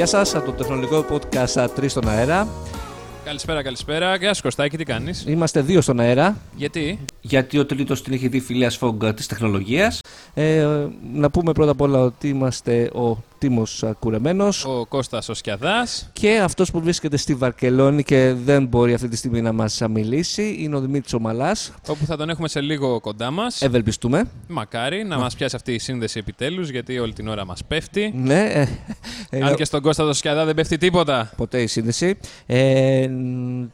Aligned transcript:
Γεια 0.00 0.08
σας 0.08 0.34
από 0.34 0.44
το 0.44 0.52
τεχνολογικό 0.52 1.04
podcast 1.10 1.68
3 1.76 1.88
στον 1.88 2.08
αέρα. 2.08 2.48
Καλησπέρα, 3.24 3.62
καλησπέρα. 3.62 4.16
Γεια 4.16 4.34
σου 4.34 4.42
Κωστάκη, 4.42 4.76
τι 4.76 4.84
κάνεις; 4.84 5.24
Είμαστε 5.28 5.60
δύο 5.60 5.80
στον 5.80 6.00
αέρα. 6.00 6.36
Γιατί; 6.56 6.98
Γιατί 7.20 7.58
ο 7.58 7.66
τρίτος 7.66 8.02
την 8.02 8.12
έχει 8.12 8.28
δει 8.28 8.40
φιλία 8.40 8.70
Φόγκα 8.70 9.14
της 9.14 9.26
τεχνολογίας. 9.26 10.00
Ε, 10.34 10.66
να 11.12 11.30
πούμε 11.30 11.52
πρώτα 11.52 11.70
απ' 11.70 11.80
όλα 11.80 11.98
ότι 11.98 12.28
είμαστε 12.28 12.90
ο 12.94 13.16
Τίμος 13.40 13.84
Κουρεμένος. 13.98 14.64
Ο 14.64 14.86
Κώστας 14.88 15.28
ο 15.28 15.34
Σκιαδάς. 15.34 16.10
Και 16.12 16.40
αυτός 16.44 16.70
που 16.70 16.80
βρίσκεται 16.80 17.16
στη 17.16 17.34
Βαρκελόνη 17.34 18.02
και 18.02 18.34
δεν 18.44 18.66
μπορεί 18.66 18.94
αυτή 18.94 19.08
τη 19.08 19.16
στιγμή 19.16 19.40
να 19.40 19.52
μας 19.52 19.82
μιλήσει 19.90 20.56
είναι 20.58 20.76
ο 20.76 20.80
Δημήτρης 20.80 21.12
Ομαλάς. 21.12 21.72
Όπου 21.88 22.04
θα 22.04 22.16
τον 22.16 22.30
έχουμε 22.30 22.48
σε 22.48 22.60
λίγο 22.60 23.00
κοντά 23.00 23.30
μας. 23.30 23.62
Ευελπιστούμε. 23.62 24.30
Μακάρι 24.48 25.04
να 25.04 25.18
μα 25.18 25.30
πιάσει 25.36 25.56
αυτή 25.56 25.72
η 25.72 25.78
σύνδεση 25.78 26.18
επιτέλους, 26.18 26.68
γιατί 26.70 26.98
όλη 26.98 27.12
την 27.12 27.28
ώρα 27.28 27.44
μας 27.44 27.64
πέφτει. 27.64 28.12
Ναι. 28.16 28.40
Ε, 28.40 28.68
ε, 29.30 29.42
Αν 29.42 29.54
και 29.54 29.64
στον 29.64 29.82
Κώστα 29.82 30.04
το 30.04 30.12
Σκιαδά 30.12 30.44
δεν 30.44 30.54
πέφτει 30.54 30.76
τίποτα. 30.76 31.32
Ποτέ 31.36 31.62
η 31.62 31.66
σύνδεση. 31.66 32.18
Ε, 32.46 33.08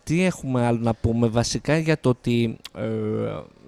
τι 0.04 0.24
έχουμε 0.24 0.66
άλλο 0.66 0.78
να 0.82 0.94
πούμε 0.94 1.26
βασικά 1.26 1.78
για 1.78 2.00
το 2.00 2.08
ότι 2.08 2.56
ε, 2.76 2.82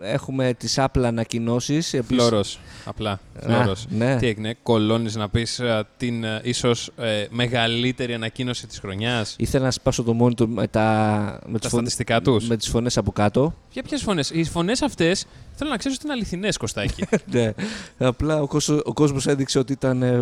έχουμε 0.01 0.55
τις 0.59 0.79
Apple 0.79 1.02
ανακοινώσεις. 1.05 1.95
Επίσης- 1.95 2.27
Φλόρος, 2.27 2.59
απλά. 2.84 3.20
Φλόρος. 3.41 3.87
ναι. 3.89 4.16
Τι 4.16 4.27
έγινε, 4.27 4.56
κολώνεις 4.62 5.15
να 5.16 5.29
πεις 5.29 5.59
ε, 5.59 5.87
την 5.97 6.25
ε, 6.25 6.41
ίσως 6.43 6.91
ε, 6.97 7.27
μεγαλύτερη 7.30 8.15
ανακοίνωση 8.15 8.66
της 8.66 8.79
χρονιάς; 8.79 9.34
Ήθελα 9.39 9.65
να 9.65 9.70
σπάσω 9.70 10.03
το 10.03 10.16
monitor 10.20 10.47
με, 10.47 10.66
τα, 10.69 11.39
με, 11.47 11.53
Τα 11.53 11.59
τις, 11.59 11.69
φωνές, 11.69 11.92
στατιστικά 11.92 12.20
τους; 12.20 12.48
με 12.48 12.56
τις 12.56 12.69
φωνές 12.69 12.97
από 12.97 13.12
κάτω. 13.12 13.55
Για 13.73 13.83
ποιες 13.83 14.03
φωνές; 14.03 14.30
Οι 14.30 14.45
φωνές 14.45 14.83
αυτές 14.83 15.27
θέλω 15.55 15.70
να 15.70 15.77
ξέρω 15.77 15.95
ότι 15.97 16.05
είναι 16.06 16.15
αληθινές, 16.15 16.56
Κωστάκη. 16.56 17.05
ναι. 17.33 17.53
Απλά 17.98 18.42
ο 18.42 18.47
κόσμος, 18.47 18.80
ο 18.84 18.92
κόσμος 18.92 19.27
έδειξε 19.27 19.58
ότι 19.58 19.73
ήταν 19.73 20.03
ε, 20.03 20.20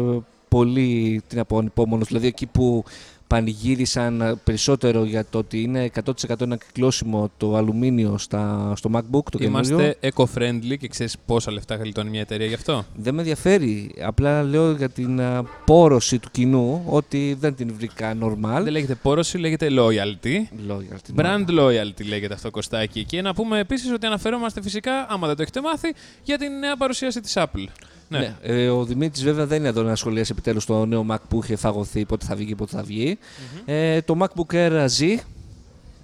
πολύ 0.48 1.22
τι 1.28 1.36
να 1.36 1.44
πω, 1.44 1.58
ανυπόμονος. 1.58 2.06
Δηλαδή 2.06 2.26
εκεί 2.26 2.46
που 2.46 2.84
πανηγύρισαν 3.26 4.20
ε, 4.20 4.34
περισσότερο 4.44 5.04
για 5.04 5.24
το 5.30 5.38
ότι 5.38 5.62
είναι 5.62 5.90
100% 6.04 6.10
ανακυκλώσιμο 6.40 7.30
το 7.36 7.56
αλουμίνιο 7.56 8.18
στα, 8.18 8.72
στο 8.76 8.90
MacBook, 8.92 9.22
το 9.30 9.38
καινούριο. 9.38 9.80
Είμαστε 9.80 9.96
eco-friendly 10.00 10.76
και 10.78 10.88
ξέρεις 10.88 11.16
πόσα 11.26 11.52
λεφτά 11.52 11.74
γλιτώνει 11.74 12.10
μια 12.10 12.20
εταιρεία 12.20 12.46
γι' 12.46 12.54
αυτό; 12.54 12.84
Δεν 12.96 13.14
με 13.14 13.20
ενδιαφέρει. 13.20 13.94
Απλά 14.02 14.42
λέω 14.42 14.72
για 14.72 14.88
την 14.88 15.20
α, 15.20 15.44
πόρωση 15.64 16.18
του 16.18 16.28
κοινού 16.30 16.82
ότι 16.86 17.36
δεν 17.40 17.54
την 17.54 17.74
βρήκα 17.76 18.14
normal. 18.22 18.60
Δεν 18.62 18.72
λέγεται 18.72 18.94
πόρωση, 18.94 19.38
λέγεται 19.38 19.68
loyalty. 19.70 20.34
Loyalty, 20.68 21.20
Brand 21.20 21.46
loyalty 21.58 22.06
λέγεται 22.08 22.34
αυτό 22.34 22.50
Κωστάκι. 22.50 23.04
Και 23.04 23.22
να 23.22 23.34
πούμε 23.34 23.58
επίσης 23.58 23.92
ότι 23.92 24.06
αναφερόμαστε 24.06 24.62
φυσικά, 24.62 25.06
άμα 25.08 25.26
δεν 25.26 25.36
το 25.36 25.42
έχετε 25.42 25.60
μάθει, 25.60 25.94
για 26.22 26.38
την 26.38 26.58
νέα 26.58 26.76
παρουσίαση 26.76 27.20
της 27.20 27.32
Apple. 27.36 27.66
Ναι. 28.08 28.18
Ναι. 28.18 28.34
Ε, 28.42 28.68
ο 28.68 28.84
Δημήτρης 28.84 29.24
βέβαια 29.24 29.46
δεν 29.46 29.58
είναι 29.58 29.68
εδώ 29.68 29.82
να 29.82 29.96
σχολιάσει 29.96 30.32
επιτέλους 30.32 30.64
το 30.64 30.86
νέο 30.86 31.06
Mac 31.10 31.16
που 31.28 31.40
είχε 31.42 31.56
φαγωθεί, 31.56 32.04
πότε 32.04 32.26
θα 32.26 32.34
βγει, 32.34 32.54
πότε 32.54 32.76
θα 32.76 32.82
βγει. 32.82 33.18
Ε, 33.64 34.00
το 34.00 34.16
MacBook 34.20 34.54
Air 34.54 34.86
Z 34.98 35.18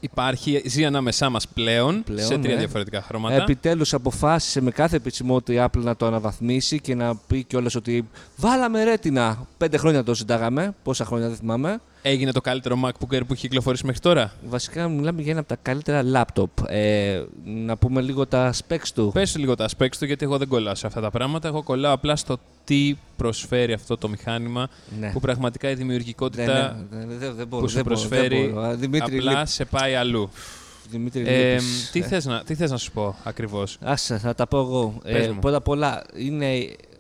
Υπάρχει, 0.03 0.63
ζει 0.67 0.85
ανάμεσά 0.85 1.31
μας 1.31 1.49
πλέον, 1.49 2.03
Πλέον, 2.05 2.27
σε 2.27 2.39
τρία 2.39 2.55
ναι. 2.55 2.59
διαφορετικά 2.59 3.03
χρώματα. 3.03 3.35
επιτέλους 3.35 3.95
αποφάσισε 3.95 4.61
με 4.61 4.71
κάθε 4.71 4.97
επισημότητα 4.97 5.63
η 5.63 5.69
Apple 5.69 5.83
να 5.83 5.97
το 5.97 6.07
αναβαθμίσει 6.07 6.81
και 6.81 6.95
να 6.95 7.17
πει 7.17 7.45
κιόλας 7.45 7.75
ότι 7.75 8.09
βάλαμε 8.37 8.85
ρέτινα. 8.85 9.47
Πέντε 9.59 9.77
χρόνια 9.77 10.05
το 10.05 10.15
συντάγαμε. 10.15 10.75
Πόσα 10.83 11.05
χρόνια 11.05 11.29
δεν 11.29 11.37
θυμάμαι. 11.37 11.81
Έγινε 12.05 12.33
το 12.33 12.41
καλύτερο 12.41 12.81
MacBook 12.85 13.15
Air 13.15 13.21
που 13.27 13.33
έχει 13.33 13.41
κυκλοφορήσει 13.41 13.87
μέχρι 13.87 14.01
τώρα; 14.01 14.33
Βασικά 14.49 14.89
μιλάμε 14.89 15.23
για 15.23 15.31
ένα 15.31 15.41
από 15.41 15.49
τα 15.49 15.57
καλύτερα 15.63 16.03
laptop. 16.15 16.69
Ε, 16.69 17.23
να 17.45 17.77
πούμε 17.77 18.01
λίγο 18.01 18.27
τα 18.27 18.53
specs 18.69 18.87
του. 18.95 19.11
Πες 19.15 19.37
λίγο 19.37 19.55
τα 19.55 19.69
specs 19.79 19.97
του, 19.99 20.05
γιατί 20.05 20.25
εγώ 20.25 20.39
δεν 20.39 20.49
κολλάω 20.49 20.75
σε 20.75 20.87
αυτά 20.87 21.01
τα 21.01 21.11
πράγματα. 21.11 21.49
Εγώ 21.49 21.63
κολλάω 21.63 21.93
απλά 21.93 22.17
στο 22.17 22.39
τι 22.65 22.97
προσφέρει 23.17 23.73
αυτό 23.73 23.97
το 23.97 24.09
μηχάνημα 24.09 24.69
Ναι. 25.01 25.11
που 25.13 25.21
πραγματικά 25.21 25.69
η 25.69 25.73
Ναι, 25.73 25.77
δημιουργικότητα 25.79 26.77
ναι, 26.91 26.99
ναι, 27.05 27.15
δεν- 27.15 27.35
δεν 27.35 27.47
μπορώ, 27.47 27.63
που 27.63 27.69
σου 27.69 27.75
δεν 27.75 27.85
μπορώ, 27.85 27.97
δεν 28.01 28.09
προσφέρει 28.09 28.49
μπορώ. 28.53 28.67
Α, 28.67 28.75
Δημήτρη, 28.75 29.17
απλά 29.19 29.33
λείπ- 29.33 29.47
σε 29.47 29.65
πάει 29.65 29.95
αλλού. 29.95 30.31
Δημήτρη 30.91 31.23
Ε, 31.27 31.51
λείπεις. 31.53 31.91
τι, 31.93 31.99
Ε, 31.99 32.03
θες 32.03 32.25
να, 32.25 32.43
τι 32.43 32.55
θες 32.55 32.71
να 32.71 32.77
σου 32.77 32.93
πω 32.93 33.17
ακριβώς; 33.25 33.79
Άσε, 33.81 34.19
θα 34.19 34.35
τα 34.35 34.47
πω 34.47 34.59
εγώ. 34.59 34.95
Πες 35.03 35.27
Ε, 35.27 35.31
μου. 35.31 35.39
πρώτα 35.39 35.57
απ' 35.57 35.69
όλα 35.69 36.03
είναι 36.17 36.47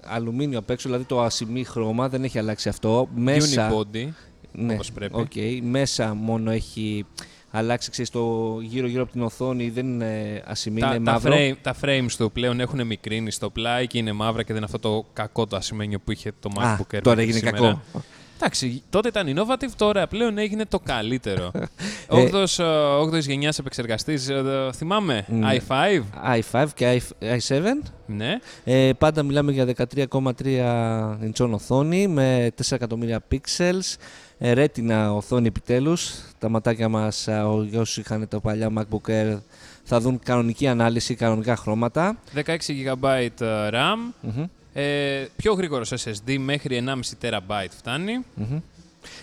αλουμίνιο 0.07 0.59
απ' 0.59 0.71
έξω, 0.71 0.89
δηλαδή 0.89 1.05
το 1.07 1.21
ασημή 1.23 1.65
χρώμα, 1.65 2.09
δεν 2.09 2.25
έχει 2.25 2.39
αλλάξει 2.39 2.69
αυτό. 2.69 3.09
Μέσα, 3.15 3.71
Unibody. 3.73 4.09
Ναι, 4.53 4.73
όπως 4.75 4.93
πρέπει. 4.93 5.17
οκ. 5.21 5.33
μέσα 5.63 6.15
μόνο 6.15 6.51
έχει 6.51 7.07
αλλάξει, 7.55 7.91
ξέρεις, 7.91 8.11
το 8.11 8.57
γύρω-γύρω 8.63 9.03
από 9.03 9.13
την 9.13 9.23
οθόνη 9.23 9.71
δεν 9.71 9.87
είναι 9.87 10.43
ασημή, 10.47 10.81
Τα, 10.81 10.95
είναι 10.95 11.05
τα, 11.05 11.13
μαύρο. 11.13 11.35
frame, 11.37 11.53
τα 11.63 11.75
frames 11.83 12.11
του 12.17 12.33
πλέον 12.33 12.61
έχουν 12.61 12.87
μικρύνει 12.87 13.31
στο 13.31 13.51
πλάι 13.51 13.87
και 13.87 13.99
είναι 13.99 14.13
μαύρα 14.13 14.43
και 14.43 14.53
δεν 14.53 14.57
είναι 14.57 14.65
αυτό 14.75 14.79
το 14.79 15.07
κακό 15.13 15.47
το 15.47 15.57
ασημένιο 15.57 15.99
που 16.01 16.13
είχε 16.13 16.33
το 16.41 16.51
Α, 16.61 16.77
MacBook 16.77 16.97
Air. 16.97 17.01
τώρα 17.03 17.17
μέχρι 17.17 17.23
έγινε 17.23 17.39
σήμερα. 17.51 17.57
κακό. 17.59 17.81
Εντάξει, 18.45 18.83
τότε 18.91 19.09
ήταν 19.09 19.27
innovative, 19.37 19.71
τώρα 19.77 20.07
πλέον 20.07 20.39
έγινε 20.39 20.65
το 20.67 20.79
καλύτερο. 20.79 21.51
Ε, 22.09 22.29
8ος, 22.33 22.59
ε, 22.59 22.65
8ης 23.05 23.21
γενιάς 23.21 23.59
επεξεργαστής, 23.59 24.29
ε, 24.29 24.35
ε, 24.35 24.73
θυμάμαι, 24.73 25.25
Ναι. 25.29 25.49
i5, 25.69 26.03
i5 26.53 26.67
και 26.75 27.01
i- 27.21 27.37
i7. 27.37 27.61
ναι. 28.07 28.39
Ε, 28.65 28.91
πάντα 28.99 29.23
μιλάμε 29.23 29.53
για 29.53 29.65
13,3 29.65 31.17
inch 31.25 31.51
οθόνη 31.51 32.07
με 32.09 32.51
4 32.57 32.73
εκατομμύρια 32.77 33.21
pixels. 33.33 33.97
Ε, 34.39 34.53
ρέτινα 34.53 35.13
οθόνη 35.15 35.47
επιτέλους. 35.47 36.13
Τα 36.39 36.49
ματάκια 36.49 36.89
μας, 36.89 37.29
α, 37.29 37.47
ο- 37.49 37.67
όσοι 37.77 38.01
είχαν 38.01 38.29
τα 38.29 38.41
παλιά 38.41 38.71
MacBook 38.79 39.11
Air, 39.11 39.39
θα 39.83 40.01
δουν 40.01 40.19
κανονική 40.25 40.67
ανάλυση, 40.67 41.15
κανονικά 41.15 41.57
χρώματα. 41.57 42.17
16 42.35 42.73
GB 42.73 43.05
ε, 43.41 43.69
RAM, 43.73 43.99
Μμμ, 44.21 44.45
ε, 44.73 45.25
πιο 45.37 45.53
γρήγορος 45.53 45.93
SSD 45.97 46.37
μέχρι 46.39 46.85
1,5 46.87 47.29
TB 47.29 47.67
φτάνει. 47.71 48.19
μμμ. 48.35 48.61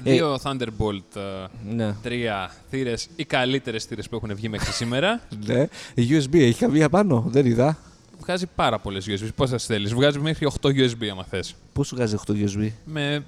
Δύο 0.04 0.40
Thunderbolt 0.44 1.16
ε, 1.16 1.74
Ναι. 1.76 1.96
3 2.04 2.50
θύρες, 2.70 3.08
οι 3.16 3.26
καλύτερες 3.26 3.84
θύρες 3.84 4.10
που 4.10 4.16
έχουν 4.16 4.36
βγει 4.36 4.50
μέχρι 4.50 4.72
σήμερα. 4.72 5.22
ναι. 5.46 5.68
USB 5.96 6.34
έχει 6.34 6.60
καμία 6.60 6.90
πάνω, 6.90 7.26
δεν 7.28 7.46
είδα. 7.46 7.78
Βγάζει 8.20 8.46
πάρα 8.56 8.80
πολλές 8.80 9.06
USB. 9.10 9.28
Πώς 9.36 9.50
θα 9.50 9.56
τις 9.56 9.66
θέλεις; 9.66 9.94
Βγάζει 9.94 10.20
μέχρι 10.20 10.48
8 10.62 10.68
USB 10.68 11.06
άμα 11.12 11.24
θες. 11.24 11.56
Πώς 11.74 11.88
σου 11.88 11.96
βγάζει 11.96 12.16
8 12.28 12.32
USB. 12.32 12.70
Με 12.86 13.24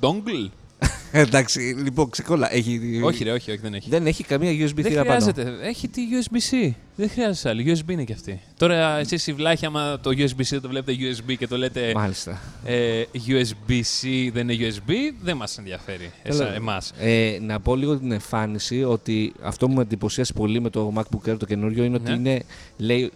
dongle; 0.00 0.48
Εντάξει, 1.16 1.60
λοιπόν, 1.60 2.10
ξεκόλα. 2.10 2.54
Έχει... 2.54 3.00
όχι 3.04 3.24
ρε, 3.24 3.32
όχι, 3.32 3.50
όχι, 3.50 3.60
δεν 3.60 3.74
έχει. 3.74 3.90
Δεν 3.90 4.06
έχει 4.06 4.24
καμία 4.24 4.50
USB 4.50 4.72
Δεν 4.74 4.84
θύρα 4.84 5.04
πάνω. 5.04 5.20
χρειάζεται. 5.20 5.54
Έχει 5.62 5.88
τη 5.88 6.02
USB-C. 6.22 6.70
Δεν 6.96 7.08
χρειάζεται 7.10 7.48
άλλη. 7.48 7.76
USB 7.78 7.90
είναι 7.90 8.04
και 8.04 8.12
αυτή. 8.12 8.40
Τώρα 8.56 8.98
εσείς 8.98 9.26
οι 9.26 9.32
βλάχοι, 9.32 9.66
άμα 9.66 10.00
το 10.00 10.10
USB-C 10.10 10.58
το 10.62 10.68
βλέπετε 10.68 10.98
USB 11.00 11.36
και 11.38 11.46
το 11.46 11.56
λέτε 11.56 11.92
Μάλιστα. 11.94 12.40
ε, 12.64 13.02
USB-C 13.26 14.28
δεν 14.32 14.48
είναι 14.48 14.72
USB, 14.72 14.90
δεν 15.22 15.36
μας 15.36 15.58
ενδιαφέρει 15.58 16.10
Έλα. 16.22 16.54
εμάς. 16.54 16.92
Ε, 16.98 17.38
να 17.40 17.60
πω 17.60 17.76
λίγο 17.76 17.98
την 17.98 18.12
εμφάνιση 18.12 18.84
ότι 18.84 19.32
αυτό 19.42 19.66
που 19.68 19.74
με 19.74 19.82
εντυπωσίασε 19.82 20.32
πολύ 20.32 20.60
με 20.60 20.70
το 20.70 20.92
MacBook 20.96 21.30
Air 21.30 21.36
το 21.38 21.46
καινούριο 21.46 21.84
είναι 21.84 21.98
Ναι. 21.98 22.10
ότι 22.10 22.18
είναι 22.20 22.42
λέει 22.76 23.12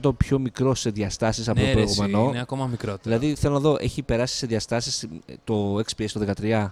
17% 0.00 0.12
πιο 0.16 0.38
μικρό 0.38 0.74
σε 0.74 0.90
διαστάσεις 0.90 1.48
από 1.48 1.60
Ναι, 1.60 1.72
το 1.72 1.78
ρε, 1.78 1.84
εσύ, 1.84 1.96
προηγούμενο. 1.96 2.28
είναι 2.30 2.40
ακόμα 2.40 2.66
μικρότερο. 2.66 3.16
Δηλαδή 3.16 3.34
θέλω 3.40 3.54
να 3.54 3.60
δω, 3.60 3.76
έχει 3.80 4.02
περάσει 4.02 4.36
σε 4.36 4.46
διαστάσεις 4.46 5.06
το 5.44 5.76
XPS 5.78 6.06
το 6.12 6.20
13 6.40 6.70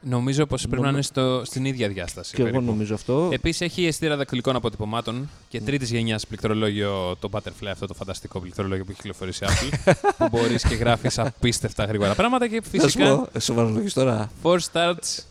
Νομίζω 0.00 0.46
πως 0.46 0.60
πρέπει 0.62 0.74
Νομι- 0.74 0.86
να 0.90 0.92
είναι 0.92 1.02
στο, 1.02 1.42
στην 1.44 1.64
ίδια 1.64 1.88
διάσταση. 1.88 2.34
και 2.34 2.42
εγώ 2.42 2.50
περίπου. 2.50 2.70
νομίζω 2.70 2.94
αυτό. 2.94 3.28
Επίσης 3.32 3.60
έχει 3.60 3.86
αισθήρα 3.86 4.16
δακτυλικών 4.16 4.56
αποτυπωμάτων 4.56 5.30
και 5.48 5.60
τρίτης 5.60 5.90
γενιάς 5.90 6.26
πληκτρολόγιο, 6.26 7.16
το 7.20 7.28
Butterfly, 7.32 7.66
αυτό 7.70 7.86
το 7.86 7.94
φανταστικό 7.94 8.40
πληκτρολόγιο 8.40 8.84
που 8.84 8.90
έχει 8.90 9.00
κυκλοφορήσει 9.00 9.44
η 9.44 9.48
Apple. 9.50 9.92
που 10.18 10.28
μπορείς 10.30 10.62
και 10.68 10.74
γράφεις 10.74 11.18
απίστευτα 11.18 11.84
γρήγορα 11.84 12.14
πράγματα 12.14 12.48
και 12.48 12.60
Θα 12.60 12.70
σου 12.70 12.80
φυσικά 12.80 13.16
πω, 13.16 13.40
σοβαρολογείς 13.40 13.92
τώρα. 13.92 14.30
four 14.42 14.58
starts 14.72 15.24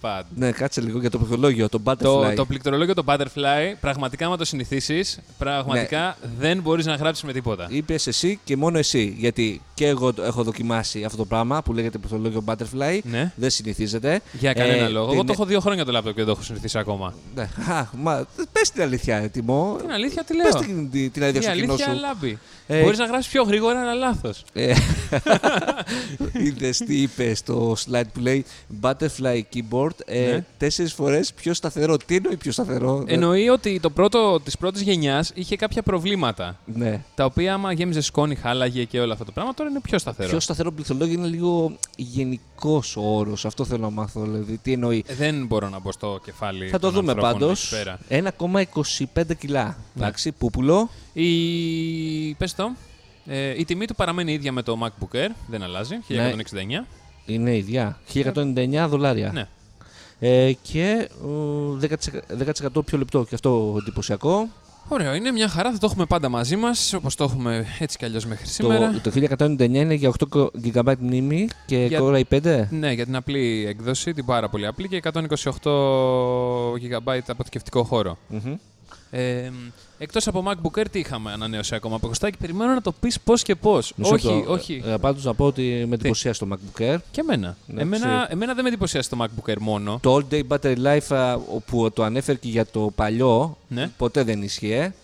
pad. 0.00 0.22
Ναι, 0.36 0.52
κάτσε 0.52 0.80
λίγο 0.80 1.00
για 1.00 1.10
το 1.10 1.18
πληκτρολόγιο, 1.18 1.68
το 1.68 1.80
Butterfly. 1.84 1.96
Το, 1.98 2.32
το 2.36 2.44
πληκτρολόγιο 2.46 2.94
το 2.94 3.02
Butterfly, 3.06 3.74
πραγματικά, 3.80 4.26
άμα 4.26 4.36
το 4.36 4.44
συνηθίσεις, 4.44 5.18
πραγματικά 5.38 6.16
δεν 6.38 6.60
μπορείς 6.60 6.86
να 6.86 6.94
γράψεις 6.94 7.24
με 7.24 7.32
τίποτα. 7.32 7.66
Είπες 7.70 8.06
εσύ 8.06 8.38
και 8.44 8.56
μόνο 8.56 8.78
εσύ. 8.78 9.14
Γιατί 9.18 9.60
και 9.76 9.86
εγώ 9.86 10.12
το 10.12 10.22
έχω 10.22 10.42
δοκιμάσει 10.42 11.04
αυτό 11.04 11.16
το 11.16 11.24
πράγμα 11.24 11.62
που 11.62 11.72
λέγεται 11.72 11.98
πληκτρολόγιο 11.98 12.44
Butterfly. 12.46 12.98
Ναι. 13.02 13.32
Δεν 13.36 13.50
συνηθίζεται. 13.50 14.20
Για 14.32 14.52
κανένα 14.52 14.84
Ε, 14.84 14.88
λόγο. 14.88 15.06
την- 15.06 15.14
Εγώ 15.14 15.24
το 15.24 15.32
έχω 15.32 15.44
δύο 15.44 15.60
χρόνια 15.60 15.84
το 15.84 15.92
λάπτοπ 15.92 16.10
και 16.12 16.16
δεν 16.18 16.26
το 16.26 16.30
έχω 16.30 16.42
συνηθίσει 16.42 16.78
ακόμα. 16.78 17.14
Ναι. 17.34 17.42
Α, 17.42 17.86
μα 17.96 18.26
πες 18.52 18.70
την 18.70 18.82
αλήθεια, 18.82 19.16
έτοιμο. 19.16 19.76
Την 19.80 19.90
αλήθεια 19.90 20.24
τι 20.24 20.36
Πες 20.36 20.52
λέω. 20.52 20.62
την, 20.62 20.90
την, 20.90 21.12
την 21.12 21.22
αλήθεια 21.22 21.40
Η 21.40 21.42
στο 21.44 21.52
κοινό 21.60 21.72
αλήθεια 21.72 21.94
σου. 21.94 22.00
λάμπει. 22.00 22.38
Ε, 22.66 22.82
Μπορείς 22.82 22.98
να 22.98 23.06
γράψεις 23.06 23.32
πιο 23.32 23.42
γρήγορα, 23.42 23.80
αλλά 23.80 23.94
λάθος. 23.94 24.44
Ε, 24.52 24.74
Είδες 26.44 26.78
τι 26.78 27.02
είπες 27.02 27.38
στο 27.38 27.76
slide 27.90 28.04
που 28.12 28.20
λέει 28.20 28.44
Butterfly 28.80 29.40
keyboard 29.54 29.90
ε, 30.06 30.20
Ναι. 30.30 30.44
τέσσερις 30.58 30.92
φορές 30.92 31.32
πιο 31.32 31.54
σταθερό. 31.54 31.96
Τι 31.96 32.16
εννοεί 32.16 32.36
πιο 32.36 32.52
σταθερό; 32.52 33.04
Εννοεί 33.06 33.48
ότι 33.48 33.80
το 33.80 33.90
πρώτο 33.90 34.40
της 34.44 34.56
πρώτης 34.56 34.82
γενιάς 34.82 35.30
είχε 35.34 35.56
κάποια 35.56 35.82
προβλήματα. 35.82 36.58
Ναι. 36.64 37.02
Τα 37.14 37.24
οποία 37.24 37.54
άμα 37.54 37.72
γέμιζες 37.72 38.06
σκόνη, 38.06 38.34
χάλαγε 38.34 38.84
και 38.84 39.00
όλο 39.00 39.12
αυτό 39.12 39.24
το 39.24 39.32
πράγμα, 39.32 39.54
τώρα 39.66 39.78
είναι 39.78 39.80
πιο 39.80 39.98
σταθερό. 39.98 40.28
Πιο 40.28 40.40
σταθερό 40.40 40.72
πληθολόγιο 40.72 41.18
είναι 41.18 41.26
λίγο 41.26 41.76
γενικός 41.96 42.96
ο 42.96 43.16
όρος. 43.16 43.44
Αυτό 43.44 43.64
θέλω 43.64 43.82
να 43.82 43.90
μάθω. 43.90 44.20
Δηλαδή, 44.20 44.58
τι 44.58 44.72
εννοεί. 44.72 45.04
Ε, 45.06 45.14
δεν 45.14 45.46
μπορώ 45.46 45.68
να 45.68 45.78
μπω 45.78 45.92
στο 45.92 46.20
κεφάλι. 46.24 46.68
Θα 46.68 46.78
το 46.78 46.90
των 46.90 46.94
δούμε 46.94 47.12
ανθρώπων 47.12 47.38
πάντως. 47.40 47.72
εκεί 47.72 47.98
πέρα. 48.08 48.34
1,25 49.22 49.36
κιλά. 49.38 49.64
Ναι. 49.64 50.02
Εντάξει, 50.02 50.32
πούπουλο. 50.32 50.90
Η... 51.12 52.34
Πες 52.34 52.54
το. 52.54 52.72
Ε, 53.26 53.58
η 53.58 53.64
τιμή 53.64 53.86
του 53.86 53.94
παραμένει 53.94 54.32
ίδια 54.32 54.52
με 54.52 54.62
το 54.62 54.78
MacBook 54.82 55.16
Air, 55.16 55.30
δεν 55.46 55.62
αλλάζει, 55.62 55.94
Ναι. 56.06 56.34
1169. 56.82 56.86
Είναι 57.26 57.56
ίδια. 57.56 57.98
1199 58.14 58.86
δολάρια. 58.88 59.30
Ναι. 59.32 59.48
Ε, 60.18 60.52
και 60.52 61.08
ε, 61.82 61.96
10%, 62.68 62.76
10% 62.76 62.84
πιο 62.84 62.98
λεπτό 62.98 63.24
και 63.28 63.34
αυτό 63.34 63.76
εντυπωσιακό. 63.80 64.48
Ωραίο, 64.88 65.14
είναι 65.14 65.30
μια 65.30 65.48
χαρά, 65.48 65.72
θα 65.72 65.78
το 65.78 65.86
έχουμε 65.90 66.04
πάντα 66.06 66.28
μαζί 66.28 66.56
μας, 66.56 66.92
όπως 66.92 67.14
το 67.14 67.24
έχουμε 67.24 67.66
έτσι 67.78 67.98
κι 67.98 68.04
αλλιώς 68.04 68.26
μέχρι 68.26 68.46
σήμερα. 68.46 68.90
Το, 69.02 69.10
το 69.10 69.10
1199 69.38 69.60
είναι 69.74 69.94
για 69.94 70.12
8 70.30 70.46
GB 70.74 70.94
μνήμη 70.98 71.48
και 71.66 71.84
Για- 71.84 72.00
Core 72.02 72.22
i5. 72.30 72.66
Ναι, 72.70 72.92
για 72.92 73.04
την 73.04 73.16
απλή 73.16 73.64
έκδοση, 73.68 74.12
την 74.12 74.24
πάρα 74.24 74.48
πολύ 74.48 74.66
απλή 74.66 74.88
και 74.88 74.96
128 74.96 76.72
GB 76.74 77.18
αποθηκευτικό 77.26 77.82
χώρο. 77.84 78.18
Μμμ. 78.28 78.54
Ε, 79.10 79.50
Εκτός 79.98 80.26
από 80.26 80.44
MacBook 80.46 80.78
Air, 80.80 80.84
τι 80.90 80.98
είχαμε 80.98 81.32
ανανέωση 81.32 81.74
ακόμα 81.74 81.96
από 81.96 82.06
Κωστάκη. 82.06 82.36
Περιμένω 82.38 82.72
να 82.72 82.80
το 82.80 82.92
πεις 82.92 83.20
πώς 83.20 83.42
και 83.42 83.54
πώς. 83.54 83.92
Μισό 83.96 84.14
Όχι, 84.14 84.26
λεπτό. 84.34 84.52
όχι. 84.52 84.82
Ε, 84.86 84.94
πάντως 85.00 85.24
να 85.24 85.34
πω 85.34 85.44
ότι 85.44 85.84
με 85.88 85.94
εντυπωσίασε 85.94 86.44
το 86.46 86.48
MacBook 86.56 86.82
Air. 86.82 86.96
Και 87.10 87.20
εμένα. 87.20 87.56
Ναι, 87.66 87.82
εμένα, 87.82 88.06
ξέρει. 88.06 88.26
εμένα 88.28 88.54
δεν 88.54 88.62
με 88.62 88.68
εντυπωσιάζει 88.68 89.08
το 89.08 89.16
MacBook 89.20 89.50
Air 89.50 89.56
μόνο. 89.60 89.98
Το 90.02 90.16
All 90.16 90.34
Day 90.34 90.42
Battery 90.48 90.76
Life 90.84 91.16
α, 91.16 91.38
που 91.66 91.90
το 91.92 92.02
ανέφερε 92.02 92.38
και 92.38 92.48
για 92.48 92.66
το 92.66 92.92
παλιό, 92.94 93.56
Ναι. 93.68 93.90
ποτέ 93.96 94.22
δεν 94.22 94.42
ίσχυε. 94.42 94.94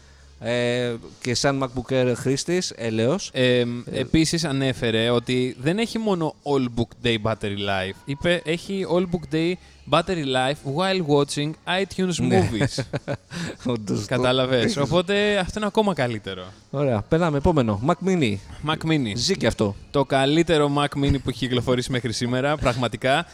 Ε, 0.45 0.95
και 1.21 1.35
σαν 1.35 1.63
MacBook 1.65 1.93
Air 1.93 2.13
χρήστης, 2.17 2.71
έλεος. 2.77 3.31
Ε, 3.33 3.65
Επίσης 3.93 4.45
ανέφερε 4.45 5.11
ότι 5.11 5.57
δεν 5.61 5.79
έχει 5.79 5.99
μόνο 5.99 6.35
All 6.43 6.81
Book 6.81 7.07
Day 7.07 7.17
Battery 7.23 7.57
Life. 7.59 7.95
Είπε 8.05 8.43
έχει 8.45 8.87
All 8.95 9.03
Book 9.03 9.35
Day 9.35 9.53
Battery 9.91 10.25
Life 10.25 10.77
while 10.77 11.01
watching 11.17 11.51
iTunes 11.81 12.15
Ναι. 12.17 12.49
movies. 12.53 12.83
Όντως, 13.73 14.05
Κατάλαβες. 14.07 14.77
Οπότε 14.77 15.37
αυτό 15.39 15.59
είναι 15.59 15.67
ακόμα 15.67 15.95
καλύτερο. 15.95 16.43
το- 16.71 16.79
Ωραία, 16.79 17.03
περνάμε 17.09 17.37
επόμενο. 17.37 17.81
Mac 17.87 18.09
Mini. 18.09 18.37
Mac 18.67 18.91
Mini. 18.91 19.13
Ζει 19.15 19.37
και 19.37 19.47
αυτό. 19.47 19.75
Το 19.91 20.05
καλύτερο 20.05 20.71
Mac 20.79 20.99
Mini 21.05 21.13
που 21.23 21.29
έχει 21.29 21.39
κυκλοφορήσει 21.39 21.91
μέχρι 21.91 22.13
σήμερα. 22.13 22.57
Πραγματικά. 22.57 23.27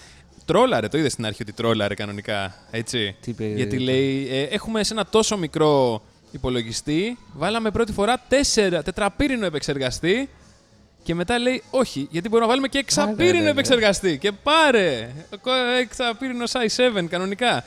Τρόλαρε, 0.45 0.89
το 0.89 0.99
είδες 0.99 1.13
στην 1.13 1.27
αρχή 1.27 1.43
ότι 1.43 1.53
τρόλαρε 1.53 1.95
κανονικά. 1.95 2.55
Έτσι; 2.71 3.17
Τι 3.21 3.31
είπε, 3.31 3.45
Γιατί 3.47 3.77
το- 3.77 3.83
λέει, 3.83 4.29
ε, 4.31 4.43
έχουμε 4.43 4.85
σε 4.85 4.93
ένα 4.93 5.07
τόσο 5.07 5.37
μικρό 5.37 6.03
υπολογιστή, 6.31 7.19
βάλαμε 7.33 7.71
πρώτη 7.71 7.93
φορά 7.93 8.23
τέσσερα, 8.29 8.83
τετραπύρινο 8.83 9.47
επεξεργαστή 9.47 10.29
και 11.03 11.15
μετά 11.15 11.39
λέει 11.39 11.63
όχι, 11.71 12.09
γιατί 12.11 12.29
μπορούμε 12.29 12.47
να 12.47 12.53
βάλουμε 12.53 12.69
και 12.69 12.85
ναι, 12.97 13.03
ναι, 13.05 13.11
εξαπύρινο 13.11 13.43
ναι. 13.45 13.51
επεξεργαστή. 13.51 14.19
Και 14.19 14.33
πάρε! 14.33 15.11
κο- 15.41 15.51
Εξαπύρινο 15.81 16.45
i7 16.45 17.05
κανονικά. 17.09 17.65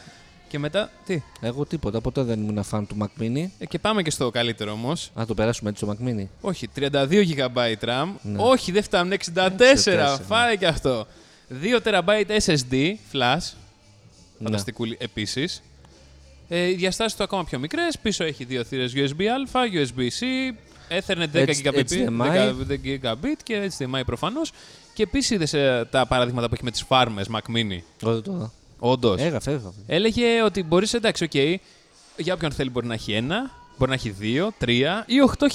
Και 0.48 0.60
μετά, 0.60 0.92
τι, 1.06 1.22
Εγώ 1.42 1.66
τίποτα, 1.66 2.02
ποτέ 2.02 2.22
δεν 2.24 2.42
ήμουν 2.42 2.64
φαν 2.64 2.88
του 2.88 2.98
Mac 3.02 3.22
Mini. 3.22 3.46
ε, 3.60 3.66
και 3.66 3.80
πάμε 3.80 4.02
και 4.02 4.10
στο 4.12 4.30
καλύτερο 4.30 4.72
όμως. 4.72 5.12
Να 5.16 5.26
το 5.26 5.34
περάσουμε 5.34 5.70
έτσι 5.70 5.86
στο 5.86 5.96
Mac 6.00 6.08
Mini. 6.08 6.26
Όχι, 6.42 6.68
32 6.76 6.92
GB 7.36 7.74
RAM. 7.86 8.08
Ναι. 8.22 8.38
Όχι, 8.42 8.72
δεν 8.72 8.84
φτάνουν 8.84 9.14
64. 9.34 9.50
64, 9.86 10.20
Φάει 10.28 10.58
και 10.58 10.68
αυτό. 10.68 11.08
2 11.62 11.80
TB 11.84 12.26
SSD 12.46 12.74
flash. 13.14 13.54
Ναι. 14.38 14.44
Φανταστικούλη 14.44 14.98
επίσης. 15.00 15.62
Ε, 16.54 16.68
οι 16.70 16.74
διαστάσεις 16.74 17.18
του 17.18 17.24
ακόμα 17.24 17.44
πιο 17.44 17.60
μικρές. 17.60 17.98
Πίσω 18.02 18.24
έχει 18.24 18.44
δύο 18.44 18.64
θύρες 18.64 18.94
USB-A, 18.96 19.58
USB-C, 19.74 20.54
Ethernet 20.90 21.28
10 21.34 21.46
H- 21.46 21.50
Gigabit, 21.64 21.84
HDMI. 21.90 22.54
10 22.70 22.78
Gigabit 22.86 23.38
και 23.44 23.72
HDMI 23.78 24.02
προφανώς. 24.06 24.52
Και 24.94 25.04
επίσης 25.04 25.30
είδες 25.30 25.52
τα 25.90 26.06
παραδείγματα 26.08 26.48
που 26.48 26.54
έχει 26.54 26.64
με 26.64 26.72
τις 26.72 26.82
φάρμες 26.82 27.28
Mac 27.34 27.56
Mini. 27.56 27.80
Όχι 28.04 28.22
το. 28.22 28.52
Όντως. 28.80 29.22
Έγραφε, 29.22 29.52
έγραφε. 29.52 29.76
Έλεγε 29.88 30.44
ότι 30.44 30.64
μπορείς, 30.64 30.94
εντάξει, 30.94 31.24
οκ, 31.24 31.36
για 32.18 32.34
όποιον 32.34 32.52
θέλει 32.52 32.70
μπορεί 32.70 32.88
να 32.88 32.94
έχει 32.94 33.14
ένα, 33.14 33.52
μπορεί 33.78 33.90
να 33.90 33.96
έχει 33.98 34.10
δύο, 34.10 34.52
τρία 34.58 35.04
ή 35.08 35.16
8.000 35.40 35.48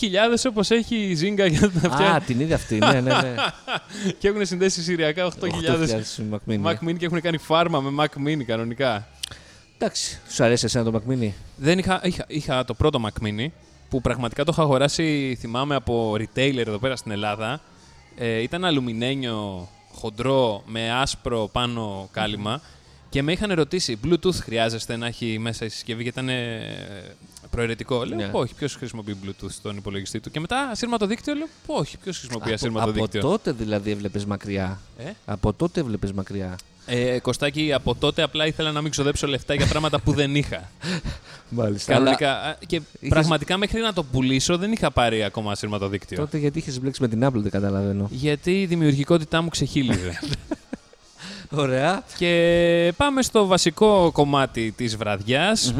όπως 0.49 0.71
έχει 0.71 0.97
η 0.97 1.19
Zynga 1.21 1.49
για 1.51 1.71
να 1.83 1.89
Α, 1.89 1.93
φτιάξει. 1.97 2.27
την 2.27 2.41
είδα 2.41 2.55
αυτή. 2.55 2.79
ναι, 2.79 3.01
ναι, 3.01 3.01
ναι. 3.01 3.35
και 4.19 4.29
έχουν 4.29 4.47
συνδέσεις 4.47 4.85
σειριακά 4.85 5.33
8.000 5.41 5.47
Mac 6.31 6.39
Mini. 6.51 6.63
Mac 6.65 6.89
Mini 6.89 6.97
και 6.99 7.05
έχουν 7.05 7.21
κάνει 7.21 7.39
φάρμα 7.39 7.81
με 7.81 8.05
Mac 8.05 8.27
Mini 8.29 8.43
κανονικά. 8.47 9.09
Εντάξει, 9.79 10.21
σου 10.29 10.45
αρέσει 10.45 10.65
εσένα 10.65 10.91
το 10.91 11.03
Mac 11.03 11.13
Mini. 11.13 11.31
Δεν 11.57 11.79
είχα, 11.79 12.01
είχα, 12.05 12.25
είχα 12.29 12.65
το 12.65 12.75
πρώτο 12.75 13.01
Mac 13.07 13.27
Mini 13.27 13.47
που 13.89 14.01
πραγματικά 14.01 14.45
το 14.45 14.51
είχα 14.53 14.63
αγοράσει, 14.63 15.37
θυμάμαι, 15.41 15.75
από 15.75 16.13
retailer 16.13 16.67
εδώ 16.67 16.79
πέρα 16.79 16.97
στην 16.97 17.11
Ελλάδα. 17.11 17.61
Ε, 18.17 18.43
ήταν 18.43 18.65
αλουμινένιο, 18.65 19.69
χοντρό, 19.93 20.63
με 20.67 20.93
άσπρο 20.93 21.49
πάνω 21.53 22.09
κάλυμα 22.13 22.61
και 23.09 23.23
με 23.23 23.33
είχαν 23.33 23.53
ρωτήσει 23.53 23.99
Bluetooth 24.05 24.35
χρειάζεστε 24.35 24.97
να 24.97 25.07
έχει 25.07 25.39
μέσα 25.39 25.65
η 25.65 25.69
συσκευή 25.69 26.03
γιατί 26.03 26.19
ήταν 26.19 26.29
ε, 26.29 27.17
προαιρετικό. 27.51 28.05
Λέω 28.05 28.17
Ναι. 28.17 28.29
όχι, 28.33 28.55
ποιος 28.55 28.75
χρησιμοποιεί 28.75 29.17
Bluetooth 29.25 29.51
στον 29.51 29.77
υπολογιστή 29.77 30.21
του. 30.21 30.31
Και 30.31 30.41
μετά 30.41 30.59
ασύρματο 30.71 31.07
δίκτυο 31.07 31.35
λέω 31.35 31.47
όχι, 31.67 31.99
ποιος 31.99 32.19
χρησιμοποιεί 32.19 32.45
από, 32.47 32.55
ασύρματο 32.55 32.91
από 32.91 33.01
δίκτυο. 33.01 33.21
τότε 33.21 33.53
δηλαδή 33.53 33.91
έβλεπες 33.91 34.25
μακριά; 34.25 34.81
Ε; 34.99 35.11
Από 35.25 35.53
τότε 35.53 35.81
έβλεπες 35.81 36.13
μακριά; 36.13 36.59
Ε, 36.87 37.19
Κωστάκι, 37.19 37.73
από 37.73 37.95
τότε 37.95 38.23
απλά 38.23 38.47
ήθελα 38.47 38.73
να 38.73 38.81
μην 38.83 38.91
ξοδέψω 38.91 39.27
λεφτά 39.27 39.55
για 39.55 39.67
πράγματα 39.67 40.01
που 40.01 40.13
δεν 40.13 40.35
είχα. 40.35 40.71
Μάλιστα. 41.49 41.93
Κανονικά. 41.93 42.33
Α, 42.43 42.55
Και 42.67 42.77
είχες- 42.77 43.09
πραγματικά 43.09 43.57
μέχρι 43.57 43.81
να 43.81 43.93
το 43.93 44.03
πουλήσω 44.03 44.57
δεν 44.59 44.73
είχα 44.73 44.91
πάρει 44.91 45.25
ακόμα 45.25 45.51
ασύρματο 45.53 45.89
δίκτυο. 45.89 46.19
Τότε 46.19 46.39
γιατί 46.39 46.59
είχες 46.59 46.81
μπλέξει 46.81 47.03
με 47.03 47.09
την 47.09 47.25
Apple, 47.27 47.33
δεν 47.41 47.51
καταλαβαίνω. 47.51 48.09
Γιατί 48.11 48.61
η 48.61 48.67
δημιουργικότητά 48.67 49.43
μου 49.43 49.49
ξεχύλιζε. 49.49 50.19
Ωραία. 51.51 52.05
και 52.19 52.93
πάμε 52.97 53.23
στο 53.23 53.47
βασικό 53.47 54.11
κομμάτι 54.13 54.73
της 54.77 54.97
βραδιάς, 54.97 55.75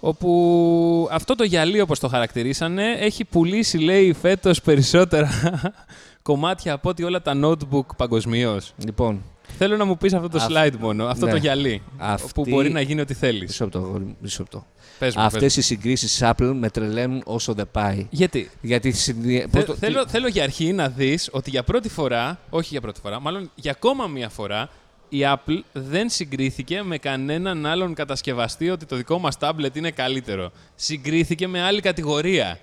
όπου 0.00 1.08
αυτό 1.10 1.34
το 1.34 1.44
γυαλί 1.44 1.80
όπως 1.80 1.98
το 1.98 2.08
χαρακτηρίσανε 2.08 2.92
έχει 3.00 3.24
πουλήσει 3.24 3.78
λέει 3.78 4.12
φέτος 4.12 4.60
περισσότερα 4.62 5.30
κομμάτια 6.22 6.72
από 6.72 6.88
ότι 6.88 7.02
όλα 7.02 7.22
τα 7.22 7.32
notebook 7.44 7.86
παγκοσμίως. 7.96 8.72
Λοιπόν, 8.84 9.22
Θέλω 9.58 9.76
να 9.76 9.84
μου 9.84 9.96
πεις 9.96 10.12
αυτό 10.12 10.28
το 10.28 10.38
Αυ- 10.38 10.50
slide 10.50 10.76
μόνο, 10.80 11.04
αυτό 11.06 11.24
ναι. 11.26 11.30
το 11.30 11.36
γυαλί, 11.36 11.82
Αυτή- 11.98 12.32
που 12.34 12.44
μπορεί 12.48 12.70
να 12.70 12.80
γίνει 12.80 13.00
ό,τι 13.00 13.14
θέλεις. 13.14 13.40
μισό 13.42 13.64
λεπτό, 13.64 13.78
αγόρι, 13.78 14.16
μισό 14.20 14.36
λεπτό. 14.42 14.66
Πες 14.98 15.16
μου, 15.16 15.22
Αυτές 15.22 15.40
πες 15.42 15.54
οι 15.54 15.58
μου. 15.58 15.64
συγκρίσει 15.64 16.26
Apple 16.30 16.52
με 16.58 16.70
τρελαίνουν 16.70 17.22
όσο 17.24 17.52
δεν 17.54 17.68
πάει. 17.72 18.06
Γιατί, 18.10 18.50
Γιατί 18.60 18.92
συνδυα- 18.92 19.40
Θε- 19.40 19.50
πώς 19.50 19.64
το- 19.64 19.74
θέλω, 19.74 20.06
θέλω 20.08 20.28
για 20.28 20.42
αρχή 20.42 20.72
να 20.72 20.88
δεις 20.88 21.28
ότι 21.32 21.50
για 21.50 21.62
πρώτη 21.62 21.88
φορά, 21.88 22.38
όχι 22.50 22.68
για 22.70 22.80
πρώτη 22.80 23.00
φορά, 23.00 23.20
μάλλον 23.20 23.50
για 23.54 23.70
ακόμα 23.70 24.06
μία 24.06 24.28
φορά, 24.28 24.68
η 25.08 25.18
Apple 25.22 25.60
δεν 25.72 26.08
συγκρίθηκε 26.08 26.82
με 26.82 26.98
κανέναν 26.98 27.66
άλλον 27.66 27.94
κατασκευαστή 27.94 28.70
ότι 28.70 28.86
το 28.86 28.96
δικό 28.96 29.18
μας 29.18 29.36
tablet 29.40 29.76
είναι 29.76 29.90
καλύτερο. 29.90 30.52
Συγκρίθηκε 30.74 31.48
με 31.48 31.62
άλλη 31.62 31.80
κατηγορία. 31.80 32.58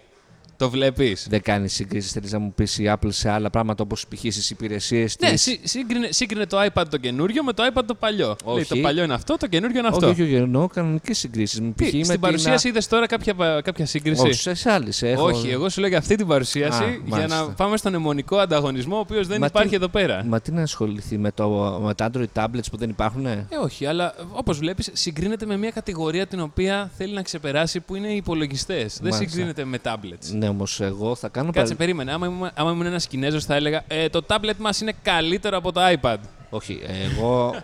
Το 0.64 0.70
βλέπεις. 0.70 1.28
Δεν 1.30 1.42
κάνει 1.42 1.68
συγκρίσεις. 1.70 2.12
Θέλει 2.12 2.28
να 2.30 2.40
μου 2.40 2.54
πεις 2.54 2.78
η 2.78 2.84
Apple 2.96 3.08
σε 3.10 3.30
άλλα 3.30 3.50
πράγματα 3.50 3.84
όπως 3.84 4.06
π.χ. 4.08 4.20
στις 4.20 4.50
υπηρεσίες 4.50 5.16
της. 5.16 5.30
Ναι, 5.30 5.36
σύ- 5.38 5.60
σύγκρινε, 5.68 6.08
σύγκρινε 6.12 6.46
το 6.46 6.58
iPad 6.74 6.84
το 6.90 6.98
καινούριο 6.98 7.44
με 7.44 7.54
το 7.54 7.64
iPad 7.74 7.82
το 7.86 7.94
παλιό. 7.94 8.36
Όχι. 8.44 8.56
Λέει 8.56 8.66
το 8.70 8.76
παλιό 8.76 9.04
είναι 9.04 9.14
αυτό, 9.14 9.38
το 9.38 9.48
καινούριο 9.48 9.80
είναι 9.80 9.88
αυτό. 9.88 10.08
Όχι, 10.08 10.22
όχι, 10.22 10.34
εννοώ 10.36 10.68
κανονικές 10.68 11.18
συγκρίσεις. 11.18 11.62
Τι, 11.76 12.04
στην 12.04 12.20
παρουσίαση 12.20 12.68
είδες 12.68 12.88
τώρα 12.88 13.06
κάποια, 13.06 13.34
κάποια 13.64 13.86
σύγκριση; 13.86 14.22
Όχι, 14.28 14.56
σε 14.56 14.72
άλλες. 14.72 15.02
Έχω... 15.02 15.24
Όχι, 15.26 15.50
εγώ 15.50 15.70
σου 15.70 15.80
λέω 15.80 15.90
για 15.90 15.98
αυτή 15.98 16.16
την 16.16 16.28
παρουσίαση 16.28 16.84
Α, 16.84 16.88
για 16.88 17.00
μάλιστα. 17.06 17.46
να 17.46 17.50
πάμε 17.52 17.78
στον 17.78 17.94
αιμονικό 17.94 18.38
ανταγωνισμό, 18.38 18.96
ο 18.96 19.00
οποίος 19.00 19.28
δεν 19.28 19.38
Μα 19.40 19.46
υπάρχει 19.46 19.70
τι- 19.70 19.76
εδώ 19.76 19.88
πέρα. 19.88 20.24
Μα 20.28 20.42
τι 20.42 20.52
να 20.52 20.62
ασχοληθεί 20.62 21.18
με, 21.18 21.32
το, 21.32 21.50
με 21.86 21.94
τα 21.94 22.10
Android 22.14 22.26
tablets 22.44 22.70
που 22.72 22.78
δεν 22.78 22.90
υπάρχουν. 22.90 23.26
Ε, 23.26 23.48
όχι, 23.64 23.86
αλλά 23.86 24.14
όπως 24.32 24.58
βλέπεις, 24.58 24.90
συγκρίνεται 24.94 25.46
με 25.46 25.58
μια 25.58 25.72
κατηγορία 25.72 26.28
την 26.28 26.40
οποία 26.40 26.92
θέλει 26.98 27.14
να 27.14 27.22
ξεπεράσει 27.22 27.80
που 27.80 27.96
είναι 27.96 28.08
οι 28.08 28.16
υπολογιστές. 28.16 29.00
Δεν 29.02 29.12
Μάλιστα. 29.12 29.30
συγκρίνεται 29.30 29.66
με 29.66 29.80
tablets. 29.84 30.32
Ναι, 30.32 30.53
όμως 30.54 30.82
εγώ 30.82 31.16
θα 31.16 31.28
κάνω. 31.28 31.46
Κάτσε, 31.52 31.62
παρα- 31.62 31.76
περίμενε. 31.76 32.12
Άμα 32.12 32.26
ήμουν, 32.28 32.50
άμα 32.54 32.72
ήμουν 32.72 32.86
ένας 32.86 33.08
Κινέζος, 33.08 33.46
θα 33.46 33.56
έλεγα 33.56 33.84
ε, 33.88 34.10
το 34.10 34.26
tablet 34.28 34.56
μας 34.58 34.82
είναι 34.82 34.94
καλύτερο 35.04 35.58
από 35.58 35.72
το 35.72 35.82
iPad. 36.02 36.18
Όχι, 36.50 36.82
εγώ 37.06 37.56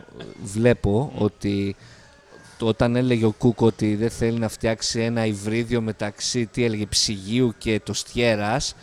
βλέπω 0.44 1.12
ότι 1.18 1.76
το- 2.58 2.66
όταν 2.68 2.96
έλεγε 2.96 3.26
ο 3.26 3.32
Κούκ 3.32 3.62
ότι 3.62 3.96
δεν 3.96 4.10
θέλει 4.10 4.40
να 4.40 4.48
φτιάξει 4.50 5.00
ένα 5.00 5.26
υβρίδιο 5.26 5.82
μεταξύ, 5.82 6.46
τι 6.46 6.64
έλεγε, 6.64 6.86
ψυγείου 6.86 7.54
και 7.58 7.80
το 7.84 7.94
στιέρας, 7.94 8.76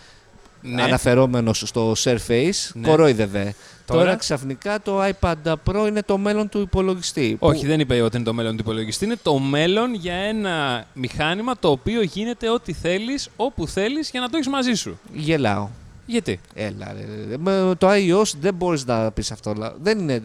Ναι. 0.75 0.82
αναφερόμενος 0.82 1.62
στο 1.66 1.92
Surface, 2.04 2.70
Ναι. 2.75 2.88
κορόιδευε. 2.88 3.54
Τώρα; 3.87 4.00
Τώρα; 4.00 4.16
ξαφνικά 4.16 4.80
το 4.82 5.02
iPad 5.04 5.35
Pro 5.64 5.87
είναι 5.88 6.02
το 6.02 6.18
μέλλον 6.18 6.49
του 6.49 6.61
υπολογιστή. 6.61 7.37
Όχι, 7.38 7.61
Που- 7.61 7.66
δεν 7.66 7.80
είπε 7.80 8.00
ότι 8.00 8.16
είναι 8.16 8.25
το 8.25 8.32
μέλλον 8.32 8.52
του 8.56 8.61
υπολογιστή. 8.61 9.04
Είναι 9.04 9.16
το 9.23 9.38
μέλλον 9.38 9.94
για 9.94 10.14
ένα 10.14 10.85
μηχάνημα 10.92 11.58
το 11.58 11.70
οποίο 11.70 12.02
γίνεται 12.02 12.50
ό,τι 12.50 12.73
θέλεις, 12.73 13.28
όπου 13.37 13.66
θέλεις 13.66 14.11
για 14.11 14.20
να 14.20 14.26
το 14.28 14.37
έχεις 14.37 14.49
μαζί 14.49 14.75
σου. 14.75 14.99
Γελάω. 15.12 15.68
Γιατί; 16.06 16.40
Έλα 16.54 16.94
ρε. 17.28 17.37
Με 17.37 17.75
το 17.78 17.88
iOS 17.90 18.32
δεν 18.40 18.54
μπορείς 18.54 18.85
να 18.87 19.11
πεις 19.11 19.30
αυτό. 19.30 19.50
αλλά 19.50 19.75
Δεν 19.82 19.99
είναι 19.99 20.20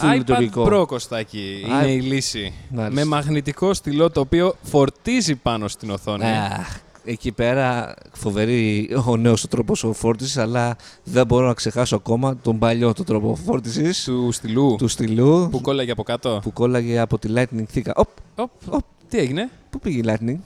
full 0.00 0.04
iPad 0.10 0.14
λειτουργικό. 0.16 0.66
Pro, 0.70 0.86
Κωστάκη, 0.86 1.66
Α, 1.74 1.82
είναι 1.82 1.92
η 1.92 2.00
λύση. 2.00 2.52
μάλιστα. 2.70 2.94
Με 3.00 3.04
μαγνητικό 3.04 3.74
στυλό 3.74 4.10
το 4.10 4.20
οποίο 4.20 4.54
φορτίζει 4.62 5.34
πάνω 5.34 5.68
στην 5.68 5.90
οθόνη. 5.90 6.24
Αχ, 6.24 6.76
εκεί 7.04 7.32
πέρα 7.32 7.94
φοβερή 8.12 8.90
ο 9.06 9.16
νέος 9.16 9.44
ο 9.44 9.48
τρόπος 9.48 9.84
ο 9.84 9.92
φόρτισης, 9.92 10.36
αλλά 10.36 10.76
δεν 11.04 11.26
μπορώ 11.26 11.46
να 11.46 11.54
ξεχάσω 11.54 11.96
ακόμα 11.96 12.36
τον 12.36 12.58
παλιό 12.58 12.92
το 12.92 13.04
τρόπο 13.04 13.34
φόρτισης 13.44 14.04
Του 14.04 14.28
στυλού 14.32 14.74
του 14.78 14.88
στυλού 14.88 15.48
που 15.50 15.60
κόλλαγε 15.60 15.90
από 15.90 16.02
κάτω. 16.02 16.38
που 16.42 16.52
κόλλαγε 16.52 16.98
από 16.98 17.18
τη 17.18 17.28
Lightning 17.36 17.64
θήκα. 17.68 17.92
Οπ, 17.96 18.08
Οπ, 18.36 18.50
οπ, 18.68 18.82
τι 19.08 19.18
έγινε; 19.18 19.48
πού 19.70 19.78
πήγε 19.78 19.98
η 19.98 20.04
Lightning; 20.06 20.38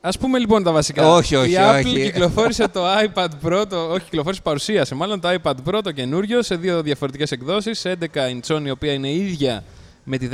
Α 0.00 0.10
πούμε 0.10 0.38
λοιπόν 0.38 0.62
τα 0.62 0.72
βασικά. 0.72 1.12
Όχι, 1.14 1.36
όχι, 1.36 1.52
Η 1.52 1.56
Apple 1.58 1.84
όχι. 1.84 2.02
κυκλοφόρησε 2.02 2.68
το 2.68 2.80
iPad 3.04 3.28
Pro, 3.46 3.64
το, 3.68 3.76
όχι 3.90 4.04
κυκλοφόρησε, 4.04 4.40
παρουσίασε 4.42 4.94
μάλλον 4.94 5.20
το 5.20 5.28
iPad 5.42 5.54
Pro 5.66 5.80
το 5.82 5.92
καινούριο 5.92 6.42
σε 6.42 6.56
δύο 6.56 6.82
διαφορετικές 6.82 7.30
εκδόσεις. 7.32 7.82
11 7.86 7.96
inch 8.14 8.64
η 8.66 8.70
οποία 8.70 8.92
είναι 8.92 9.12
ίδια 9.12 9.64
με 10.04 10.18
τη 10.18 10.28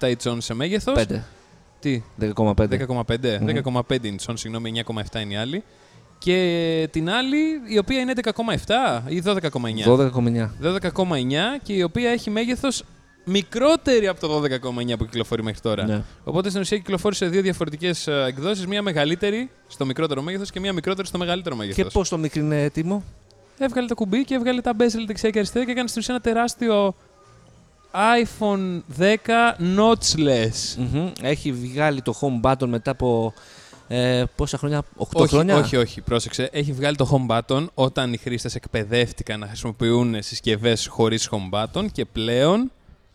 10,7 0.00 0.12
inch 0.12 0.36
σε 0.38 0.54
μέγεθος. 0.54 0.94
5. 1.08 1.20
Τι, 1.84 2.02
10,5. 2.20 2.54
10,5. 2.68 3.38
Μμμ. 3.40 3.46
10,5 3.64 3.80
inch, 3.88 4.32
συγγνώμη, 4.34 4.82
9,7 4.86 5.20
είναι 5.20 5.32
η 5.32 5.36
άλλη. 5.36 5.62
Και 6.18 6.88
την 6.90 7.10
άλλη 7.10 7.36
η 7.68 7.78
οποία 7.78 8.00
είναι 8.00 8.12
11,7 8.22 9.02
ή 9.08 9.22
12,9. 9.24 9.40
12,9. 9.84 10.50
12,9 10.62 11.60
και 11.62 11.72
η 11.72 11.82
οποία 11.82 12.10
έχει 12.10 12.30
μέγεθος 12.30 12.84
μικρότερη 13.24 14.08
από 14.08 14.20
το 14.20 14.42
12,9 14.42 14.98
που 14.98 15.04
κυκλοφορεί 15.04 15.42
μέχρι 15.42 15.60
τώρα. 15.60 15.86
Ναι. 15.86 16.02
Οπότε 16.24 16.48
στην 16.48 16.60
ουσία 16.60 16.76
κυκλοφόρησε 16.76 17.26
δύο 17.26 17.42
διαφορετικές 17.42 18.06
εκδόσεις. 18.06 18.66
Μία 18.66 18.82
μεγαλύτερη 18.82 19.50
στο 19.66 19.86
μικρότερο 19.86 20.22
μέγεθος 20.22 20.50
και 20.50 20.60
μία 20.60 20.72
μικρότερη 20.72 21.06
στο 21.06 21.18
μεγαλύτερο 21.18 21.56
μέγεθος. 21.56 21.84
Και 21.84 21.90
πώς 21.92 22.08
το 22.08 22.18
μικρή 22.18 22.48
έτοιμο; 22.50 23.02
Έβγαλε 23.58 23.86
το 23.86 23.94
κουμπί 23.94 24.24
και 24.24 24.34
έβγαλε 24.34 24.60
τα 24.60 24.72
bezel 24.78 25.04
δεξιά 25.06 25.30
και 25.30 25.38
αριστερά 25.38 25.64
και 25.64 25.70
έκανε 25.70 25.88
στην 25.88 26.00
ουσία 26.00 26.14
ένα 26.14 26.22
τεράστιο 26.22 26.94
iPhone 27.94 28.80
10 28.98 29.08
notchless. 29.78 30.76
Μμμ. 30.76 31.10
Έχει 31.22 31.52
βγάλει 31.52 32.02
το 32.02 32.14
home 32.20 32.50
button 32.50 32.66
μετά 32.66 32.90
από 32.90 33.32
ε, 33.88 34.22
πόσα 34.36 34.58
χρόνια, 34.58 34.82
8 34.98 35.04
όχι, 35.12 35.28
χρόνια; 35.34 35.56
όχι, 35.56 35.76
όχι, 35.76 36.00
πρόσεξε. 36.00 36.48
Έχει 36.52 36.72
βγάλει 36.72 36.96
το 36.96 37.26
home 37.28 37.38
button 37.38 37.66
όταν 37.74 38.12
οι 38.12 38.16
χρήστες 38.16 38.54
εκπαιδεύτηκαν 38.54 39.40
να 39.40 39.46
χρησιμοποιούν 39.46 40.16
συσκευές 40.18 40.86
χωρίς 40.86 41.30
home 41.30 41.58
button 41.58 41.86
και 41.92 42.04
πλέον 42.04 42.70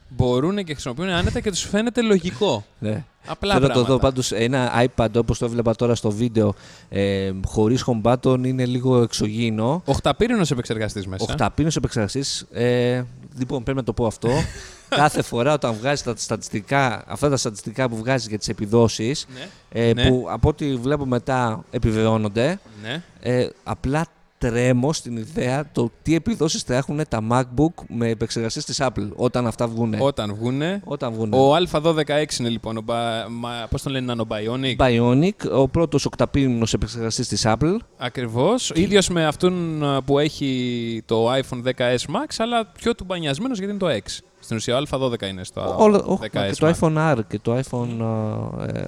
μπορούν 0.09 0.63
και 0.63 0.71
χρησιμοποιούν 0.71 1.09
άνετα 1.09 1.39
και 1.39 1.49
τους 1.49 1.61
φαίνεται 1.61 2.01
λογικό. 2.01 2.65
Ναι. 2.79 3.03
Απλά 3.25 3.53
Θέλω 3.53 3.67
να 3.67 3.73
το 3.73 3.79
πράγματα. 3.79 3.93
δω 3.93 3.99
πάντως 3.99 4.31
ένα 4.31 4.85
iPad 4.85 5.07
όπως 5.15 5.37
το 5.39 5.45
έβλεπα 5.45 5.75
τώρα 5.75 5.95
στο 5.95 6.11
βίντεο 6.11 6.53
ε, 6.89 7.31
χωρίς 7.45 7.85
home 7.85 8.01
button 8.01 8.39
είναι 8.45 8.65
λίγο 8.65 9.01
εξωγήινο. 9.01 9.81
Οχταπύρινος 9.85 10.51
επεξεργαστής 10.51 11.07
μέσα. 11.07 11.25
Οχταπίνος 11.29 11.75
επεξεργαστής. 11.75 12.45
Ε, 12.51 13.01
λοιπόν, 13.37 13.63
πρέπει 13.63 13.77
να 13.77 13.83
το 13.83 13.93
πω 13.93 14.05
αυτό. 14.05 14.29
Κάθε 14.89 15.21
φορά 15.21 15.53
όταν 15.53 15.73
βγάζει 15.73 16.03
τα 16.03 16.13
στατιστικά, 16.17 17.03
αυτά 17.07 17.29
τα 17.29 17.37
στατιστικά 17.37 17.89
που 17.89 17.95
βγάζει 17.97 18.27
για 18.29 18.37
τις 18.37 18.47
επιδόσεις, 18.47 19.25
Ναι. 19.33 19.47
ε, 19.81 19.93
Ναι. 19.93 20.07
που 20.09 20.25
από 20.29 20.49
ό,τι 20.49 20.75
βλέπω 20.75 21.05
μετά 21.05 21.63
επιβεβαιώνονται, 21.71 22.59
ναι. 22.81 23.03
ε, 23.19 23.49
απλά 23.63 24.05
τρέμω 24.39 24.93
στην 24.93 25.17
ιδέα 25.17 25.69
το 25.71 25.89
τι 26.01 26.15
επιδόσεις 26.15 26.61
θα 26.61 26.75
έχουν 26.75 27.01
τα 27.09 27.19
MacBook 27.31 27.83
με 27.87 28.07
επεξεργαστές 28.09 28.65
της 28.65 28.81
Apple 28.81 29.09
όταν 29.15 29.47
αυτά 29.47 29.67
βγουν. 29.67 29.95
Όταν 29.99 30.35
βγούνε. 30.35 30.81
Όταν 30.85 31.13
βγουν. 31.13 31.33
Ο 31.33 31.55
Α12X 31.55 32.39
είναι 32.39 32.49
λοιπόν. 32.49 32.77
Ο 32.77 32.83
Ba- 32.87 33.27
μα- 33.29 33.67
πώς 33.69 33.81
τον 33.81 33.91
λένε, 33.91 34.13
Nanobionic. 34.17 34.75
Bionic, 34.85 35.51
ο 35.51 35.67
πρώτος 35.67 36.05
οκταπίνος 36.05 36.73
επεξεργαστής 36.73 37.27
της 37.27 37.43
Apple. 37.47 37.75
Ακριβώς. 37.97 38.71
ίδιος 38.75 39.09
με 39.09 39.25
αυτόν 39.25 39.83
α, 39.83 40.01
που 40.03 40.19
έχει 40.19 41.01
το 41.05 41.33
iPhone 41.33 41.61
10s 41.63 41.95
Max, 42.15 42.35
αλλά 42.37 42.65
πιο 42.65 42.95
του 42.95 43.03
μπανιασμένο 43.03 43.53
γιατί 43.53 43.69
είναι 43.71 43.79
το 43.79 43.87
X. 43.89 44.17
Στην 44.39 44.57
ουσία, 44.57 44.77
ο 44.77 44.81
Α12 44.89 45.21
είναι 45.29 45.43
στο 45.43 45.75
Όλα- 45.77 46.03
όχι, 46.05 46.19
10s 46.33 46.51
και 46.51 46.59
το 46.59 46.67
Max. 46.67 46.73
iPhone 46.79 47.13
R 47.13 47.17
και 47.27 47.39
το 47.39 47.57
iPhone 47.57 47.99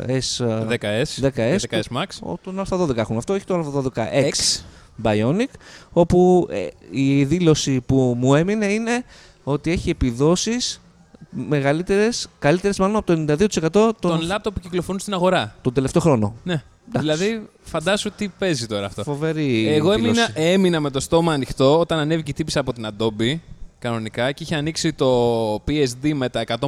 ε, 0.08 0.20
S. 0.20 0.46
ε, 0.46 0.66
10s. 0.70 1.24
10s, 1.26 1.58
10s 1.70 1.98
Max. 1.98 2.06
ο- 2.32 2.38
τον 2.44 2.62
Α12 2.70 2.98
έχουν. 2.98 3.18
Αυτό 3.18 3.34
έχει 3.34 3.46
το 3.46 3.56
Α12X 3.96 4.62
Bionic, 5.04 5.48
όπου 5.92 6.48
ε, 6.52 6.68
η 6.92 7.24
δήλωση 7.24 7.82
που 7.82 8.16
μου 8.20 8.36
έμεινε 8.36 8.66
είναι 8.66 9.04
ότι 9.44 9.72
έχει 9.72 9.90
επιδόσεις 9.90 10.82
μεγαλύτερες, 11.30 12.28
καλύτερες 12.40 12.80
μάλλον 12.80 12.96
από 12.96 13.06
το 13.06 13.34
92% 13.34 13.70
τον, 13.72 13.94
Των 14.00 14.22
λάπτοπ 14.22 14.54
που 14.54 14.60
κυκλοφορούν 14.60 15.00
στην 15.00 15.14
αγορά. 15.14 15.56
τον 15.62 15.74
τελευταίο 15.74 16.02
χρόνο. 16.02 16.36
Ναι. 16.44 16.64
Δηλαδή, 17.00 17.48
φαντάσου 17.62 18.12
τι 18.12 18.28
παίζει 18.28 18.66
τώρα 18.66 18.86
αυτό. 18.86 19.04
Φοβερή 19.04 19.68
Εγώ 19.68 19.94
δήλωση. 19.96 20.20
έμεινα, 20.22 20.50
έμεινα 20.52 20.80
με 20.80 20.90
το 20.90 21.00
στόμα 21.00 21.34
ανοιχτό 21.34 21.80
όταν 21.80 22.00
ανέβηκε 22.00 22.32
η 22.32 22.34
τύπησα 22.34 22.60
από 22.60 22.74
την 22.74 22.88
Adobe 22.88 23.40
κανονικά 23.80 24.32
και 24.32 24.44
είχε 24.44 24.56
ανοίξει 24.56 24.94
το 24.94 25.54
PSD 25.68 26.14
με 26.14 26.30
τα 26.30 26.44
157 26.48 26.64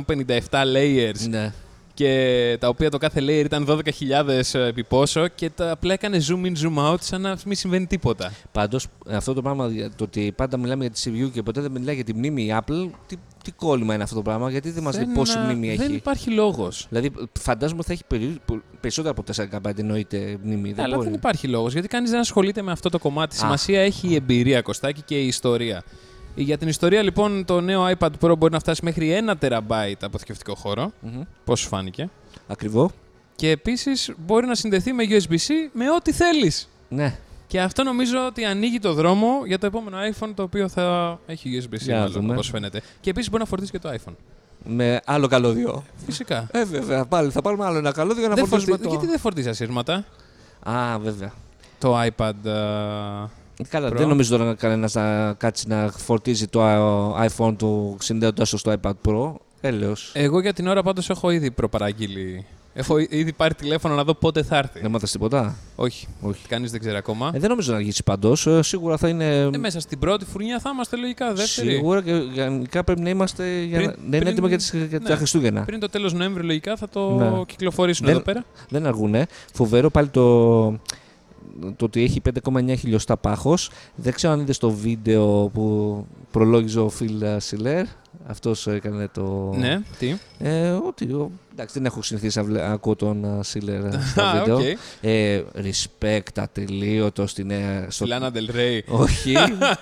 layers 0.52 1.28
Ναι. 1.30 1.54
Και 1.94 2.58
τα 2.60 2.68
οποία 2.68 2.90
το 2.90 2.98
κάθε 2.98 3.20
layer 3.22 3.44
ήταν 3.46 3.66
12.000 3.70 4.60
επί 4.60 4.84
πόσο 4.84 5.28
και 5.28 5.50
τα 5.50 5.72
απλά 5.72 5.94
έκανε 5.94 6.20
zoom 6.28 6.46
in, 6.46 6.54
zoom 6.64 6.92
out 6.92 7.00
σαν 7.00 7.22
να 7.22 7.38
μην 7.46 7.56
συμβαίνει 7.56 7.88
τίποτα. 7.88 8.32
Πάντως, 8.52 8.88
αυτό 9.10 9.34
το 9.34 9.42
πράγμα, 9.42 9.68
για 9.68 9.90
το 9.96 10.04
ότι 10.04 10.34
πάντα 10.36 10.58
μιλάμε 10.58 10.86
για 10.86 10.92
τη 10.94 11.02
CPU 11.26 11.32
και 11.34 11.44
ποτέ 11.44 11.62
δεν 11.62 11.72
μιλάει 11.72 11.96
για 11.96 12.04
τη 12.04 12.14
μνήμη 12.14 12.44
η 12.44 12.56
Apple, 12.60 12.90
τι, 13.08 13.16
τι 13.44 13.52
κόλλημα 13.52 13.94
είναι 13.94 14.04
αυτό 14.04 14.16
το 14.16 14.22
πράγμα, 14.22 14.50
γιατί 14.50 14.70
δεν 14.72 14.84
μας 14.84 14.96
λέει 14.96 15.06
Δεν, 15.06 15.14
πόση 15.14 15.38
α, 15.38 15.42
μνήμη 15.42 15.76
Δεν 15.76 15.86
έχει. 15.86 15.96
υπάρχει 15.96 16.30
λόγος. 16.30 16.86
Δηλαδή, 16.90 17.12
φαντάζομαι 17.40 17.78
ότι 17.80 17.88
θα 17.88 17.94
έχει 17.94 18.04
περι- 18.08 18.40
πο- 18.46 18.62
περισσότερα 18.80 19.16
από 19.18 19.24
4 19.62 19.70
GB 19.70 19.78
εννοείται 19.80 20.38
μνήμη. 20.44 20.74
Δεν 20.74 20.84
Αλλά 20.86 20.96
μπορεί. 20.96 21.08
δεν 21.08 21.18
υπάρχει 21.18 21.48
λόγος 21.48 21.74
γιατί 21.74 21.88
κανείς 21.88 22.10
δεν 22.10 22.20
ασχολείται 22.20 22.62
με 22.62 22.72
αυτό 22.72 22.90
το 22.90 23.00
κομμάτι. 23.00 23.36
Α. 23.36 23.40
Σημασία 23.40 23.82
έχει 23.82 24.08
η 24.08 24.16
εμπειρία, 24.16 24.62
Κωστάκη, 24.62 25.02
και 25.02 25.20
η 25.22 25.28
ιστορία. 25.28 25.84
Για 26.36 26.58
την 26.58 26.68
ιστορία, 26.68 27.02
λοιπόν, 27.02 27.46
το 27.46 27.62
νέο 27.62 27.86
iPad 28.00 28.10
Pro 28.22 28.38
μπορεί 28.38 28.54
να 28.54 28.60
φτάσει 28.60 28.82
μέχρι 28.84 29.20
1 29.28 29.34
TB 29.42 29.94
αποθηκευτικό 30.02 30.56
χώρο. 30.56 30.92
Μμμ. 31.02 31.22
Πώς 31.46 31.60
σου 31.60 31.68
φάνηκε. 31.68 32.10
Ακριβό. 32.48 32.92
Και 33.36 33.50
επίσης 33.50 34.12
μπορεί 34.18 34.46
να 34.48 34.56
συνδεθεί 34.56 34.94
με 34.94 35.04
USB-C 35.10 35.50
με 35.74 35.92
ό,τι 35.92 36.12
θέλεις. 36.12 36.70
Ναι. 36.90 37.16
Και 37.48 37.62
αυτό 37.62 37.84
νομίζω 37.84 38.26
ότι 38.28 38.46
ανοίγει 38.46 38.80
το 38.80 38.94
δρόμο 38.94 39.28
για 39.46 39.60
το 39.60 39.66
επόμενο 39.66 39.98
iPhone 40.14 40.32
το 40.36 40.44
οποίο 40.44 40.68
θα 40.70 41.20
έχει 41.26 41.62
USB-C, 41.64 41.78
Για 41.80 41.94
να 41.94 42.00
μάλλον, 42.00 42.14
δούμε. 42.14 42.34
όπως 42.34 42.50
φαίνεται. 42.50 42.82
Και 43.02 43.10
επίσης 43.10 43.30
μπορεί 43.30 43.42
να 43.42 43.48
φορτίσει 43.50 43.72
και 43.72 43.80
το 43.80 43.90
iPhone. 43.92 44.14
Με 44.66 45.00
άλλο 45.06 45.28
καλώδιο. 45.28 45.84
Φυσικά. 46.06 46.48
Ε, 46.52 46.64
βέβαια. 46.66 47.06
Πάλι 47.06 47.32
θα 47.32 47.42
πάρουμε 47.42 47.66
άλλο 47.66 47.78
ένα 47.78 47.92
καλώδιο 47.92 48.20
για 48.20 48.30
να 48.30 48.36
Δεν 48.36 48.46
φορτίσουμε 48.46 48.72
φορτι- 48.78 48.84
το. 48.90 48.90
Γιατί 48.96 49.12
δεν 49.12 49.20
φορτίζεις 49.20 49.50
ασύρματα; 49.52 50.06
Α, 50.64 51.00
βέβαια. 51.00 51.34
το 51.80 52.02
iPad. 52.02 52.48
α, 52.50 53.30
Καλά, 53.70 53.90
Pro. 53.90 53.96
δεν 53.96 54.08
νομίζω 54.08 54.38
τώρα 54.38 54.54
κανένας 54.54 54.94
να 54.94 55.34
κάτσει 55.34 55.68
να 55.68 55.92
φορτίζει 55.98 56.48
το 56.48 56.64
α, 56.64 57.28
iPhone 57.28 57.56
του 57.58 57.98
συνδέοντα 58.00 58.44
το 58.50 58.58
στο 58.58 58.74
iPad 58.82 58.92
Pro. 59.08 59.34
Έλεος. 59.62 60.12
Εγώ 60.14 60.40
για 60.42 60.54
την 60.54 60.68
ώρα 60.68 60.84
πάντως 60.84 61.10
έχω 61.10 61.30
ήδη 61.30 61.52
προπαραγγείλει. 61.52 62.46
Έχω 62.76 62.98
εί- 62.98 63.08
ήδη 63.12 63.34
πάρει 63.34 63.54
τηλέφωνο 63.54 63.96
να 63.96 64.04
δω 64.04 64.14
πότε 64.14 64.44
θα 64.44 64.58
έρθει. 64.58 64.80
Δεν 64.80 64.92
μάθες 64.92 65.12
τίποτα; 65.12 65.56
Όχι, 65.76 66.08
Όχι. 66.22 66.48
κανείς 66.48 66.72
δεν 66.72 66.80
ξέρει 66.80 66.96
ακόμα. 66.96 67.32
Ε, 67.34 67.40
δεν 67.40 67.50
νομίζω 67.50 67.72
να 67.72 67.78
αργήσει 67.78 68.04
παντό. 68.04 68.36
σίγουρα 68.60 68.98
θα 68.98 69.08
είναι. 69.08 69.36
Ε, 69.38 69.58
μέσα 69.58 69.80
στην 69.80 70.00
πρώτη 70.00 70.26
φουρνιά 70.26 70.60
θα 70.60 70.70
είμαστε 70.74 70.96
λογικά 70.98 71.34
δεύτερη. 71.34 71.70
Σίγουρα 71.70 72.02
και 72.02 72.12
γενικά 72.12 72.84
πρέπει 72.84 73.02
να 73.02 73.10
είμαστε 73.10 73.62
για 73.64 73.78
Πριν- 73.78 73.90
να, 73.90 73.96
να 73.98 74.04
είναι 74.06 74.18
πριν- 74.18 74.28
έτοιμα 74.32 74.48
για, 74.48 74.58
τις, 74.58 74.74
για 74.90 75.02
τα 75.02 75.10
ναι. 75.10 75.16
Χριστούγεννα. 75.16 75.62
Πριν 75.64 75.80
το 75.80 75.90
τέλος 75.90 76.14
Νοέμβρη 76.14 76.44
λογικά 76.44 76.76
θα 76.76 76.90
το 76.90 77.10
Ναι. 77.10 77.42
κυκλοφορήσουν 77.46 78.06
Δεν- 78.06 78.16
εδώ 78.16 78.24
πέρα. 78.24 78.44
Δεν 78.70 78.86
αργούνε. 78.86 79.26
Φοβερό 79.54 79.90
πάλι 79.90 80.08
το, 80.08 80.22
το 81.76 81.86
ότι 81.86 82.04
έχει 82.04 82.22
5,9 82.44 82.76
χιλιοστά 82.78 83.18
πάχος. 83.18 83.70
Δεν 83.96 84.14
ξέρω 84.14 84.34
αν 84.34 84.40
είδες 84.40 84.58
το 84.58 84.70
βίντεο 84.72 85.50
που 85.54 86.06
προλόγιζε 86.32 86.80
ο 86.80 86.90
Φιλ 86.90 87.24
Σιλέρ. 87.38 87.86
Αυτός 88.28 88.68
έκανε 88.68 89.08
το... 89.14 89.54
Ναι, 89.58 89.82
τι; 90.00 90.16
Ε, 90.40 90.70
ότι, 90.70 91.06
ο- 91.12 91.32
εντάξει, 91.52 91.74
δεν 91.74 91.86
έχω 91.86 92.02
συνηθίσει 92.02 92.38
να, 92.38 92.44
βλέ- 92.44 92.62
να 92.62 92.72
ακούω 92.72 92.96
τον 92.96 93.44
Σίλερ 93.44 93.82
στα 94.12 94.30
Α, 94.32 94.40
βίντεο. 94.40 94.58
οκ. 94.58 94.64
Ε, 95.02 95.44
respect 95.56 96.40
ατελείωτος 96.40 97.32
στην, 97.32 97.52
ε, 97.52 97.86
στο, 97.90 98.06
Στη 98.06 98.16
Lana 98.20 98.28
Del 98.28 98.56
Rey. 98.56 98.80
όχι, 99.00 99.34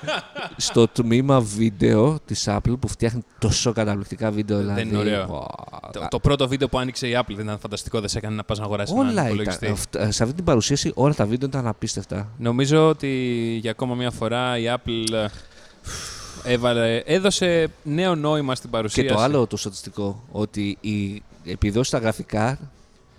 στο 0.58 0.88
τμήμα 0.88 1.42
βίντεο 1.42 2.20
της 2.26 2.46
Apple 2.50 2.80
που 2.80 2.88
φτιάχνει 2.88 3.22
τόσο 3.40 3.74
καταπληκτικά 3.74 4.32
βίντεο. 4.32 4.58
Δεν 4.58 4.66
Δηλαδή, 4.66 4.88
είναι 4.88 4.98
ωραίο. 4.98 5.46
Wow. 5.48 5.90
Το, 5.92 6.08
το 6.10 6.20
πρώτο 6.20 6.48
βίντεο 6.48 6.68
που 6.70 6.80
άνοιξε 6.80 7.08
η 7.08 7.14
Apple 7.20 7.34
δεν 7.36 7.46
ήταν 7.46 7.60
φανταστικό, 7.60 8.00
δεν 8.00 8.10
σε 8.10 8.18
έκανε 8.18 8.36
να 8.36 8.44
πας 8.44 8.58
να 8.60 8.64
αγοράσεις 8.66 8.94
έναν 8.96 9.04
Όλα 9.06 9.14
ήταν. 9.14 9.26
υπολογιστή. 9.28 9.66
αυτά- 9.68 10.12
Σε 10.12 10.24
αυτή 10.24 10.36
την 10.36 10.44
παρουσίαση 10.44 10.92
όλα 10.96 11.14
τα 11.14 11.26
βίντεο 11.26 11.48
ήταν 11.48 11.68
απίστευτα. 11.68 12.30
Νομίζω 12.38 12.88
ότι 12.90 13.08
για 13.62 13.72
ακόμα 13.72 13.96
μια 13.96 14.12
φορά 14.12 14.58
η 14.58 14.64
Apple 14.68 15.14
ε, 15.14 15.26
έβαλε, 16.44 16.98
έδωσε 16.98 17.70
νέο 17.84 18.16
νόημα 18.16 18.56
στην 18.56 18.70
παρουσίαση. 18.70 19.08
Και 19.10 19.14
το 19.16 19.22
άλλο 19.22 19.48
το 19.48 19.58
στατιστικό, 19.58 20.24
ότι 20.32 20.78
οι 20.82 21.22
επιδόσεις 21.46 21.88
στα 21.88 21.98
γραφικά 21.98 22.60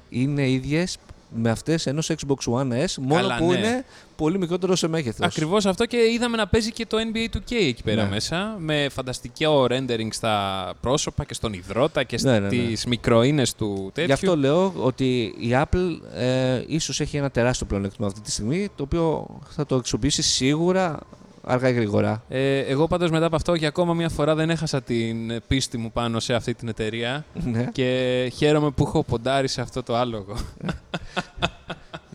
είναι 0.09 0.51
ίδιες 0.51 0.99
με 1.35 1.51
αυτές 1.51 1.87
ενός 1.87 2.11
Xbox 2.11 2.53
One 2.53 2.73
S, 2.73 2.95
μόνο 3.01 3.21
Καλά, 3.21 3.37
που 3.37 3.53
ναι. 3.53 3.59
είναι 3.59 3.85
πολύ 4.17 4.39
μικρότερο 4.39 4.77
σε 4.77 4.89
μέγεθος. 4.89 5.27
Ακριβώς 5.27 5.67
αυτό 5.67 5.87
και 5.87 5.97
είδαμε 5.97 6.37
να 6.37 6.47
παίζει 6.47 6.73
και 6.73 6.87
το 6.87 6.97
NBA 7.13 7.37
2K 7.37 7.55
εκεί 7.55 7.83
πέρα 7.83 8.03
Ναι. 8.03 8.09
μέσα. 8.09 8.57
Με 8.59 8.87
φανταστικό 8.93 9.67
rendering 9.71 10.09
στα 10.11 10.75
πρόσωπα 10.81 11.25
και 11.25 11.35
στον 11.35 11.53
υδρότα 11.53 12.03
και 12.03 12.19
Ναι, 12.21 12.39
ναι, 12.39 12.39
ναι. 12.39 12.49
στις 12.49 12.87
μικροίνες 12.87 13.55
του 13.55 13.91
τέτοιου. 13.95 14.05
Γι' 14.05 14.13
αυτό 14.13 14.37
λέω 14.37 14.73
ότι 14.77 15.35
η 15.39 15.51
Apple 15.53 15.99
ε, 16.15 16.63
ίσως 16.67 17.01
έχει 17.01 17.17
ένα 17.17 17.31
τεράστιο 17.31 17.67
πλεονέκτημα 17.67 18.07
αυτή 18.07 18.21
τη 18.21 18.31
στιγμή, 18.31 18.69
το 18.77 18.83
οποίο 18.83 19.27
θα 19.49 19.67
το 19.67 19.77
αξιοποιήσει 19.77 20.23
σίγουρα 20.23 20.99
αργά 21.45 21.69
ή 21.69 21.73
γρήγορα. 21.73 22.23
Ε, 22.29 22.59
εγώ 22.59 22.87
πάντως 22.87 23.11
μετά 23.11 23.27
από 23.27 23.37
αυτό 23.37 23.55
για 23.55 23.69
ακόμα 23.69 23.95
μια 23.95 24.09
φορά 24.09 24.35
δεν 24.35 24.51
έχασα 24.51 24.83
την 24.83 25.43
πίστη 25.47 25.79
μου 25.79 25.93
πάνω 25.93 26.21
σε 26.21 26.35
αυτή 26.35 26.55
την 26.55 26.69
εταιρεία 26.69 27.25
Ναι. 27.33 27.65
και 27.73 28.31
χαίρομαι 28.35 28.71
που 28.71 28.85
έχω 28.87 29.03
ποντάρει 29.03 29.49
σε 29.49 29.61
αυτό 29.61 29.83
το 29.83 29.97
άλογο. 29.97 30.37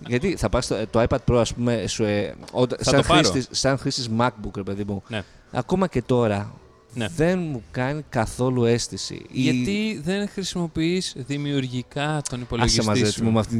Γιατί 0.07 0.35
θα 0.35 0.49
πας 0.49 0.67
το, 0.67 0.75
το 0.89 1.05
iPad 1.09 1.17
Pro, 1.31 1.35
ας 1.35 1.53
πούμε, 1.53 1.87
σου, 1.87 2.03
ε, 2.03 2.33
όταν- 2.51 2.77
Θα 2.81 2.83
σαν, 2.91 3.01
το 3.01 3.07
πάρω. 3.07 3.27
χρήστης, 3.29 3.59
σαν 3.59 3.77
χρήστης 3.77 4.09
MacBook, 4.19 4.55
ρε 4.55 4.63
παιδί 4.63 4.83
μου, 4.87 5.03
ναι. 5.07 5.23
ακόμα 5.51 5.87
και 5.87 6.01
τώρα 6.01 6.53
Ναι. 6.97 7.07
δεν 7.15 7.39
μου 7.39 7.63
κάνει 7.71 8.03
καθόλου 8.09 8.65
αίσθηση. 8.65 9.13
Η- 9.31 9.41
Γιατί 9.41 10.01
δεν 10.03 10.29
χρησιμοποιείς 10.29 11.13
δημιουργικά 11.17 12.05
τον 12.29 12.39
Άσε 12.39 12.41
υπολογιστή 12.41 12.85
μαζί 12.85 13.11
σου; 13.11 13.23
μου 13.23 13.31
με, 13.31 13.39
αυτή, 13.39 13.55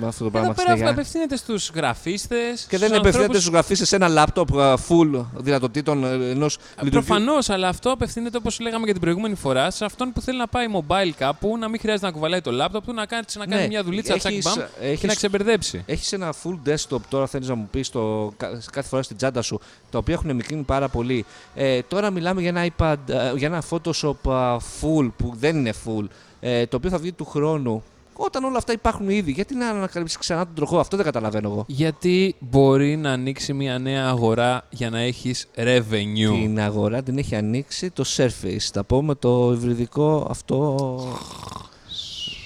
με 0.00 0.06
αυτό 0.06 0.18
το 0.18 0.24
Εδώ 0.24 0.30
πράγμα. 0.30 0.52
πέρα 0.54 0.68
Χριστέ, 0.70 0.88
απευθύνεται 0.88 1.36
στους 1.36 1.70
γραφίστες, 1.74 2.66
Και 2.68 2.78
δεν 2.78 2.88
στους 2.88 2.98
επευθύνεται 2.98 3.08
ανθρώπους- 3.08 3.36
στους 3.40 3.52
γραφεί 3.52 3.74
σε 3.74 3.96
ένα 3.96 4.08
λάπτοπ 4.08 4.58
α, 4.58 4.76
full 4.88 5.24
δυνατοτήτων 5.36 6.04
ενός 6.04 6.58
λειτουργικού. 6.82 7.04
Προφανώς, 7.04 7.50
αλλά 7.50 7.68
αυτό 7.68 7.90
απευθύνεται 7.90 8.36
όπως 8.36 8.60
λέγαμε 8.60 8.86
και 8.86 8.92
την 8.92 9.00
προηγούμενη 9.00 9.34
φορά 9.34 9.70
σε 9.70 9.84
αυτόν 9.84 10.12
που 10.12 10.20
θέλει 10.20 10.38
να 10.38 10.46
πάει 10.46 10.66
mobile 10.74 11.10
κάπου, 11.16 11.56
να 11.58 11.68
μην 11.68 11.80
χρειάζεται 11.80 12.06
να 12.06 12.12
κουβαλάει 12.12 12.40
το 12.40 12.50
λάπτοπ 12.52 12.84
του, 12.84 12.92
να 12.92 13.06
κάνει, 13.06 13.24
να 13.38 13.46
κάνει 13.46 13.62
Ναι, 13.62 13.68
μια 13.68 13.82
δουλίτσα 13.84 14.14
έχεις- 14.14 14.38
τσακ 14.44 14.56
μπαμ 14.56 14.66
και 14.80 14.86
έχεις- 14.86 15.02
να 15.08 15.14
ξεμπερδέψει. 15.14 15.82
Έχεις 15.86 16.12
ένα 16.12 16.32
full 16.42 16.68
desktop 16.68 17.00
τώρα, 17.08 17.26
θέλεις 17.26 17.48
να 17.48 17.54
μου 17.54 17.68
πεις 17.70 17.90
το, 17.90 18.32
κα- 18.36 18.62
κάθε 18.72 18.88
φορά 18.88 19.02
στην 19.02 19.16
τσάντα 19.16 19.42
σου, 19.42 19.60
τα 19.90 19.98
οποία 19.98 20.14
έχουν 20.14 20.34
μικρύνει 20.34 20.62
πάρα 20.62 20.88
πολύ. 20.88 21.24
Ε, 21.54 21.80
τώρα 21.88 22.10
μιλάμε 22.10 22.31
για 22.40 22.48
ένα 22.48 22.66
iPad, 22.76 22.96
ε, 23.08 23.32
για 23.36 23.46
ένα 23.46 23.62
Photoshop 23.70 24.32
α, 24.32 24.56
full 24.56 25.10
που 25.16 25.32
δεν 25.38 25.56
είναι 25.56 25.72
full, 25.84 26.04
ε, 26.40 26.66
το 26.66 26.76
οποίο 26.76 26.90
θα 26.90 26.98
βγει 26.98 27.12
του 27.12 27.24
χρόνου. 27.24 27.82
Όταν 28.16 28.44
όλα 28.44 28.56
αυτά 28.56 28.72
υπάρχουν 28.72 29.08
ήδη, 29.08 29.30
γιατί 29.30 29.54
να 29.54 29.68
ανακαλύψεις 29.68 30.18
ξανά 30.18 30.44
τον 30.44 30.54
τροχό, 30.54 30.78
αυτό 30.78 30.96
δεν 30.96 31.04
καταλαβαίνω 31.04 31.48
εγώ. 31.48 31.64
Γιατί 31.66 32.34
μπορεί 32.38 32.96
να 32.96 33.10
ανοίξει 33.12 33.52
μια 33.52 33.78
νέα 33.78 34.06
αγορά 34.06 34.66
για 34.70 34.90
να 34.90 35.00
έχεις 35.00 35.46
revenue; 35.56 36.40
Την 36.42 36.60
αγορά 36.60 37.02
την 37.02 37.18
έχει 37.18 37.34
ανοίξει 37.36 37.90
το 37.90 38.04
Surface. 38.16 38.68
Θα 38.72 38.84
πω 38.84 39.02
με 39.02 39.14
το 39.14 39.52
υβριδικό 39.52 40.26
αυτό. 40.30 40.76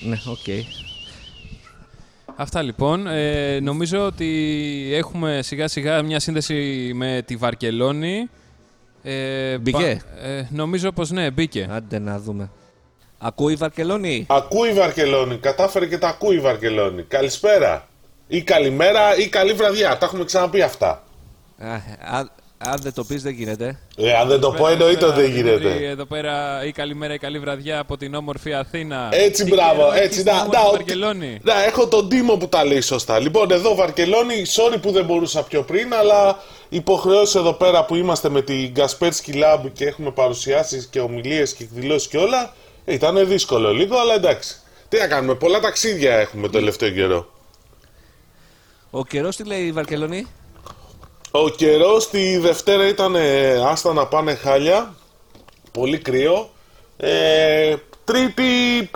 Ναι, 0.00 0.16
οκ. 0.26 0.64
Αυτά 2.36 2.62
λοιπόν. 2.62 3.06
Ε, 3.06 3.60
νομίζω 3.60 4.06
ότι 4.06 4.90
έχουμε 4.92 5.40
σιγά 5.42 5.68
σιγά 5.68 6.02
μια 6.02 6.20
σύνδεση 6.20 6.90
με 6.94 7.22
τη 7.26 7.36
Βαρκελόνη. 7.36 8.28
Ε, 9.08 9.58
Μπήκε; 9.58 10.00
πα- 10.14 10.26
ε, 10.28 10.48
νομίζω 10.50 10.92
πως 10.92 11.10
ναι, 11.10 11.30
μπήκε. 11.30 11.68
Άντε 11.70 11.98
να 11.98 12.18
δούμε. 12.18 12.50
Ακούει 13.18 13.52
η 13.52 13.56
Βαρκελόνη; 13.56 14.26
Ακούει 14.28 14.68
η 14.68 14.72
Βαρκελόνη, 14.72 15.36
κατάφερε 15.38 15.86
και 15.86 15.98
τα 15.98 16.08
ακούει 16.08 16.36
η 16.36 16.40
Βαρκελόνη. 16.40 17.02
Καλησπέρα. 17.02 17.88
Ή 18.26 18.42
καλημέρα 18.42 19.16
ή 19.16 19.28
καλή 19.28 19.52
βραδιά. 19.52 19.98
Τα 19.98 20.06
έχουμε 20.06 20.24
ξαναπεί 20.24 20.62
αυτά. 20.62 21.02
Α, 21.58 21.74
α- 22.18 22.28
αν 22.58 22.78
δεν 22.82 22.92
το 22.92 23.04
πεις, 23.04 23.22
δεν 23.22 23.32
γίνεται. 23.32 23.78
Ε, 23.96 24.12
αν 24.12 24.28
δεν 24.28 24.40
το 24.40 24.50
πω, 24.50 24.68
εννοείται 24.68 25.04
ότι 25.04 25.20
δεν 25.20 25.32
Δημήτρη, 25.32 25.56
γίνεται. 25.68 25.86
Εδώ 25.88 26.04
πέρα 26.04 26.64
η 26.64 26.72
καλημέρα 26.72 27.14
ή 27.14 27.18
καλή 27.18 27.38
βραδιά 27.38 27.78
από 27.78 27.96
την 27.96 28.14
όμορφη 28.14 28.52
Αθήνα. 28.54 29.08
Έτσι, 29.12 29.44
Τι 29.44 29.50
μπράβο, 29.54 29.74
καιρό 29.74 29.86
έτσι. 29.92 30.02
έχεις 30.02 30.14
στην 30.20 30.24
Να, 30.32 30.32
όμορφη 30.40 30.56
να, 30.56 30.62
ότι- 30.66 30.76
Βαρκελόνη. 30.76 31.40
να, 31.42 31.64
έχω 31.64 31.88
τον 31.88 32.08
Τίμο 32.08 32.36
που 32.36 32.48
τα 32.48 32.64
λέει 32.64 32.80
σωστά. 32.80 33.18
Λοιπόν, 33.18 33.50
εδώ 33.50 33.74
Βαρκελόνη, 33.74 34.42
sorry 34.54 34.76
που 34.82 34.90
δεν 34.90 35.04
μπορούσα 35.04 35.42
πιο 35.42 35.62
πριν, 35.62 35.94
αλλά 35.94 36.38
υποχρεώσεις 36.68 37.34
εδώ 37.34 37.52
πέρα 37.52 37.84
που 37.84 37.94
είμαστε 37.94 38.28
με 38.28 38.42
την 38.42 38.72
Kaspersky 38.76 39.34
Lab 39.34 39.60
και 39.72 39.84
έχουμε 39.84 40.10
παρουσιάσεις 40.10 40.86
και 40.86 41.00
ομιλίες 41.00 41.52
και 41.54 41.62
εκδηλώσεις 41.62 42.08
και 42.08 42.18
όλα. 42.18 42.54
Ήταν 42.84 43.26
δύσκολο 43.28 43.72
λίγο, 43.72 43.98
αλλά 43.98 44.14
εντάξει. 44.14 44.56
Τι 44.88 44.98
να 44.98 45.06
κάνουμε, 45.06 45.34
πολλά 45.34 45.60
ταξίδια 45.60 46.14
έχουμε 46.14 46.46
το 46.46 46.52
τελευταίο 46.52 46.90
καιρό. 46.90 47.30
Ο 48.90 49.04
καιρός 49.04 49.36
τι 49.36 49.44
λέει 49.44 49.62
η 49.62 49.72
Βαρκελόνη; 49.72 50.26
Ο 51.44 51.48
καιρός 51.48 52.08
τη 52.10 52.38
Δευτέρα 52.38 52.88
ήταν 52.88 53.14
ε, 53.14 53.52
άστα 53.52 53.92
να 53.92 54.06
πάνε 54.06 54.34
χάλια. 54.34 54.94
Πολύ 55.72 55.98
κρύο. 55.98 56.50
Ε, 56.96 57.74
τρίτη 58.04 58.42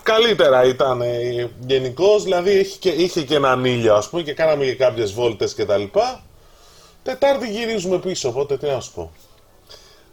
καλύτερα 0.02 0.64
ήταν 0.64 1.00
ε, 1.00 1.50
γενικώς, 1.66 2.22
δηλαδή 2.22 2.50
είχε 2.58 2.76
και, 2.78 2.88
είχε 2.88 3.22
και 3.22 3.34
έναν 3.34 3.64
ήλιο 3.64 3.94
ας 3.94 4.08
πούμε 4.08 4.22
και 4.22 4.32
κάναμε 4.32 4.64
και 4.64 4.74
κάποιες 4.74 5.12
βόλτες 5.12 5.54
και 5.54 5.64
τα 5.64 5.76
λοιπά. 5.76 6.22
Τετάρτη 7.02 7.50
γυρίζουμε 7.50 7.98
πίσω, 7.98 8.28
οπότε 8.28 8.56
τι 8.56 8.66
να 8.66 8.80
σου 8.80 8.92
πω. 8.92 9.12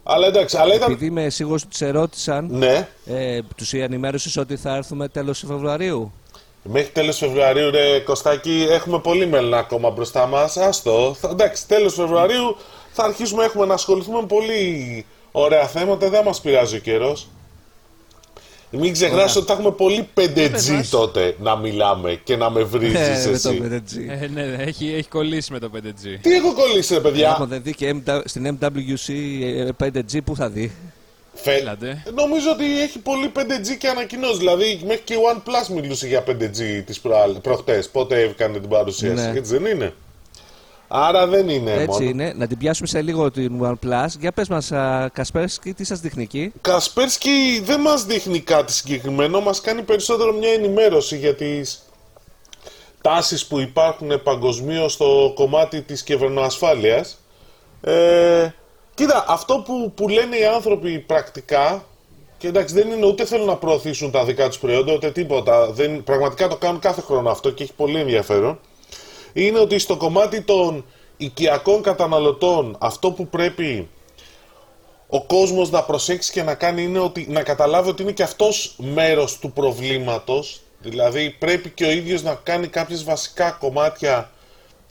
Αλλά 0.03 0.27
εντάξει, 0.27 0.57
αλλά 0.57 0.73
ήταν... 0.73 0.91
Επειδή 0.91 1.05
είμαι 1.05 1.29
σίγουρος 1.29 1.63
ότι 1.63 1.77
του 1.77 1.83
ερώτησαν, 1.83 2.47
Ναι, 2.51 2.87
ε, 3.05 3.39
τους 3.55 3.73
ενημέρωσες 3.73 4.37
ότι 4.37 4.57
θα 4.57 4.75
έρθουμε 4.75 5.07
τέλος 5.07 5.43
Φεβρουαρίου. 5.47 6.13
Μέχρι 6.63 6.91
τέλος 6.91 7.17
Φεβρουαρίου 7.17 7.71
ρε 7.71 7.99
Κωστάκη 7.99 8.67
έχουμε 8.69 8.99
πολύ 8.99 9.25
μέλλον 9.25 9.53
ακόμα 9.53 9.89
μπροστά 9.89 10.25
μας. 10.27 10.57
Άστο, 10.57 11.15
θα, 11.19 11.29
εντάξει, 11.29 11.67
τέλος 11.67 11.93
Φεβρουαρίου 11.93 12.57
θα 12.91 13.03
αρχίσουμε 13.03 13.43
έχουμε 13.43 13.65
να 13.65 13.73
ασχοληθούμε 13.73 14.19
με 14.21 14.27
πολύ 14.27 15.05
ωραία 15.31 15.67
θέματα, 15.67 16.09
δεν 16.09 16.23
μας 16.23 16.41
πειράζει 16.41 16.75
ο 16.75 16.79
καιρός. 16.79 17.27
Μην 18.69 18.93
ξεχνάς 18.93 19.35
ότι 19.35 19.45
θα 19.45 19.53
έχουμε 19.53 19.71
πολύ 19.71 20.09
5G 20.13 20.51
μας. 20.71 20.89
τότε 20.89 21.35
να 21.39 21.55
μιλάμε 21.55 22.19
και 22.23 22.35
να 22.35 22.49
με 22.49 22.63
βρίζεις 22.63 23.25
Ε, 23.25 23.29
με 23.31 23.37
το 23.39 23.49
εσύ. 23.49 23.61
5G. 23.63 24.21
Ε, 24.21 24.27
ναι, 24.27 24.55
έχει, 24.59 24.93
έχει 24.93 25.07
κολλήσει 25.09 25.51
με 25.51 25.59
το 25.59 25.69
5G. 25.75 26.19
Τι 26.21 26.33
έχω 26.33 26.53
κολλήσει 26.53 26.93
ρε 26.93 26.99
παιδιά; 26.99 27.33
Άμα 27.33 27.45
δεν 27.45 27.61
δει 27.63 27.73
και 27.73 27.95
MW 28.05 28.21
στην 28.25 28.57
MWC 28.61 29.13
ε, 29.41 29.69
5G, 29.83 30.19
πού 30.25 30.35
θα 30.35 30.49
δει. 30.49 30.71
Φε- 31.41 31.59
Έλατε. 31.61 32.03
Νομίζω 32.13 32.51
ότι 32.51 32.81
έχει 32.81 32.99
πολύ 32.99 33.31
5G 33.35 33.77
και 33.77 33.87
ανακοινώσει. 33.87 34.37
Δηλαδή, 34.37 34.81
μέχρι 34.85 35.01
και 35.03 35.13
η 35.13 35.17
OnePlus 35.33 35.73
μιλούσε 35.81 36.07
για 36.07 36.23
5G 36.27 36.83
τις 36.85 36.99
προάλλ- 36.99 37.37
προχτές. 37.39 37.89
Πότε 37.89 38.19
έκανε 38.21 38.59
την 38.59 38.69
παρουσίαση. 38.69 39.23
Ναι. 39.31 39.37
Έτσι 39.37 39.57
δεν 39.57 39.65
είναι; 39.75 39.93
Άρα 40.87 41.27
δεν 41.27 41.49
είναι 41.49 41.71
Έτσι 41.71 41.85
μόνο. 41.87 42.03
είναι. 42.09 42.33
Να 42.35 42.47
την 42.47 42.57
πιάσουμε 42.57 42.87
σε 42.87 43.01
λίγο 43.01 43.31
την 43.31 43.59
OnePlus. 43.63 44.07
Για 44.19 44.31
πες 44.31 44.47
μας, 44.47 44.71
α, 44.71 45.09
Κασπέρσκι, 45.13 45.73
τι 45.73 45.83
σας 45.83 45.99
δείχνει 45.99 46.23
εκεί; 46.23 46.51
Κασπέρσκι 46.61 47.61
δεν 47.63 47.81
μας 47.81 48.05
δείχνει 48.05 48.39
κάτι 48.39 48.71
συγκεκριμένο, 48.73 49.39
μας 49.41 49.61
κάνει 49.61 49.81
περισσότερο 49.81 50.33
μια 50.33 50.49
ενημέρωση 50.51 51.17
για 51.17 51.35
τις 51.35 51.81
τάσεις 53.01 53.45
που 53.45 53.59
υπάρχουν 53.59 54.23
παγκοσμίως 54.23 54.93
στο 54.93 55.31
κομμάτι 55.35 55.81
της 55.81 56.03
κυβερνοασφάλειας. 56.03 57.17
Ε, 57.81 58.47
κοίτα, 58.97 59.25
αυτό 59.27 59.63
που, 59.65 59.91
που 59.95 60.07
λένε 60.07 60.37
οι 60.37 60.45
άνθρωποι 60.45 60.99
πρακτικά, 60.99 61.85
και 62.37 62.47
εντάξει 62.47 62.73
δεν 62.73 62.91
είναι 62.91 63.05
ούτε 63.05 63.25
θέλουν 63.25 63.45
να 63.45 63.55
προωθήσουν 63.55 64.11
τα 64.11 64.25
δικά 64.25 64.47
τους 64.47 64.59
προϊόντα, 64.59 64.93
ούτε 64.93 65.11
τίποτα, 65.11 65.71
δεν, 65.71 66.03
πραγματικά 66.03 66.47
το 66.47 66.55
κάνουν 66.55 66.79
κάθε 66.79 67.01
χρόνο 67.01 67.29
αυτό 67.29 67.51
και 67.51 67.63
έχει 67.63 67.73
πολύ 67.73 67.99
ενδιαφέρον, 67.99 68.59
είναι 69.33 69.59
ότι 69.59 69.79
στο 69.79 69.97
κομμάτι 69.97 70.41
των 70.41 70.85
οικιακών 71.17 71.81
καταναλωτών 71.81 72.75
αυτό 72.79 73.11
που 73.11 73.27
πρέπει 73.27 73.89
ο 75.07 75.23
κόσμος 75.23 75.69
να 75.69 75.83
προσέξει 75.83 76.31
και 76.31 76.43
να 76.43 76.55
κάνει 76.55 76.83
είναι 76.83 76.99
ότι 76.99 77.25
να 77.29 77.43
καταλάβει 77.43 77.89
ότι 77.89 78.01
είναι 78.01 78.11
και 78.11 78.23
αυτός 78.23 78.75
μέρος 78.77 79.39
του 79.39 79.51
προβλήματος. 79.51 80.61
Δηλαδή 80.79 81.35
πρέπει 81.39 81.69
και 81.69 81.85
ο 81.85 81.91
ίδιος 81.91 82.23
να 82.23 82.33
κάνει 82.43 82.67
κάποιες 82.67 83.03
βασικά 83.03 83.51
κομμάτια 83.51 84.31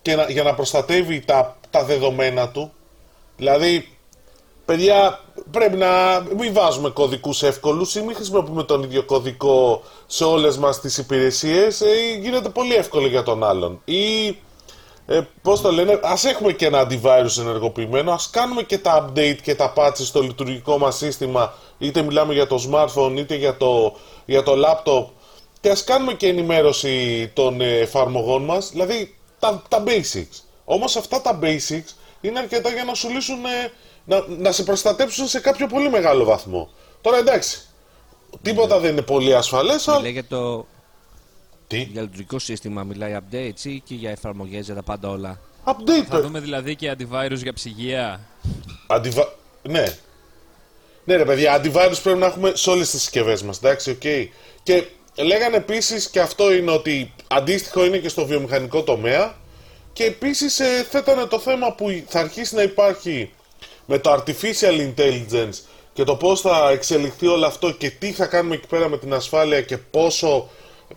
και 0.03 0.16
να, 0.16 0.31
για 0.31 0.42
να 0.42 0.55
προστατεύει 0.55 1.21
τα, 1.21 1.57
τα 1.71 1.85
δεδομένα 1.85 2.49
του. 2.49 2.73
Δηλαδή, 3.37 3.96
παιδιά, 4.66 5.20
πρέπει 5.50 5.76
να 5.76 6.22
μην 6.37 6.52
βάζουμε 6.52 6.90
κωδικούς 6.90 7.42
εύκολους 7.42 7.94
ή 7.94 8.02
μην 8.02 8.14
χρησιμοποιούμε 8.14 8.62
τον 8.62 8.83
ίδιο 8.83 9.02
κωδικό 9.02 9.83
σε 10.07 10.24
όλες 10.24 10.59
μας 10.59 10.81
τις 10.81 10.98
υπηρεσίες. 10.98 11.81
Ε, 11.81 12.18
γίνεται 12.20 12.48
πολύ 12.48 12.74
εύκολο 12.74 13.07
για 13.07 13.22
τον 13.22 13.44
άλλον. 13.44 13.81
Ή 13.85 14.26
ε, 15.07 15.20
πώς 15.42 15.61
το 15.61 15.72
λένε, 15.72 16.00
ας 16.02 16.24
έχουμε 16.24 16.52
και 16.52 16.66
ένα 16.66 16.87
antivirus 16.87 17.38
ενεργοποιημένο, 17.38 18.12
ας 18.12 18.31
κάνουμε 18.31 18.62
και 18.62 18.79
τα 18.79 19.12
update 19.12 19.38
και 19.42 19.55
τα 19.55 19.72
patches 19.76 20.05
στο 20.05 20.20
λειτουργικό 20.20 20.79
μας 20.79 20.96
σύστημα, 20.96 21.55
είτε 21.79 22.02
μιλάμε 22.02 22.33
για 22.33 22.46
το 22.46 22.70
smartphone 22.70 23.12
είτε 23.16 23.35
για 23.35 23.57
το, 23.57 23.96
για 24.24 24.42
το 24.42 24.52
laptop 24.52 25.07
και 25.61 25.70
ας 25.70 25.85
κάνουμε 25.85 26.12
και 26.12 26.29
ενημέρωση 26.29 27.29
των 27.35 27.61
ε, 27.61 27.79
εφαρμογών 27.79 28.44
μας, 28.44 28.70
δηλαδή 28.70 29.16
τα, 29.38 29.62
τα 29.68 29.83
basics. 29.87 30.40
Όμως 30.64 30.96
αυτά 30.96 31.20
τα 31.20 31.38
basics 31.42 31.94
είναι 32.20 32.38
αρκετά 32.38 32.70
για 32.70 32.85
να 32.85 32.94
σου 32.94 33.09
λύσουν, 33.09 33.44
ε, 33.44 33.72
να, 34.07 34.25
να 34.29 34.53
σε 34.53 34.62
προστατέψουν 34.62 35.27
σε 35.27 35.40
κάποιο 35.40 35.66
πολύ 35.66 35.90
μεγάλο 35.90 36.25
βαθμό. 36.25 36.71
Τώρα 37.01 37.16
εντάξει, 37.16 37.61
τίποτα 38.42 38.79
δεν 38.79 38.92
είναι 38.92 39.03
πολύ 39.03 39.35
ασφαλές, 39.35 39.88
αλλά... 39.88 39.97
Μιλάει 39.97 40.12
για 40.12 40.25
το 40.25 40.66
Τι, 41.66 41.79
για 41.79 42.03
λειτουργικό 42.03 42.38
σύστημα, 42.38 42.83
μιλάει 42.85 43.16
updates 43.21 43.64
ή 43.64 43.81
και 43.81 43.95
για 43.95 44.11
εφαρμογές 44.11 44.64
για 44.64 44.75
τα 44.75 44.83
πάντα 44.83 45.09
όλα. 45.09 45.40
update, 45.64 46.07
Θα 46.09 46.21
δούμε 46.21 46.40
δηλαδή 46.40 46.77
και 46.77 46.97
antivirus 46.99 47.37
για 47.42 47.53
ψυγεία. 47.53 48.21
Αντιβα... 48.87 49.35
Ναι. 49.62 49.97
Ναι, 51.05 51.16
ρε 51.16 51.25
παιδιά, 51.25 51.61
antivirus 51.61 51.99
πρέπει 52.03 52.19
να 52.19 52.27
έχουμε 52.27 52.53
σε 52.55 52.71
όλες 52.71 52.90
τις 52.90 53.01
συσκευές 53.01 53.42
μας. 53.42 53.57
Εντάξει, 53.57 53.90
οκ. 53.90 54.03
Και 54.62 54.87
λέγανε 55.16 55.57
επίσης, 55.57 56.11
και 56.11 56.21
αυτό 56.21 56.55
είναι 56.55 56.71
ότι 56.71 57.12
αντίστοιχο 57.27 57.85
είναι 57.85 57.99
και 57.99 58.09
στο 58.09 58.27
βιομηχανικό 58.27 58.83
τομέα. 58.83 59.35
Και 59.92 60.05
επίσης 60.05 60.61
ε, 60.61 60.87
θέτανε 60.90 61.25
το 61.25 61.38
θέμα 61.38 61.73
που 61.73 62.03
θα 62.09 62.21
αρχίσει 62.21 62.55
να 62.55 62.62
υπάρχει 62.62 63.33
με 63.87 63.99
το 63.99 64.12
artificial 64.12 64.92
intelligence 64.94 65.59
και 65.92 66.05
το 66.05 66.16
πώς 66.16 66.40
θα 66.40 66.70
εξελιχθεί 66.70 67.27
όλο 67.27 67.46
αυτό 67.46 67.70
και 67.70 67.90
τι 67.90 68.12
θα 68.12 68.27
κάνουμε 68.27 68.55
εκεί 68.55 68.66
πέρα 68.66 68.88
με 68.88 68.99
την 68.99 69.14
ασφάλεια 69.14 69.61
και 69.61 69.77
πόσο 69.79 70.49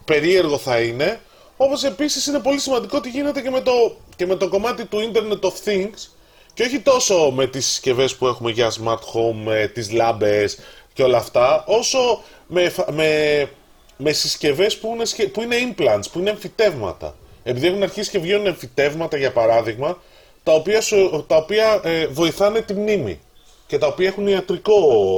περίεργο 0.06 0.58
θα 0.58 0.80
είναι. 0.82 1.20
Όπως 1.58 1.84
επίσης 1.84 2.26
είναι 2.26 2.40
πολύ 2.40 2.60
σημαντικό 2.60 3.00
τι 3.00 3.10
γίνεται 3.10 3.42
και 3.42 3.50
με 3.50 3.62
το, 3.62 3.72
και 4.16 4.26
με 4.26 4.36
το 4.36 4.50
κομμάτι 4.50 4.86
του 4.86 5.12
Internet 5.14 5.40
of 5.48 5.54
Things 5.70 6.08
και 6.54 6.64
όχι 6.64 6.80
τόσο 6.80 7.32
με 7.36 7.48
τις 7.48 7.66
συσκευές 7.66 8.16
που 8.16 8.28
έχουμε 8.28 8.52
για 8.52 8.72
smart 8.72 9.00
home, 9.14 9.52
ε, 9.52 9.68
τις 9.68 9.92
λάμπες 9.92 10.60
και 10.94 11.04
όλα 11.04 11.18
αυτά, 11.18 11.64
όσο 11.68 12.24
με, 12.48 12.64
εφα- 12.64 12.92
με, 12.92 13.50
με 13.98 14.12
συσκευές 14.12 14.78
που 14.78 14.92
είναι, 14.94 15.06
σχε- 15.06 15.30
που 15.30 15.42
είναι 15.42 15.56
implants, 15.76 16.04
που 16.12 16.20
είναι 16.20 16.30
εμφυτεύματα. 16.30 17.16
Επειδή 17.44 17.68
έχουν 17.68 17.84
αρχίσει 17.84 18.10
και 18.10 18.20
βγαίνουν 18.20 18.46
εμφυτεύματα, 18.46 19.18
για 19.18 19.32
παράδειγμα, 19.32 19.98
τα 20.44 20.52
οποία, 20.54 20.82
σου- 20.82 21.26
τα 21.28 21.36
οποία 21.36 21.82
ε, 21.84 22.08
βοηθάνε 22.08 22.62
τη 22.62 22.74
μνήμη. 22.74 23.20
και 23.68 23.78
τα 23.78 23.88
οποία 23.88 24.08
έχουν 24.08 24.28
ιατρικό 24.28 24.74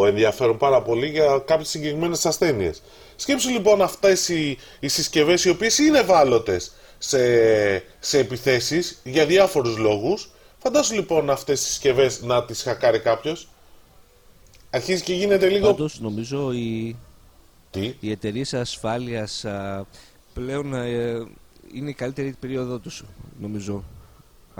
ενδιαφέρον 0.06 0.58
πάρα 0.58 0.82
πολύ 0.82 1.08
για 1.10 1.42
κάποιες 1.46 1.70
συγκεκριμένες 1.70 2.26
ασθένειες. 2.26 2.82
Σκέψου 3.16 3.50
λοιπόν 3.50 3.82
αυτές 3.82 4.30
οι, 4.30 4.58
οι 4.80 4.88
συσκευές 4.88 5.46
οι 5.46 5.50
οποίες 5.50 5.78
είναι 5.78 6.00
ευάλωτες 6.00 6.72
σε, 6.98 7.18
σε 8.00 8.18
επιθέσεις 8.20 9.00
για 9.04 9.26
διάφορους 9.26 9.78
λόγους. 9.78 10.30
Φαντάσου 10.58 10.94
λοιπόν 10.94 11.30
αυτές 11.30 11.60
τις 11.60 11.68
συσκευές 11.70 12.22
να 12.22 12.46
τις 12.46 12.62
χακάρει 12.62 13.00
κάποιος. 13.00 13.48
Αρχίζει 14.70 15.04
και 15.04 15.14
γίνεται 15.14 15.50
λίγο... 15.50 15.68
Πάντως 15.68 16.00
νομίζω 16.00 16.52
οι, 16.52 16.96
Τι; 17.72 17.94
οι 18.00 18.12
εταιρείες 18.12 18.54
ασφάλειας 18.54 19.46
α, 19.46 19.86
πλέον 20.34 20.74
ε, 20.74 21.28
είναι 21.74 21.90
η 21.90 21.94
καλύτερη 21.94 22.36
περίοδο 22.40 22.78
τους 22.80 23.04
νομίζω. 23.42 23.84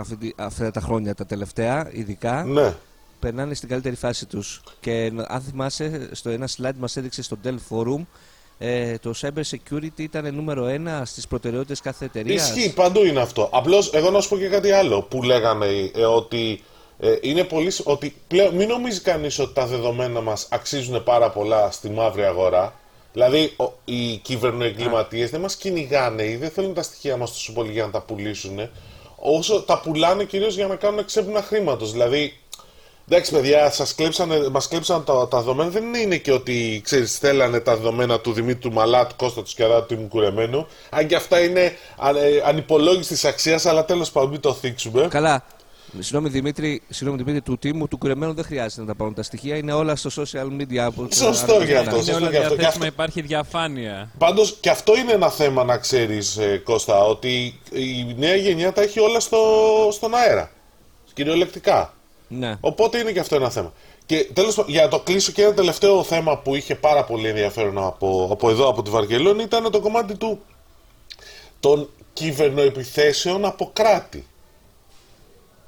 Αυτή, 0.02 0.16
τη- 0.16 0.34
αυτά 0.36 0.72
τα 0.72 0.82
χρόνια 0.82 1.16
τα 1.16 1.26
τελευταία 1.26 1.90
ειδικά 1.92 2.44
Ναι. 2.44 2.74
περνάνε 3.20 3.54
στην 3.54 3.70
καλύτερη 3.70 3.96
φάση 3.96 4.26
τους 4.26 4.62
και 4.80 5.12
αν 5.28 5.42
θυμάσαι 5.42 6.10
στο 6.12 6.30
ένα 6.30 6.48
slide 6.58 6.76
μας 6.78 6.98
έδειξε 6.98 7.22
στο 7.24 7.38
Dell 7.44 7.56
Forum 7.70 8.06
ε, 8.58 8.98
το 8.98 9.14
cyber 9.22 9.42
security 9.52 10.00
ήταν 10.00 10.36
νούμερο 10.36 10.66
ένα 10.66 11.06
στις 11.06 11.28
προτεραιότητες 11.28 11.80
κάθε 11.82 12.06
εταιρείας. 12.06 12.50
Ισχύει, 12.56 12.74
παντού 12.74 13.04
είναι 13.06 13.20
αυτό. 13.22 13.50
Απλώς 13.52 13.94
εγώ 13.94 14.10
να 14.10 14.20
σου 14.22 14.30
πω 14.30 14.38
και 14.38 14.48
κάτι 14.48 14.72
άλλο 14.72 15.02
που 15.02 15.24
λέγανε 15.24 15.66
ε, 15.96 16.04
ότι 16.06 16.64
ε, 17.00 17.16
είναι 17.22 17.44
πολύ. 17.44 17.70
σ- 17.72 17.88
Ότι 17.88 18.16
πλέον 18.28 18.56
μην 18.56 18.68
νομίζεις 18.68 19.02
κανείς 19.02 19.40
ότι 19.40 19.54
τα 19.54 19.66
δεδομένα 19.66 20.22
μας 20.22 20.48
αξίζουν 20.52 21.04
πάρα 21.04 21.30
πολλά 21.32 21.72
στη 21.72 21.90
μαύρη 21.90 22.24
αγορά. 22.24 22.80
Δηλαδή, 23.14 23.54
ο, 23.58 23.64
οι 23.86 24.16
κυβερνοεγκληματίες 24.18 25.30
δεν 25.30 25.42
μας 25.42 25.56
κυνηγάνε 25.56 26.24
ή 26.24 26.36
δεν 26.36 26.50
θέλουν 26.50 26.74
τα 26.74 26.82
στοιχεία 26.84 27.18
μας 27.18 27.32
τόσο 27.32 27.54
πολύ 27.54 27.72
για 27.72 27.86
να 27.86 27.92
τα 27.92 28.02
πουλήσουν, 28.02 28.70
όσο 29.22 29.62
τα 29.62 29.80
πουλάνε 29.80 30.24
κυρίως 30.24 30.56
για 30.56 30.68
να 30.68 30.76
κάνουν 30.76 31.06
ξέπλυνα 31.06 31.42
χρήματος. 31.42 31.92
Δηλαδή, 31.92 32.34
Εντάξει, 33.08 33.32
παιδιά, 33.32 33.72
σας 33.72 33.96
κλέψανε, 33.96 34.50
μας 34.50 34.68
κλέψαν 34.68 35.04
τα, 35.04 35.28
τα 35.28 35.38
δεδομένα. 35.38 35.70
Δεν 35.70 35.94
είναι 35.94 36.18
και 36.18 36.32
ότι 36.32 36.82
ξέρεις, 36.84 37.18
θέλανε 37.18 37.60
τα 37.60 37.76
δεδομένα 37.76 38.20
του 38.20 38.34
Δημήτρου 38.34 38.72
Μαλά, 38.72 39.08
του 39.08 39.16
Κώστα 39.16 39.42
του 39.42 39.50
Σκιαδά, 39.50 39.80
του 39.80 39.86
Τίμου 39.86 40.08
Κουρεμένου. 40.08 40.68
Αν 40.90 41.08
και 41.08 41.16
αυτά 41.16 41.44
είναι 41.44 41.76
α, 41.98 42.10
ε, 42.10 42.44
ανυπολόγιστης 42.46 43.26
αξίας, 43.26 43.66
αλλά 43.66 43.86
τέλος 43.86 44.12
πάντων 44.12 44.30
μην 44.30 44.40
το 44.40 44.54
θίξουμε. 44.54 45.08
Καλά. 45.10 45.44
Συγγνώμη 46.00 46.30
Δημήτρη, 46.30 46.82
συγγνώμη 46.90 47.24
Δημήτρη, 47.24 47.42
του 47.42 47.58
τίμου 47.58 47.88
του 47.88 47.98
κουρεμένου 47.98 48.34
δεν 48.34 48.44
χρειάζεται 48.44 48.82
να 48.82 48.88
τα 48.88 48.96
πάρουν 48.96 49.14
τα 49.14 49.24
στοιχεία. 49.24 49.56
Είναι 49.58 49.74
όλα 49.74 49.96
στο 49.96 50.10
social 50.24 50.46
media. 50.62 50.90
που- 50.96 51.08
Σωστό 51.12 51.56
αν- 51.56 51.66
γι' 51.66 51.74
αυτό. 51.74 51.90
αν- 51.90 51.96
Είναι 51.96 52.04
σωστό 52.04 52.16
όλα 52.16 52.30
και 52.30 52.38
αυτό. 52.38 52.50
Και 52.50 52.56
διαθέσιμα, 52.56 52.68
αυτό- 52.68 52.86
υπάρχει 52.86 53.22
διαφάνεια. 53.22 54.12
Πάντως 54.18 54.58
και 54.60 54.70
αυτό 54.70 54.98
είναι 54.98 55.12
ένα 55.12 55.30
θέμα 55.30 55.64
να 55.64 55.78
ξέρεις, 55.78 56.40
Κώστα, 56.64 57.04
ότι 57.06 57.60
η 57.72 58.16
νέα 58.18 58.36
γενιά 58.36 58.74
τα 58.74 58.82
έχει 58.82 59.00
όλα 59.00 59.20
στο, 59.20 59.38
στον 59.92 60.16
αέρα. 60.16 60.52
Κυριολεκτικά. 61.14 61.94
Ναι. 62.28 62.58
Οπότε 62.62 62.98
είναι 62.98 63.12
και 63.12 63.20
αυτό 63.20 63.36
ένα 63.36 63.50
θέμα. 63.50 63.74
Και 64.06 64.30
τέλος 64.34 64.56
πάντων, 64.56 64.72
για 64.72 64.82
να 64.82 64.88
το 64.88 65.00
κλείσω 65.00 65.32
και 65.32 65.42
ένα 65.44 65.54
τελευταίο 65.54 66.04
θέμα 66.04 66.38
που 66.38 66.56
είχε 66.56 66.76
πάρα 66.76 67.04
πολύ 67.04 67.28
ενδιαφέρον 67.28 67.78
από, 67.78 68.28
από 68.32 68.50
εδώ, 68.50 68.70
από 68.70 68.82
τη 68.84 68.90
Βαρκελόνη, 68.90 69.44
ήταν 69.44 69.72
το 69.72 69.80
κομμάτι 69.80 70.16
του 70.16 70.40
των 71.60 71.90
κυβερνοεπιθέσεων 72.14 73.46
από 73.46 73.70
κράτη. 73.74 74.26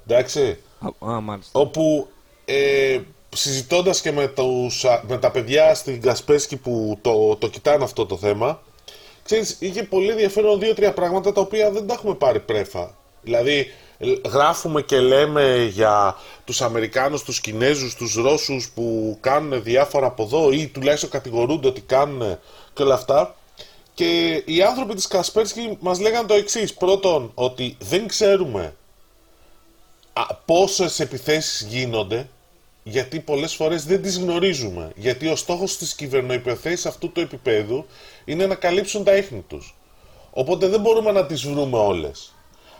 Εντάξει. 0.08 0.58
Α, 0.80 1.12
α, 1.12 1.22
μάλιστα. 1.22 1.60
Όπου 1.60 2.08
ε, 2.46 3.00
συζητώντας 3.30 4.02
και 4.02 4.12
με, 4.12 4.28
τους, 4.28 4.86
α, 4.86 5.04
με 5.08 5.18
τα 5.18 5.32
παιδιά 5.32 5.74
στην 5.74 6.02
Κασπέσκη 6.02 6.58
που 6.58 6.98
το, 7.02 7.36
το 7.36 7.48
κοιτάνε 7.48 7.84
αυτό 7.84 8.06
το 8.06 8.18
θέμα, 8.18 8.62
ξέρεις, 9.24 9.58
είχε 9.60 9.84
πολύ 9.84 10.10
ενδιαφέρον 10.10 10.60
δύο-τρία 10.60 10.94
πράγματα 10.94 11.32
τα 11.32 11.42
οποία 11.42 11.72
δεν 11.72 11.88
τα 11.88 11.94
έχουμε 11.94 12.14
πάρει 12.16 12.40
πρέφα. 12.40 12.96
Δηλαδή, 13.22 13.68
ε, 13.98 14.14
γράφουμε 14.30 14.82
και 14.82 15.00
λέμε 15.00 15.70
για 15.72 16.16
τους 16.46 16.62
Αμερικάνους, 16.62 17.24
τους 17.24 17.42
Κινέζους, 17.42 17.96
τους 17.96 18.16
Ρώσους 18.16 18.70
που 18.70 19.18
κάνουν 19.22 19.64
διάφορα 19.64 20.06
από 20.06 20.24
εδώ 20.24 20.52
ή 20.52 20.68
τουλάχιστον 20.68 21.10
κατηγορούνται 21.10 21.68
ότι 21.68 21.82
κάνουν 21.82 22.38
και 22.74 22.84
όλα 22.84 22.94
αυτά. 22.94 23.36
Και 23.94 24.44
οι 24.46 24.62
άνθρωποι 24.62 24.94
της 24.94 25.08
Κασπέρσκη 25.08 25.78
μας 25.80 26.00
λέγανε 26.00 26.28
το 26.28 26.34
εξής. 26.34 26.74
Πρώτον, 26.74 27.32
ότι 27.34 27.78
δεν 27.80 28.08
ξέρουμε 28.08 28.62
α, 28.62 28.72
πόσες 30.46 31.00
επιθέσεις 31.00 31.68
γίνονται, 31.70 32.28
γιατί 32.84 33.20
πολλές 33.20 33.56
φορές 33.56 33.86
δεν 33.86 34.02
τις 34.02 34.18
γνωρίζουμε. 34.18 34.92
Γιατί 34.96 35.28
ο 35.28 35.36
στόχος 35.36 35.78
της 35.78 35.94
κυβερνοεπιθέσης 35.94 36.86
αυτού 36.86 37.12
του 37.12 37.20
επίπεδου 37.20 37.86
είναι 38.26 38.46
να 38.46 38.56
καλύψουν 38.56 39.04
τα 39.04 39.16
ίχνη 39.16 39.44
τους. 39.48 39.76
Οπότε 40.32 40.68
δεν 40.68 40.80
μπορούμε 40.80 41.12
να 41.12 41.26
τις 41.26 41.48
βρούμε 41.48 41.78
όλες. 41.78 42.34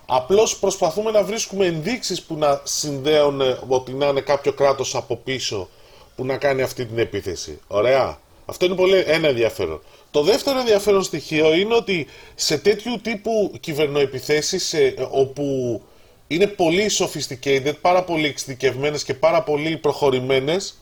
Απλώς 0.06 0.58
προσπαθούμε 0.58 1.12
να 1.12 1.24
βρίσκουμε 1.24 1.66
ενδείξεις 1.66 2.22
που 2.22 2.36
να 2.36 2.62
συνδέουν 2.64 3.42
ε, 3.42 3.58
ότι 3.68 3.94
να 3.94 4.08
είναι 4.08 4.22
κάποιο 4.22 4.54
κράτος 4.54 4.96
από 4.96 5.16
πίσω 5.16 5.70
που 6.16 6.26
να 6.26 6.38
κάνει 6.38 6.62
αυτή 6.62 6.86
την 6.86 6.98
επίθεση. 6.98 7.60
Ωραία. 7.68 8.18
Αυτό 8.46 8.66
είναι 8.66 8.76
πολύ 8.76 9.04
ένα 9.08 9.28
ενδιαφέρον. 9.28 9.82
Το 10.12 10.24
δεύτερο 10.24 10.60
ενδιαφέρον 10.60 11.04
στοιχείο 11.04 11.54
είναι 11.54 11.76
ότι 11.76 12.08
σε 12.36 12.58
τέτοιου 12.58 13.00
τύπου 13.02 13.52
κυβερνοεπιθέσεις 13.60 14.74
ε, 14.74 15.08
όπου 15.12 15.82
είναι 16.28 16.48
πολύ 16.48 16.92
sophisticated, 17.00 17.74
πάρα 17.82 18.04
πολύ 18.04 18.26
εξειδικευμένες 18.28 19.04
και 19.04 19.14
πάρα 19.14 19.44
πολύ 19.44 19.78
προχωρημένες 19.78 20.78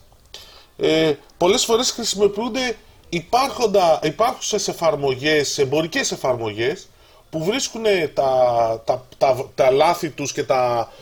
ε, 0.76 1.12
πολλές 1.36 1.64
φορές 1.64 1.90
χρησιμοποιούνται 1.90 2.76
υπάρχοντα, 3.08 4.00
υπάρχουσες 4.02 4.68
εφαρμογές, 4.68 5.58
εμπορικές 5.58 6.12
εφαρμογές 6.12 6.88
που 7.30 7.44
βρίσκουν 7.44 7.82
τα, 8.14 8.82
τα, 8.84 9.06
τα, 9.18 9.50
τα 9.54 9.70
λάθη 9.70 10.10
τους 10.10 10.32
και, 10.32 10.44
τα, 10.44 10.92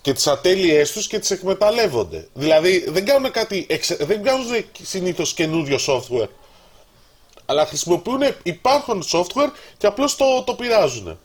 και 0.00 0.12
τις 0.12 0.26
ατέλειές 0.26 0.92
τους 0.92 1.06
και 1.06 1.18
τις 1.18 1.30
εκμεταλλεύονται. 1.30 2.28
Δηλαδή 2.34 2.84
δεν 2.88 3.04
κάνουν 3.04 3.30
κάτι, 3.30 3.66
εξε- 3.68 4.04
δεν 4.04 4.22
κάνουν 4.22 4.46
συνήθως 4.82 5.34
καινούριο 5.34 5.78
software 5.86 6.28
αλλά 7.46 7.66
χρησιμοποιούν 7.66 8.20
υπάρχον 8.42 9.02
software 9.12 9.50
και 9.78 9.86
απλώς 9.86 10.16
το, 10.16 10.42
το 10.42 10.54
πειράζουν. 10.54 11.18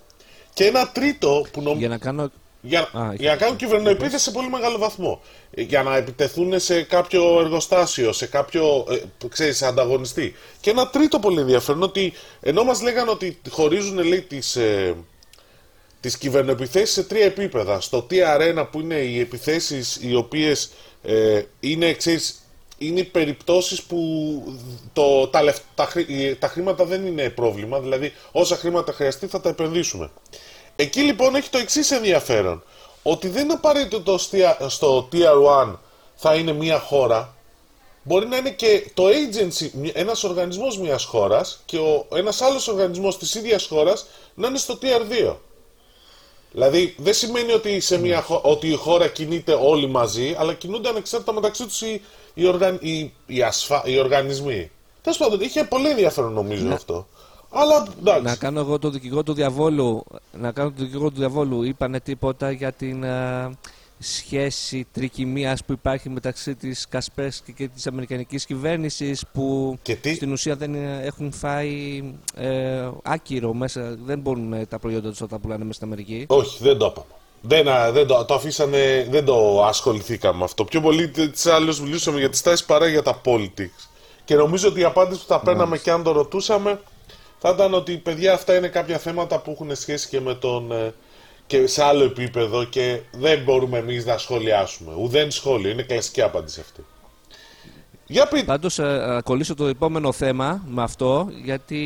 Και 0.53 0.65
ένα 0.65 0.87
τρίτο 0.87 1.45
που 1.51 1.61
νομίζω... 1.61 1.79
Για 1.79 1.87
να 1.87 1.97
κάνω. 1.97 2.31
Για, 2.61 2.79
Α, 2.81 3.05
είχε- 3.05 3.15
για 3.21 3.31
να 3.31 3.37
κάνουν 3.37 3.55
κυβερνοεπίθεση 3.57 4.23
σε 4.23 4.31
πολύ 4.31 4.49
μεγάλο 4.49 4.77
βαθμό. 4.77 5.21
Ε, 5.51 5.61
Για 5.61 5.83
να 5.83 5.95
επιτεθούν 5.95 6.59
σε 6.59 6.81
κάποιο 6.83 7.39
εργοστάσιο, 7.39 8.11
σε 8.13 8.25
κάποιο 8.25 8.85
ε, 8.89 9.27
ξέρεις, 9.29 9.61
ανταγωνιστή. 9.61 10.33
Και 10.61 10.69
ένα 10.69 10.87
τρίτο 10.87 11.19
πολύ 11.19 11.39
ενδιαφέρον 11.39 11.83
ότι 11.83 12.13
ενώ 12.41 12.63
μας 12.63 12.81
λέγανε 12.81 13.09
ότι 13.11 13.39
χωρίζουν 13.49 13.97
λέει, 14.03 14.21
τις, 14.21 14.55
ε, 14.55 14.95
τις 16.01 16.17
κυβερνοεπιθέσεις 16.17 16.91
σε 16.93 17.03
τρία 17.03 17.25
επίπεδα. 17.25 17.81
Στο 17.81 18.07
TR1 18.09 18.67
που 18.71 18.79
είναι 18.79 18.95
οι 18.95 19.19
επιθέσεις 19.19 19.97
οι 20.01 20.15
οποίες 20.15 20.71
ε, 21.03 21.41
είναι, 21.59 21.93
ξέρεις, 21.93 22.39
είναι 22.77 22.99
οι 22.99 23.03
περιπτώσεις 23.03 23.81
που 23.83 23.99
το, 24.93 25.27
τα, 25.27 25.43
λεφ- 25.43 25.61
τα, 25.75 25.85
χρή- 25.85 26.39
τα 26.39 26.47
χρήματα 26.47 26.85
δεν 26.85 27.05
είναι 27.05 27.29
πρόβλημα, 27.29 27.79
δηλαδή 27.79 28.13
όσα 28.31 28.55
χρήματα 28.55 28.91
χρειαστεί 28.91 29.27
θα 29.27 29.41
τα 29.41 29.49
επενδύσουμε. 29.49 30.09
Εκεί 30.81 31.01
λοιπόν 31.01 31.35
έχει 31.35 31.49
το 31.49 31.57
εξής 31.57 31.91
ενδιαφέρον. 31.91 32.63
Ότι 33.03 33.27
δεν 33.27 33.43
είναι 33.43 33.53
απαραίτητο 33.53 34.01
το 34.01 34.17
στια- 34.17 34.57
στο 34.67 35.09
Tier 35.11 35.41
1 35.65 35.79
θα 36.15 36.35
είναι 36.35 36.53
μια 36.53 36.79
χώρα. 36.79 37.33
Μπορεί 38.03 38.27
να 38.27 38.37
είναι 38.37 38.49
και 38.49 38.89
το 38.93 39.03
agency, 39.07 39.69
μια- 39.73 39.91
ένας 39.95 40.23
οργανισμός 40.23 40.77
μιας 40.79 41.03
χώρας 41.03 41.61
και 41.65 41.77
ο, 41.77 42.05
ένας 42.13 42.41
άλλος 42.41 42.67
οργανισμός 42.67 43.17
της 43.17 43.35
ίδιας 43.35 43.65
χώρας 43.65 44.05
να 44.33 44.47
είναι 44.47 44.57
στο 44.57 44.77
Tier 44.81 45.01
2. 45.09 45.37
Δηλαδή 46.51 46.95
δεν 46.97 47.13
σημαίνει 47.13 47.51
ότι, 47.51 47.79
σε 47.79 47.97
μια, 47.97 48.21
χω- 48.21 48.41
ότι 48.43 48.67
η 48.67 48.75
χώρα 48.75 49.07
κινείται 49.07 49.53
όλοι 49.61 49.87
μαζί, 49.87 50.35
αλλά 50.39 50.53
κινούνται 50.53 50.89
ανεξάρτητα 50.89 51.33
μεταξύ 51.33 51.65
τους 51.65 51.81
οι, 51.81 52.01
οι, 52.33 52.45
οργαν, 52.47 52.77
οι, 52.81 53.13
οι, 53.25 53.41
ασφα, 53.41 53.81
οι 53.85 53.99
οργανισμοί. 53.99 54.71
Τέλος 55.01 55.17
πάντων, 55.17 55.41
είχε 55.41 55.63
πολύ 55.63 55.89
ενδιαφέρον 55.89 56.33
νομίζω 56.33 56.69
αυτό. 56.73 57.07
Αλλά 57.51 57.87
εντάξει. 57.99 58.21
Να 58.23 58.35
κάνω 58.35 58.59
εγώ 58.59 58.79
το 58.79 58.89
δικηγόρο 58.89 59.23
του 59.23 59.33
διαβόλου. 59.33 60.03
Να 60.39 60.51
κάνω 60.51 60.69
το 60.69 60.83
δικηγόρο 60.83 61.09
του 61.09 61.17
διαβόλου. 61.19 61.63
Είπανε 61.63 61.99
τίποτα 61.99 62.51
για 62.51 62.71
την 62.71 63.05
α, 63.05 63.51
σχέση 63.99 64.87
τρικυμίας 64.91 65.63
που 65.65 65.71
υπάρχει 65.71 66.09
μεταξύ 66.09 66.55
της 66.55 66.87
Κασπέρσκη 66.89 67.53
και 67.53 67.67
της 67.67 67.87
Αμερικανικής 67.87 68.45
κυβέρνησης 68.45 69.23
που 69.33 69.77
Και 69.81 69.95
τι; 69.95 70.13
στην 70.15 70.31
ουσία 70.31 70.55
δεν 70.55 70.73
είναι- 70.73 71.01
έχουν 71.03 71.31
φάει 71.31 72.03
ε, 72.35 72.87
άκυρο 73.03 73.53
μέσα. 73.53 73.97
Δεν 74.05 74.19
μπορούν 74.19 74.53
ε, 74.53 74.65
τα 74.65 74.79
προϊόντα 74.79 75.09
τους 75.09 75.19
να 75.19 75.27
τα 75.27 75.39
πουλάνε 75.39 75.61
μέσα 75.63 75.73
στην 75.73 75.87
Αμερική. 75.87 76.25
Όχι, 76.27 76.63
δεν 76.63 76.77
το 76.77 76.85
είπαμε. 76.85 77.07
Δεν, 77.41 77.67
α, 77.67 77.91
δεν 77.91 78.07
το, 78.07 78.25
το 78.25 78.33
αφήσανε, 78.33 79.07
δεν 79.09 79.25
το 79.25 79.63
ασχοληθήκαμε 79.65 80.37
με 80.37 80.43
αυτό. 80.43 80.65
Πιο 80.65 80.81
πολύ 80.81 81.09
τι 81.09 81.49
άλλε 81.49 81.73
μιλούσαμε 81.81 82.19
για 82.19 82.29
τις 82.29 82.41
τάσεις 82.41 82.65
παρά 82.65 82.87
για 82.87 83.01
τα 83.03 83.21
politics. 83.25 83.87
Και 84.25 84.35
νομίζω 84.35 84.67
ότι 84.67 84.79
η 84.79 84.83
απάντηση 84.83 85.21
που 85.21 85.27
θα 85.27 85.39
παίρναμε 85.39 85.77
και 85.77 85.91
αν 85.91 86.03
το 86.03 86.11
ρωτούσαμε 86.11 86.79
θα 87.39 87.49
ήταν 87.49 87.73
ότι 87.73 87.97
παιδιά 87.97 88.33
αυτά 88.33 88.55
είναι 88.55 88.67
κάποια 88.67 88.97
θέματα 88.97 89.39
που 89.41 89.51
έχουν 89.51 89.75
σχέση 89.75 90.07
και 90.07 90.19
με 90.21 90.33
τον. 90.35 90.71
ε, 90.71 90.93
και 91.47 91.67
σε 91.67 91.83
άλλο 91.83 92.03
επίπεδο 92.03 92.63
και 92.63 92.99
δεν 93.11 93.43
μπορούμε 93.43 93.77
εμείς 93.77 94.05
να 94.05 94.17
σχολιάσουμε. 94.17 94.93
Ουδέν 94.97 95.31
σχόλιο. 95.31 95.69
Είναι 95.69 95.81
κλασική 95.83 96.21
απάντηση 96.21 96.59
αυτή. 96.59 96.85
Για 98.07 98.27
πείτε. 98.27 98.43
Πάντως, 98.43 98.79
ε, 98.79 98.83
να 98.83 99.21
κολλήσω 99.21 99.55
το 99.55 99.65
επόμενο 99.67 100.11
θέμα 100.11 100.63
με 100.67 100.81
αυτό, 100.83 101.29
γιατί 101.43 101.77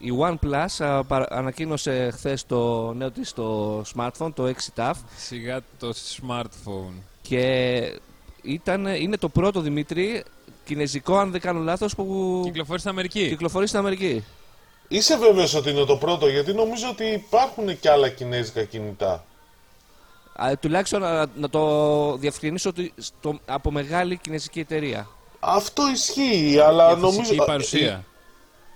η 0.00 0.10
OnePlus 0.20 0.84
α, 0.84 1.04
παρα- 1.04 1.26
ανακοίνωσε 1.30 2.10
χθες 2.14 2.46
το 2.46 2.92
νέο 2.92 3.10
της 3.10 3.32
το 3.32 3.80
smartphone, 3.96 4.32
το 4.34 4.46
6TAF, 4.74 4.92
Σιγά 5.16 5.60
το 5.78 5.92
smartphone. 6.20 6.92
και 7.22 7.80
ήταν, 8.42 8.86
είναι 8.86 9.16
το 9.16 9.28
πρώτο 9.28 9.60
Δημήτρη 9.60 10.24
κινέζικο, 10.64 11.16
αν 11.16 11.30
δεν 11.30 11.40
κάνω 11.40 11.60
λάθος, 11.60 11.94
που 11.94 12.40
Κυκλοφορεί 12.44 12.78
στην 12.78 12.90
Αμερική. 12.90 13.28
κυκλοφορεί 13.28 13.66
στην 13.66 13.78
Αμερική. 13.78 14.24
Είσαι 14.88 15.16
βέβαιος 15.18 15.54
ότι 15.54 15.70
είναι 15.70 15.84
το 15.84 15.96
πρώτο, 15.96 16.28
γιατί 16.28 16.52
νομίζω 16.54 16.88
ότι 16.90 17.04
υπάρχουν 17.04 17.80
και 17.80 17.90
άλλα 17.90 18.08
κινέζικα 18.08 18.64
κινητά. 18.64 19.24
Α, 20.34 20.52
τουλάχιστον 20.60 21.00
να, 21.00 21.26
να 21.36 21.48
το 21.50 22.16
διευκρινίσω 22.16 22.68
ότι 22.68 22.92
στο, 22.96 23.38
από 23.46 23.70
μεγάλη 23.70 24.16
κινέζικη 24.16 24.60
εταιρεία. 24.60 25.08
Αυτό 25.40 25.82
ισχύει, 25.92 26.58
αλλά 26.58 26.86
Για 26.86 26.96
νομίζω... 26.96 27.18
φυσική 27.20 27.44
παρουσία. 27.46 28.04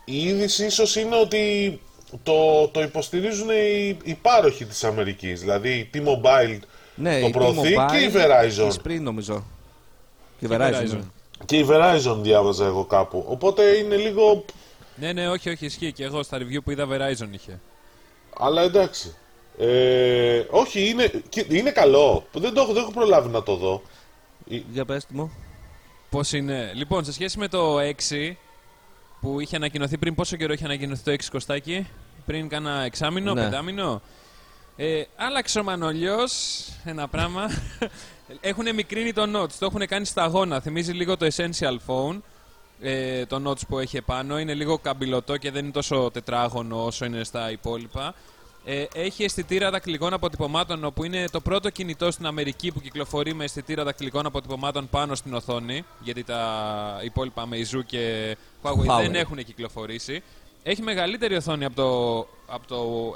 Η, 0.05 0.13
η 0.17 0.23
είδηση 0.29 0.65
ίσως 0.67 0.97
είναι 0.97 1.17
ότι 1.17 1.81
το, 2.23 2.69
το 2.69 2.83
υποστηρίζουν 2.83 3.49
οι, 3.51 3.97
οι 4.03 4.15
πάροχοι 4.15 4.65
της 4.65 4.85
Αμερικής, 4.85 5.41
δηλαδή 5.41 5.71
η 5.71 5.91
T-Mobile 5.95 6.59
Ναι, 6.95 7.21
το 7.21 7.27
η 7.27 7.31
προωθεί 7.31 7.75
T-Mobile 7.77 7.87
και 7.91 7.97
η 7.97 8.13
Verizon. 8.15 8.69
και 8.71 8.91
η 8.91 8.97
Sprint 8.97 9.01
νομίζω. 9.01 9.45
Και 10.39 10.47
η 10.47 10.49
Και 10.49 10.57
Verizon. 10.59 10.73
Verizon. 10.83 10.91
ναι. 10.91 11.01
Και 11.45 11.57
η 11.59 11.67
Verizon 11.71 12.17
διάβαζα 12.21 12.67
εγώ 12.67 12.85
κάπου. 12.85 13.25
Οπότε 13.29 13.63
είναι 13.77 13.97
λίγο... 13.97 14.45
Ναι, 15.01 15.13
ναι, 15.13 15.29
όχι, 15.29 15.51
όχι, 15.51 15.65
ισχύει. 15.67 15.93
Και 15.93 16.05
εγώ 16.05 16.23
στα 16.23 16.39
review 16.39 16.59
που 16.65 16.71
είδα 16.71 16.87
Verizon 16.91 17.29
είχε. 17.31 17.61
Αλλά 18.39 18.63
εντάξει. 18.63 19.15
Ε, 19.59 20.45
όχι, 20.51 20.89
είναι, 20.89 21.11
και- 21.29 21.47
είναι 21.49 21.71
καλό. 21.71 22.27
Δεν 22.33 22.55
το 22.55 22.61
έχω, 22.61 22.73
δεν 22.73 22.83
έχω 22.83 22.93
προλάβει 22.93 23.29
να 23.29 23.43
το 23.43 23.57
δω. 23.57 23.83
Για 24.73 24.85
πες 24.85 25.07
μου. 25.09 25.33
Πώς 26.11 26.33
είναι. 26.33 26.73
Λοιπόν, 26.75 27.05
σε 27.05 27.13
σχέση 27.13 27.39
με 27.39 27.49
το 27.49 27.79
6 27.79 28.37
που 29.21 29.41
είχε 29.41 29.57
ανακοινωθεί 29.57 29.99
πριν 29.99 30.15
πόσο 30.15 30.37
καιρό 30.37 30.53
είχε 30.53 30.65
ανακοινωθεί 30.65 31.03
το 31.03 31.11
6 31.11 31.29
Κωστάκι, 31.31 31.87
πριν 32.27 32.49
κάνα 32.49 32.83
εξάμηνο, 32.83 33.35
Ναι. 33.35 33.43
πεντάμηνο; 33.43 34.03
Ε, 34.77 35.03
άλλαξε 35.17 35.59
ο 35.59 35.63
Μανολιός 35.63 36.33
ένα 36.85 37.09
πράγμα. 37.09 37.51
έχουν 38.41 38.75
μικρύνει 38.75 39.13
το 39.13 39.23
Notes, 39.37 39.53
το 39.59 39.67
έχουν 39.67 39.87
κάνει 39.87 40.05
σταγόνα. 40.05 40.61
Θυμίζει 40.61 40.93
λίγο 40.93 41.17
το 41.17 41.27
Essential 41.37 41.77
Phone. 41.87 42.21
Ε, 42.81 43.27
το 43.27 43.43
Notes 43.47 43.67
που 43.69 43.79
έχει 43.79 43.97
επάνω 43.97 44.39
είναι 44.39 44.55
λίγο 44.55 44.79
καμπυλωτό 44.79 45.37
και 45.37 45.51
δεν 45.51 45.63
είναι 45.63 45.73
τόσο 45.73 46.11
τετράγωνο 46.13 46.85
όσο 46.85 47.05
είναι 47.05 47.25
στα 47.25 47.51
υπόλοιπα. 47.51 48.15
Ε, 48.65 48.85
έχει 48.95 49.25
αισθητήρα 49.25 49.71
δακτυλικών 49.71 50.13
αποτυπωμάτων, 50.13 50.85
όπου 50.85 51.05
είναι 51.05 51.25
το 51.31 51.41
πρώτο 51.41 51.71
κινητό 51.71 52.11
στην 52.11 52.27
Αμερική 52.27 52.73
που 52.73 52.81
κυκλοφορεί 52.81 53.35
με 53.35 53.45
αισθητήρα 53.45 53.85
δακτυλικών 53.85 54.27
αποτυπωμάτων 54.27 54.89
πάνω 54.89 55.15
στην 55.15 55.35
οθόνη. 55.35 55.85
Γιατί 56.01 56.25
τα 56.25 57.01
υπόλοιπα 57.05 57.49
Meizu 57.53 57.81
και 57.87 58.37
Huawei, 58.63 58.73
Huawei. 58.73 59.01
δεν 59.01 59.15
έχουν 59.15 59.45
κυκλοφορήσει. 59.45 60.23
Έχει 60.63 60.83
μεγαλύτερη 60.83 61.37
οθόνη 61.37 61.65
από 61.65 61.77
το, 61.77 62.19
από 62.47 62.67
το 62.67 63.13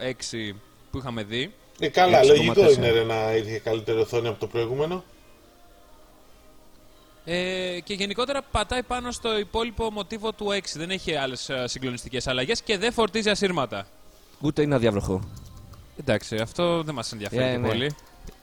6 0.50 0.54
που 0.90 0.98
είχαμε 0.98 1.22
δει. 1.22 1.52
Ε, 1.78 1.88
καλά, 1.88 2.20
6,4. 2.22 2.26
λογικό 2.26 2.70
είναι 2.70 2.90
ρε, 2.90 3.04
να 3.04 3.36
είχε 3.36 3.58
καλύτερη 3.58 4.00
οθόνη 4.00 4.28
από 4.28 4.40
το 4.40 4.46
προηγούμενο. 4.46 5.04
Ε, 7.24 7.78
και 7.84 7.94
γενικότερα 7.94 8.42
πατάει 8.42 8.82
πάνω 8.82 9.10
στο 9.10 9.38
υπόλοιπο 9.38 9.90
μοτίβο 9.90 10.32
του 10.32 10.46
6. 10.50 10.58
Δεν 10.74 10.90
έχει 10.90 11.14
άλλες 11.14 11.50
συγκλονιστικές 11.64 12.26
αλλαγές 12.26 12.62
και 12.62 12.78
δεν 12.78 12.92
φορτίζει 12.92 13.30
ασύρματα. 13.30 13.86
Ούτε 14.40 14.62
είναι 14.62 14.74
αδιάβροχο. 14.74 15.20
Εντάξει, 16.00 16.36
αυτό 16.36 16.82
δεν 16.82 16.94
μας 16.94 17.12
ενδιαφέρει 17.12 17.42
Ε, 17.42 17.50
και 17.50 17.58
ναι. 17.58 17.68
πολύ. 17.68 17.94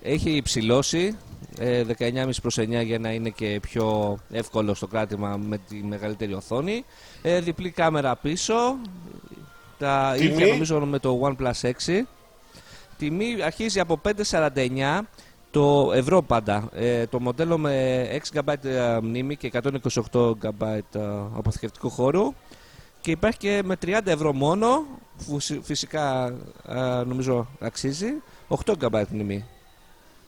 Έχει 0.01 0.29
υψηλώσει 0.31 1.17
ε, 1.59 1.83
19,5 1.99 2.29
προς 2.41 2.57
9 2.59 2.85
για 2.85 2.99
να 2.99 3.11
είναι 3.11 3.29
και 3.29 3.59
πιο 3.61 4.17
εύκολο 4.31 4.73
στο 4.73 4.87
κράτημα 4.87 5.37
με 5.37 5.57
τη 5.57 5.75
μεγαλύτερη 5.75 6.33
οθόνη. 6.33 6.85
Ε, 7.21 7.39
διπλή 7.39 7.69
κάμερα 7.69 8.15
πίσω. 8.15 8.77
Τα 9.77 10.13
Τιμή; 10.17 10.31
ίδια 10.31 10.47
νομίζω 10.47 10.79
με 10.79 10.99
το 10.99 11.21
OnePlus 11.23 11.51
6. 11.61 11.71
Τιμή 12.97 13.37
αρχίζει 13.43 13.79
από 13.79 14.01
5,49 14.29 14.99
το 15.51 15.91
ευρώ 15.93 16.21
πάντα. 16.21 16.69
Ε, 16.73 17.05
το 17.07 17.19
μοντέλο 17.19 17.57
με 17.57 18.03
6 18.33 18.39
GB 18.39 18.53
ε, 18.65 18.97
μνήμη 19.01 19.35
και 19.35 19.51
128 20.12 20.31
GB 20.31 20.62
ε, 20.93 20.99
αποθηκευτικού 21.38 21.89
χώρου. 21.89 22.33
Και 23.01 23.12
υπάρχει 23.12 23.38
και 23.38 23.62
με 23.65 23.75
30 23.85 23.99
ευρώ 24.05 24.33
μόνο, 24.33 24.85
που 25.25 25.39
φυσι- 25.39 25.59
φυσικά 25.63 26.25
ε, 26.67 27.03
νομίζω 27.05 27.47
αξίζει, 27.59 28.13
8 28.65 28.73
GB 28.81 29.03
μνήμη. 29.09 29.45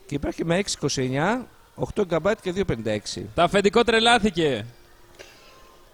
Και 0.06 0.16
υπάρχει 0.16 0.46
με 0.46 0.62
629, 0.80 1.46
8 1.96 2.04
GB 2.10 2.32
και 2.42 2.54
256. 3.16 3.22
Τα 3.36 3.44
αφεντικό 3.44 3.84
τρελάθηκε. 3.84 4.66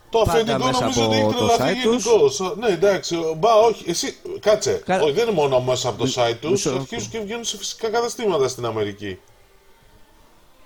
Το 0.10 0.18
Πάντα 0.18 0.32
αφεντικό 0.32 0.58
μέσα 0.66 0.80
νομίζω 0.82 1.02
από 1.04 1.12
ότι 1.12 1.20
έχει 1.20 1.34
το 1.34 1.46
τρελαθεί 1.46 1.80
site 1.80 1.84
τους. 1.84 2.04
γενικώς. 2.06 2.40
Ναι, 2.58 2.68
εντάξει. 2.68 3.16
Μπα, 3.38 3.54
όχι. 3.56 3.90
Εσύ, 3.90 4.18
κάτσε. 4.40 4.82
Κα- 4.86 5.02
Όχι, 5.02 5.12
δεν 5.12 5.24
είναι 5.28 5.36
μόνο 5.36 5.60
μέσα 5.60 5.90
από 5.90 5.98
το 5.98 6.04
Μισό- 6.04 6.24
site 6.30 6.36
τους. 6.42 6.50
μισό. 6.52 6.70
Αρχίζουν 6.76 7.10
και 7.10 7.20
βγαίνουν 7.20 7.44
σε 7.44 7.58
φυσικά 7.58 7.90
καταστήματα 7.90 8.48
στην 8.48 8.66
Αμερική. 8.66 9.20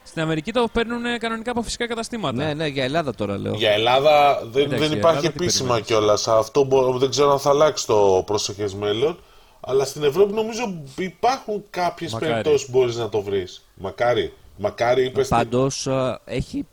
Στην 0.04 0.21
Αμερική 0.21 0.51
το 0.51 0.67
παίρνουν 0.73 1.01
κανονικά 1.19 1.51
από 1.51 1.62
φυσικά 1.62 1.88
καταστήματα. 1.88 2.36
Ναι, 2.36 2.54
ναι, 2.54 2.67
για 2.67 2.84
Ελλάδα 2.84 3.15
τώρα 3.15 3.38
λέω. 3.38 3.54
Για 3.54 3.71
Ελλάδα 3.71 4.39
δεν, 4.51 4.63
Εντάξει, 4.63 4.80
δεν 4.80 4.88
για 4.89 4.97
υπάρχει 4.97 5.17
Ελλάδα 5.17 5.19
τι 5.21 5.27
επίσημα 5.27 5.60
περιμένεις; 5.67 5.88
κιόλας. 5.88 6.27
Αυτό 6.27 6.63
μπο- 6.63 6.97
δεν 6.97 7.10
ξέρω 7.10 7.32
αν 7.32 7.39
θα 7.39 7.49
αλλάξει 7.49 7.86
το 7.88 8.23
πρόσεχε 8.25 8.69
μέλλον. 8.77 9.19
Αλλά 9.62 9.86
στην 9.86 10.04
Ευρώπη 10.04 10.34
νομίζω 10.34 10.73
υπάρχουν 10.97 11.63
κάποιες 11.69 12.12
Μακάρι. 12.13 12.32
περιπτώσεις 12.32 12.65
που 12.65 12.77
μπορείς 12.77 12.95
να 12.95 13.10
το 13.10 13.21
βρεις. 13.21 13.65
Μακάρι. 13.75 14.34
Μακάρι 14.58 15.06
είπες. 15.06 15.27
Πάντως, 15.27 15.88
ε, 15.88 16.19
έχει, 16.25 16.65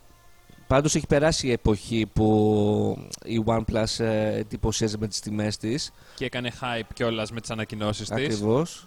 πάντως 0.68 0.94
έχει 0.94 1.06
περάσει 1.06 1.46
η 1.46 1.52
εποχή 1.52 2.06
που 2.12 3.08
η 3.24 3.42
OnePlus 3.46 3.98
ε, 4.04 4.36
εντυπωσίαζε 4.38 4.96
με 4.98 5.06
τις 5.08 5.20
τιμές 5.20 5.56
της. 5.56 5.92
Και 6.14 6.24
έκανε 6.24 6.52
hype 6.60 6.86
κιόλας 6.94 7.30
με 7.32 7.40
τις 7.40 7.50
ανακοινώσεις 7.50 8.08
της. 8.08 8.24
Ακριβώς. 8.24 8.86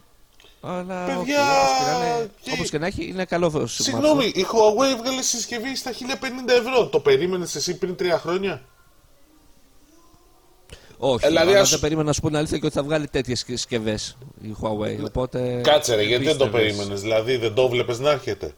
Αλλά 0.64 1.06
Παιδιά, 1.06 1.18
όχι, 1.20 1.32
όπως, 1.32 1.80
και 1.80 1.88
να 1.88 2.18
είναι, 2.18 2.30
και- 2.42 2.52
όπως 2.54 2.70
και 2.70 2.78
να 2.78 2.86
έχει, 2.88 3.08
είναι 3.08 3.26
καλό 3.26 3.52
smartphone. 3.56 3.64
Συγγνώμη, 3.68 4.26
η 4.26 4.46
Huawei 4.52 4.98
έβγαλε 4.98 5.22
συσκευή 5.22 5.76
στα 5.76 5.92
1050 5.92 6.54
ευρώ. 6.54 6.88
Το 6.88 7.00
περίμενες 7.00 7.56
εσύ 7.56 7.78
πριν 7.78 7.96
τρία 7.96 8.20
χρόνια; 8.20 8.62
Όχι, 10.98 11.28
Δηλαδή, 11.28 11.50
αλλά 11.52 11.60
ας- 11.60 11.70
δεν 11.70 11.80
περίμενα 11.80 12.08
να 12.08 12.14
σου 12.14 12.22
πω 12.22 12.28
την 12.28 12.38
αλήθεια 12.38 12.58
και 12.58 12.66
ότι 12.66 12.76
θα 12.76 12.84
βγάλει 12.84 13.08
τέτοιες 13.08 13.40
συσκευές 13.48 14.18
η 14.42 14.56
Huawei. 14.62 15.04
Οπότε... 15.06 15.62
Κάτσε 15.64 15.96
ρε, 15.96 16.04
γιατί 16.04 16.24
δεν 16.24 16.38
το 16.38 16.44
πίστευες. 16.46 16.72
περίμενες. 16.76 17.02
Δηλαδή 17.02 17.38
δεν 17.38 17.54
το 17.54 17.70
βλέπεις 17.70 18.00
να 18.00 18.12
έρχεται. 18.12 18.54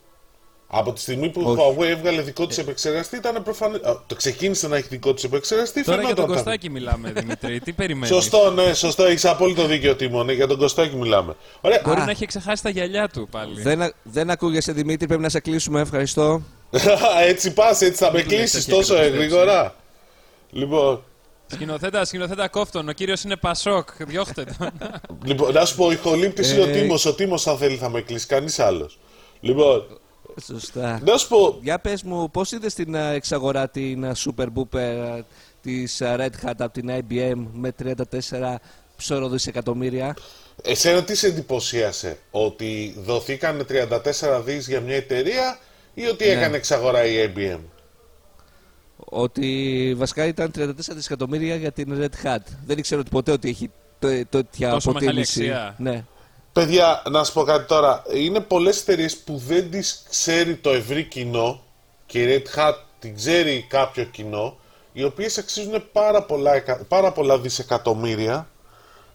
Από 0.75 0.93
τη 0.93 0.99
στιγμή 1.01 1.29
που 1.29 1.41
η 1.41 1.43
Όχι. 1.45 1.75
Huawei 1.77 1.83
έβγαλε 1.85 2.21
δικό 2.21 2.47
της 2.47 2.57
επεξεργαστή, 2.57 3.15
ήταν 3.15 3.43
προφανέ. 3.43 3.79
Το 4.07 4.15
ξεκίνησε 4.15 4.67
να 4.67 4.75
έχει 4.77 4.87
δικό 4.89 5.13
της 5.13 5.23
επεξεργαστή. 5.23 5.83
Τώρα 5.83 5.97
για 5.97 6.07
φαινόταν 6.07 6.25
τον 6.25 6.35
τα- 6.35 6.41
Κωστάκη 6.41 6.69
μιλάμε, 6.69 7.11
Δημήτρη. 7.11 7.59
Τι 7.59 7.73
περιμένεις; 7.73 8.15
Σωστό, 8.15 8.51
ναι, 8.51 8.73
σωστό. 8.73 9.03
Έχεις 9.03 9.25
απόλυτο 9.25 9.65
δίκιο, 9.65 9.95
Τίμο. 9.95 10.23
Ναι, 10.23 10.33
για 10.33 10.47
τον 10.47 10.57
Κωστάκη 10.57 10.95
μιλάμε. 10.95 11.35
Ωραία. 11.61 11.81
Μπορεί 11.85 11.99
Α. 12.01 12.05
να 12.05 12.11
έχει 12.11 12.25
ξεχάσει 12.25 12.63
τα 12.63 12.69
γυαλιά 12.69 13.09
του 13.09 13.27
πάλι. 13.31 13.61
Δεν, 13.61 13.81
α- 13.81 13.93
δεν 14.03 14.29
ακούγεσαι 14.29 14.71
Δημήτρη, 14.71 15.07
πρέπει 15.07 15.21
να 15.21 15.29
σε 15.29 15.39
κλείσουμε. 15.39 15.81
Ευχαριστώ. 15.81 16.41
έτσι 17.27 17.53
πας, 17.53 17.81
έτσι 17.81 18.03
θα 18.03 18.11
με 18.11 18.17
Μην 18.17 18.27
του 18.27 18.29
λες 18.35 18.39
κλείσεις 18.39 18.65
τέτοια 18.65 18.79
τόσο 18.79 18.93
καταστρέψη. 18.93 19.27
γρήγορα. 19.27 19.75
Λοιπόν, 20.51 21.03
Σκηνοθέτα, 21.47 22.05
σκηνοθέτα 22.05 22.47
κόφτον. 22.47 22.89
Ο 22.89 22.91
κύριος 22.91 23.23
είναι 23.23 23.35
Πασόκ. 23.35 23.89
Διώχτε 23.97 24.43
τον. 24.57 24.69
λοιπόν, 25.25 25.53
να 25.53 25.65
σου 25.65 25.75
πω, 25.75 25.85
ο 25.85 25.91
ηχολήπτη 25.91 26.49
είναι 26.51 26.61
ο 26.61 26.67
Ε, 26.67 26.71
Τίμος. 26.71 27.05
Ο 27.05 27.13
Τίμος, 27.13 27.47
αν 27.47 27.57
θέλει, 27.57 27.75
θα 27.75 27.89
με 27.89 28.01
κλείσει. 28.01 28.27
Κανείς 28.27 28.59
άλλος. 28.59 28.99
Λοιπόν, 29.39 29.83
Σωστά. 30.41 31.01
να 31.05 31.17
σου 31.17 31.27
πω, 31.27 31.57
Για 31.61 31.79
πες 31.79 32.03
μου, 32.03 32.31
πώς 32.31 32.51
είδες 32.51 32.73
την 32.73 32.95
α, 32.95 33.11
εξαγορά 33.11 33.69
την 33.69 34.05
α, 34.05 34.15
Super 34.15 34.45
Booper 34.55 34.77
α, 34.79 35.23
της 35.61 36.01
α, 36.01 36.15
Red 36.19 36.47
Hat 36.47 36.53
από 36.57 36.69
την 36.73 36.89
IBM 36.89 37.45
με 37.53 37.73
34 37.83 38.55
ψωρο 38.97 39.29
δισεκατομμύρια. 39.29 40.15
εσένα 40.63 41.03
τι 41.03 41.15
σε 41.15 41.27
εντυπωσίασε, 41.27 42.17
ότι 42.31 42.95
δοθήκαν 42.97 43.65
34 43.69 44.41
δις 44.45 44.67
για 44.67 44.81
μια 44.81 44.95
εταιρεία 44.95 45.57
ή 45.93 46.05
ότι 46.05 46.25
Ναι. 46.25 46.31
έκανε 46.31 46.55
εξαγορά 46.55 47.05
η 47.05 47.31
IBM. 47.35 47.59
Ότι 48.97 49.93
βασικά 49.97 50.25
ήταν 50.25 50.51
34 50.55 50.69
δισεκατομμύρια 50.95 51.55
για 51.55 51.71
την 51.71 51.97
Red 52.01 52.25
Hat. 52.27 52.37
Δεν 52.65 52.77
ήξερα 52.77 53.01
ότι 53.01 53.09
ποτέ 53.09 53.31
ότι 53.31 53.49
έχει 53.49 53.69
το- 53.99 54.25
τέτοια 54.29 54.69
Τόσο 54.69 54.91
μεγάλη 54.91 55.05
αποτίμηση. 55.09 55.39
αξία. 55.41 55.75
Ναι. 55.77 56.03
Παιδιά, 56.53 57.01
να 57.09 57.23
σου 57.23 57.33
πω 57.33 57.43
κάτι 57.43 57.67
τώρα. 57.67 58.03
Είναι 58.13 58.39
πολλές 58.39 58.81
εταιρείες 58.81 59.17
που 59.17 59.37
δεν 59.47 59.71
τις 59.71 60.03
ξέρει 60.09 60.55
το 60.55 60.69
ευρύ 60.69 61.03
κοινό 61.03 61.61
και 62.05 62.21
η 62.23 62.43
Red 62.55 62.59
Hat 62.59 62.73
την 62.99 63.15
ξέρει 63.15 63.65
κάποιο 63.69 64.03
κοινό, 64.03 64.57
οι 64.93 65.03
οποίες 65.03 65.37
αξίζουν 65.37 65.83
πάρα 65.91 66.23
πολλά, 66.23 66.53
εκα- 66.53 66.83
πάρα 66.87 67.11
πολλά 67.11 67.39
δισεκατομμύρια, 67.39 68.47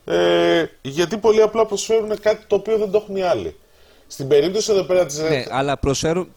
ε, 0.04 0.64
γιατί 0.82 1.18
πολύ 1.18 1.42
απλά 1.42 1.66
προσφέρουν 1.66 2.20
κάτι 2.20 2.44
το 2.46 2.54
οποίο 2.54 2.78
δεν 2.78 2.90
το 2.90 2.98
έχουν 3.02 3.16
οι 3.16 3.22
άλλοι. 3.22 3.56
Στην 4.06 4.28
περίπτωση 4.28 4.72
εδώ 4.72 4.82
πέρα 4.82 5.06
της 5.06 5.20
Red 5.20 5.28
ναι, 5.28 5.44
αλλά 5.50 5.76
προσφέρουν, 5.78 6.28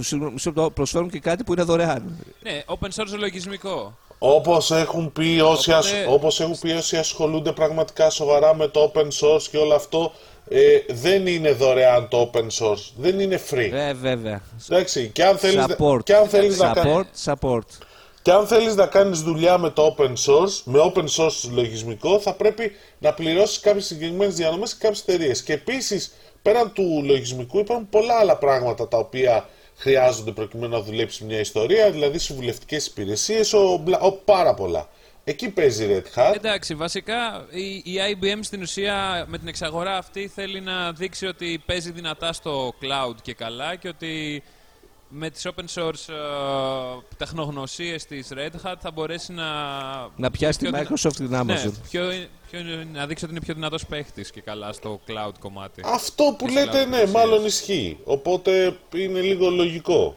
συγγνώμη, 0.00 0.32
μισό 0.32 0.52
λεπτό, 0.54 0.70
προσφέρουν 0.70 1.10
και 1.10 1.18
κάτι 1.20 1.44
που 1.44 1.52
είναι 1.52 1.62
δωρεάν. 1.62 2.24
ναι, 2.42 2.62
open 2.66 2.86
source 2.94 3.18
λογισμικό. 3.18 3.98
Όπως 4.18 4.70
έχουν, 4.70 5.12
πει 5.12 5.40
όσοι, 5.40 5.72
ασ- 5.72 5.92
Οπότε- 5.92 6.06
όπως 6.14 6.40
έχουν 6.40 6.58
πει 6.58 6.70
όσοι 6.70 6.96
ασχολούνται 6.96 7.52
πραγματικά 7.52 8.10
σοβαρά 8.10 8.54
με 8.54 8.68
το 8.68 8.92
open 8.94 9.08
source 9.20 9.42
και 9.50 9.56
όλο 9.58 9.74
αυτό, 9.74 10.12
ε, 10.48 10.78
δεν 10.88 11.26
είναι 11.26 11.52
δωρεάν 11.52 12.08
το 12.08 12.30
open 12.32 12.46
source, 12.58 12.90
δεν 12.96 13.20
είναι 13.20 13.40
free. 13.50 13.70
Ε, 13.72 13.92
βέβαια. 13.92 14.42
Εντάξει, 14.70 15.10
και 15.12 15.24
αν 15.24 15.38
θέλεις, 15.38 15.56
να- 15.66 15.76
Support. 15.78 16.04
και 16.04 16.14
αν 16.14 16.28
θέλεις 16.28 16.58
να 16.58 16.72
κάνεις... 16.72 17.06
Support, 17.24 17.32
support. 17.40 17.66
Και 18.22 18.30
αν 18.32 18.46
θέλεις 18.46 18.74
να 18.74 18.86
κάνεις 18.86 19.20
δουλειά 19.20 19.58
με 19.58 19.70
το 19.70 19.94
open 19.98 20.08
source, 20.08 20.60
με 20.64 20.92
open 20.94 21.04
source 21.16 21.50
λογισμικό, 21.50 22.18
θα 22.20 22.34
πρέπει 22.34 22.72
να 22.98 23.12
πληρώσεις 23.14 23.60
κάποιες 23.60 23.84
συγκεκριμένες 23.86 24.34
διανομές 24.34 24.68
σε 24.70 24.76
κάποιες 24.78 25.00
εταιρείες. 25.06 25.42
Και 25.42 25.52
επίσης, 25.52 26.14
πέραν 26.42 26.72
του 26.72 27.02
λογισμικού, 27.04 27.58
υπάρχουν 27.58 27.88
πολλά 27.88 28.14
άλλα 28.14 28.36
πράγματα 28.36 28.88
τα 28.88 28.98
οποία 28.98 29.48
χρειάζονται 29.76 30.30
προκειμένου 30.30 30.72
να 30.72 30.80
δουλέψεις 30.82 31.20
μια 31.26 31.38
ιστορία, 31.40 31.90
δηλαδή 31.90 32.18
συμβουλευτικές 32.18 32.86
υπηρεσίες, 32.86 33.52
ο, 33.52 33.82
ο, 34.00 34.12
πάρα 34.12 34.54
πολλά. 34.54 34.88
Εκεί 35.24 35.50
παίζει 35.50 35.86
Red 35.90 36.20
Hat. 36.20 36.34
Εντάξει, 36.34 36.74
βασικά 36.74 37.46
η, 37.50 37.92
η 37.92 38.18
IBM 38.20 38.38
στην 38.40 38.62
ουσία 38.62 39.24
με 39.28 39.38
την 39.38 39.48
εξαγορά 39.48 39.96
αυτή 39.96 40.28
θέλει 40.28 40.60
να 40.60 40.92
δείξει 40.92 41.26
ότι 41.26 41.62
παίζει 41.66 41.90
δυνατά 41.90 42.32
στο 42.32 42.74
cloud 42.80 43.14
και 43.22 43.34
καλά 43.34 43.76
και 43.76 43.88
ότι 43.88 44.42
με 45.08 45.30
τις 45.30 45.46
open 45.48 45.64
source 45.74 45.90
uh, 45.90 47.02
τεχνογνωσίες 47.16 48.04
της 48.04 48.28
Red 48.34 48.68
Hat 48.68 48.74
θα 48.80 48.90
μπορέσει 48.90 49.32
να... 49.32 49.44
Να 50.16 50.30
πιάσει 50.30 50.58
τη 50.58 50.68
Microsoft 50.72 51.14
την 51.16 51.30
Amazon. 51.34 51.44
Ναι, 51.44 51.70
πιο, 51.90 52.02
πιο, 52.50 52.60
να 52.92 53.06
δείξει 53.06 53.24
ότι 53.24 53.34
είναι 53.34 53.44
πιο 53.44 53.54
δυνατός 53.54 53.86
παίχτης 53.86 54.30
και 54.30 54.40
καλά 54.40 54.72
στο 54.72 55.00
cloud 55.08 55.32
κομμάτι. 55.40 55.82
Αυτό 55.84 56.34
που 56.38 56.48
λέτε, 56.48 56.84
ναι, 56.84 57.06
μάλλον 57.06 57.44
ισχύει. 57.44 57.98
Οπότε 58.04 58.78
είναι 58.94 59.20
λίγο 59.20 59.50
λογικό. 59.50 60.16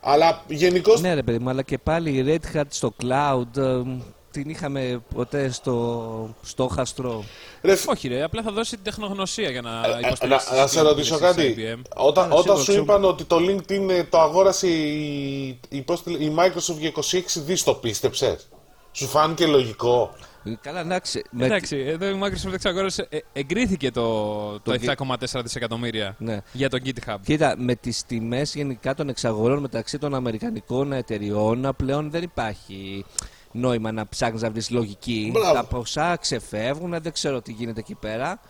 Αλλά 0.00 0.42
γενικώ. 0.48 0.96
Ναι, 0.98 1.14
ρε 1.14 1.22
παιδί 1.22 1.38
μου, 1.38 1.48
αλλά 1.48 1.62
και 1.62 1.78
πάλι 1.78 2.10
η 2.10 2.24
Red 2.26 2.56
Hat 2.56 2.64
στο 2.68 2.94
cloud 3.02 3.56
ε, 3.56 3.82
την 4.30 4.48
είχαμε 4.48 5.02
ποτέ 5.14 5.50
στο 5.50 6.34
στόχαστρο. 6.42 7.24
Ρε, 7.62 7.76
Όχι, 7.86 8.08
ρε, 8.08 8.22
απλά 8.22 8.42
θα 8.42 8.52
δώσει 8.52 8.70
την 8.70 8.84
τεχνογνωσία 8.84 9.50
για 9.50 9.60
να 9.62 9.70
ε, 9.70 9.98
υποστηρίξει. 10.06 10.50
να, 10.50 10.60
να 10.60 10.66
σε 10.66 10.80
ρωτήσω 10.80 11.18
κάτι. 11.18 11.76
Όταν, 11.96 12.32
όταν 12.32 12.58
σου 12.58 12.72
είπαν 12.72 13.04
ότι 13.04 13.24
το 13.24 13.36
LinkedIn 13.36 14.04
το 14.10 14.18
αγόρασε 14.20 14.68
η, 14.68 15.46
η, 15.68 15.84
η 16.18 16.34
Microsoft 16.38 16.78
για 16.78 16.92
26 16.94 17.00
δις, 17.34 17.64
το 17.64 17.74
πίστεψες; 17.74 18.48
Σου 18.92 19.06
φάνηκε 19.06 19.46
λογικό; 19.46 20.14
Καλά, 20.60 20.80
εντάξει. 20.80 21.22
Εντάξει, 21.40 21.76
εδώ 21.76 22.08
η 22.08 22.20
Microsoft 22.22 22.52
εξαγόρασε, 22.52 23.06
ε, 23.10 23.18
εγκρίθηκε 23.32 23.90
το, 23.90 24.60
το, 24.60 24.74
7,4 24.82 25.40
δισεκατομμύρια 25.42 26.16
ναι. 26.18 26.40
για 26.52 26.68
το 26.68 26.78
GitHub. 26.84 27.16
Κοίτα, 27.24 27.54
με 27.58 27.74
τις 27.74 28.06
τιμές 28.06 28.54
γενικά 28.54 28.94
των 28.94 29.08
εξαγορών 29.08 29.60
μεταξύ 29.60 29.98
των 29.98 30.14
Αμερικανικών 30.14 30.92
εταιριών 30.92 31.74
πλέον 31.76 32.10
δεν 32.10 32.22
υπάρχει 32.22 33.04
νόημα 33.52 33.92
να 33.92 34.08
ψάχνεις 34.08 34.42
να 34.42 34.50
βρεις 34.50 34.70
λογική. 34.70 35.30
Μπράβο. 35.32 35.52
Τα 35.52 35.64
ποσά 35.64 36.16
ξεφεύγουν, 36.16 36.90
δεν 37.02 37.12
ξέρω 37.12 37.42
τι 37.42 37.52
γίνεται 37.52 37.80
εκεί 37.80 37.94
πέρα. 37.94 38.40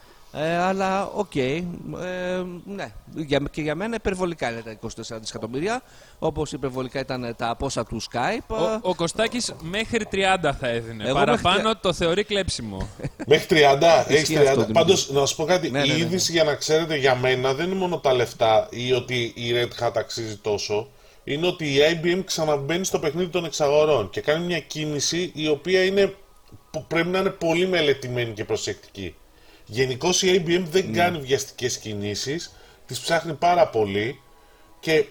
Ε, 0.40 0.56
αλλά 0.56 1.06
OK. 1.06 1.30
Okay, 1.34 1.62
ε, 2.02 2.42
ναι. 2.64 2.92
Για, 3.14 3.42
και 3.50 3.60
για 3.60 3.74
μένα 3.74 3.94
υπερβολικά 3.94 4.50
είναι 4.50 4.60
τα 4.60 4.78
24 4.80 5.18
δισεκατομμύρια. 5.20 5.82
Όπως 6.18 6.52
υπερβολικά 6.52 7.00
ήταν 7.00 7.34
τα 7.36 7.56
πόσα 7.58 7.84
του 7.84 8.02
Skype. 8.02 8.56
Ο, 8.56 8.88
ο 8.88 8.94
Κωστάκης 8.94 9.54
μέχρι 9.60 10.06
30 10.12 10.50
θα 10.60 10.68
έδινε. 10.68 11.04
Εγώ 11.04 11.14
Παραπάνω 11.14 11.62
μέχρι... 11.62 11.78
το 11.80 11.92
θεωρεί 11.92 12.24
κλέψιμο. 12.24 12.88
μέχρι 13.26 13.62
30, 13.80 14.04
έχεις 14.08 14.38
30. 14.38 14.66
Πάντως, 14.72 15.10
να 15.10 15.26
σου 15.26 15.36
πω 15.36 15.44
κάτι. 15.44 15.70
Ναι, 15.70 15.78
η 15.78 15.86
ναι, 15.88 15.92
ναι, 15.92 15.98
είδηση 15.98 16.32
για 16.32 16.44
να 16.44 16.54
ξέρετε 16.54 16.96
για 16.96 17.14
μένα 17.14 17.54
δεν 17.54 17.66
είναι 17.66 17.78
μόνο 17.78 17.98
τα 17.98 18.14
λεφτά 18.14 18.66
ή 18.70 18.92
ότι 18.92 19.32
η 19.34 19.52
Red 19.52 19.84
Hat 19.86 19.92
αξίζει 19.94 20.36
τόσο. 20.36 20.88
Είναι 21.24 21.46
ότι 21.46 21.64
η 21.66 21.78
IBM 21.92 22.22
ξαναμπαίνει 22.24 22.84
στο 22.84 22.98
παιχνίδι 22.98 23.28
των 23.28 23.44
εξαγορών 23.44 24.10
και 24.10 24.20
κάνει 24.20 24.46
μια 24.46 24.60
κίνηση 24.60 25.32
η 25.34 25.48
οποία 25.48 25.84
είναι, 25.84 26.14
πρέπει 26.88 27.08
να 27.08 27.18
είναι 27.18 27.30
πολύ 27.30 27.66
μελετημένη 27.66 28.32
και 28.32 28.44
προσεκτική. 28.44 29.14
Γενικώ 29.70 30.08
η 30.08 30.42
IBM 30.44 30.62
δεν 30.70 30.86
ναι. 30.90 30.96
κάνει 30.96 31.18
βιαστικές 31.18 31.78
κινήσεις, 31.78 32.52
τις 32.86 33.00
ψάχνει 33.00 33.32
πάρα 33.32 33.68
πολύ 33.68 34.20
και 34.80 35.04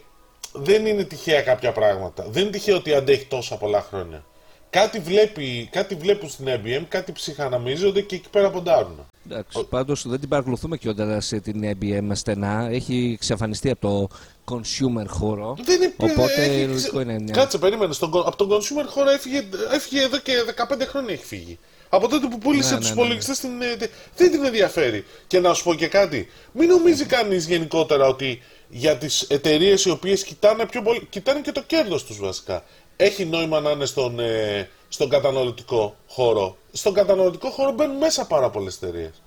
δεν 0.54 0.86
είναι 0.86 1.04
τυχαία 1.04 1.41
κάποια 1.41 1.72
πράγματα. 1.72 2.26
Δεν 2.30 2.41
είναι 2.41 2.52
τυχαίο 2.52 2.76
ότι 2.76 2.93
αντέχει 2.93 3.26
τόσα 3.26 3.56
πολλά 3.58 3.82
χρόνια. 3.82 4.26
Κάτι, 4.70 5.00
βλέπει, 5.00 5.70
κάτι 5.72 5.96
βλέπουν 5.96 6.30
στην 6.30 6.46
IBM, 6.48 6.84
κάτι 6.88 7.12
ψυχαναμίζονται 7.12 8.02
και 8.02 8.15
εκεί 8.15 8.30
πέρα 8.30 8.50
ποντάρουν. 8.50 9.06
Εντάξει, 9.30 9.65
πάντως 9.70 10.08
δεν 10.08 10.20
την 10.20 10.30
παρακολουθούμε 10.30 10.78
κιόλα 10.78 11.22
σε 11.22 11.39
την 11.39 11.62
IBM 11.63 12.12
στενά. 12.13 12.67
Έχει 12.72 13.12
εξαφανιστεί 13.13 13.70
από 13.70 13.82
το 13.82 14.08
consumer 14.52 15.06
χώρο. 15.08 15.56
Δεν 15.62 15.82
είναι 15.82 15.93
Οπότε 15.98 16.43
έχει... 16.43 16.89
είναι. 16.93 17.17
Ναι. 17.17 17.32
Κάτσε, 17.32 17.58
περίμενε. 17.58 17.93
από 18.02 18.36
τον 18.36 18.50
consumer 18.50 18.86
χώρο 18.88 19.10
έφυγε, 19.10 19.43
έφυγε 19.74 20.02
εδώ 20.02 20.17
και 20.17 20.34
15 20.70 20.82
χρόνια 20.88 21.13
έχει 21.13 21.26
φύγει. 21.26 21.60
Από 21.89 22.08
τότε 22.08 22.28
που 22.28 22.38
πούλησε 22.38 22.73
ναι, 22.73 22.80
τους 22.80 22.88
ναι, 22.88 22.93
υπολογιστές 22.93 23.43
ναι, 23.43 23.50
ναι. 23.50 23.76
δεν 24.15 24.32
την 24.32 24.45
ενδιαφέρει. 24.45 25.06
Και 25.28 25.39
να 25.39 25.54
σου 25.54 25.63
πω 25.63 25.73
και 25.73 25.88
κάτι. 25.88 26.30
Μην 26.52 26.69
νομίζει 26.69 27.06
κανείς 27.06 27.47
γενικότερα 27.47 28.08
ότι 28.08 28.41
για 28.69 28.97
τις 28.97 29.21
εταιρείες 29.21 29.86
οι 29.86 29.89
οποίες 29.89 30.23
κοιτάνε, 30.23 30.65
πιο 30.65 30.82
πολύ, 30.82 31.08
κοιτάνε 31.10 31.41
και 31.41 31.52
το 31.52 31.62
κέρδος 31.62 32.06
τους 32.06 32.19
βασικά. 32.19 32.63
Έχει 32.95 33.26
νόημα 33.26 33.60
να 33.60 33.71
είναι 33.71 33.86
στον, 33.86 34.19
ε, 34.19 34.69
στον 34.89 35.10
καταναλωτικό 35.10 35.95
χώρο. 36.08 36.58
Στον 36.71 36.93
καταναλωτικό 36.93 37.50
χώρο 37.50 37.71
μπαίνουν 37.71 37.97
μέσα 37.97 38.26
πάρα 38.26 38.50
πολλές 38.50 38.76
εταιρείες. 38.76 39.21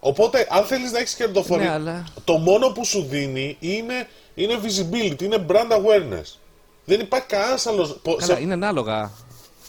Οπότε, 0.00 0.46
αν 0.50 0.64
θέλεις 0.64 0.92
να 0.92 0.98
έχεις 0.98 1.14
κερδοφορία, 1.14 1.64
ναι, 1.64 1.74
αλλά... 1.74 2.06
το 2.24 2.36
μόνο 2.36 2.68
που 2.68 2.84
σου 2.84 3.02
δίνει 3.02 3.56
είναι, 3.60 4.08
είναι 4.34 4.58
visibility, 4.62 5.22
είναι 5.22 5.46
brand 5.48 5.72
awareness. 5.72 6.38
Δεν 6.84 7.00
υπάρχει 7.00 7.26
κανένας 7.26 7.66
άλλο. 7.66 8.00
σε... 8.18 8.38
είναι 8.40 8.52
ανάλογα. 8.52 9.10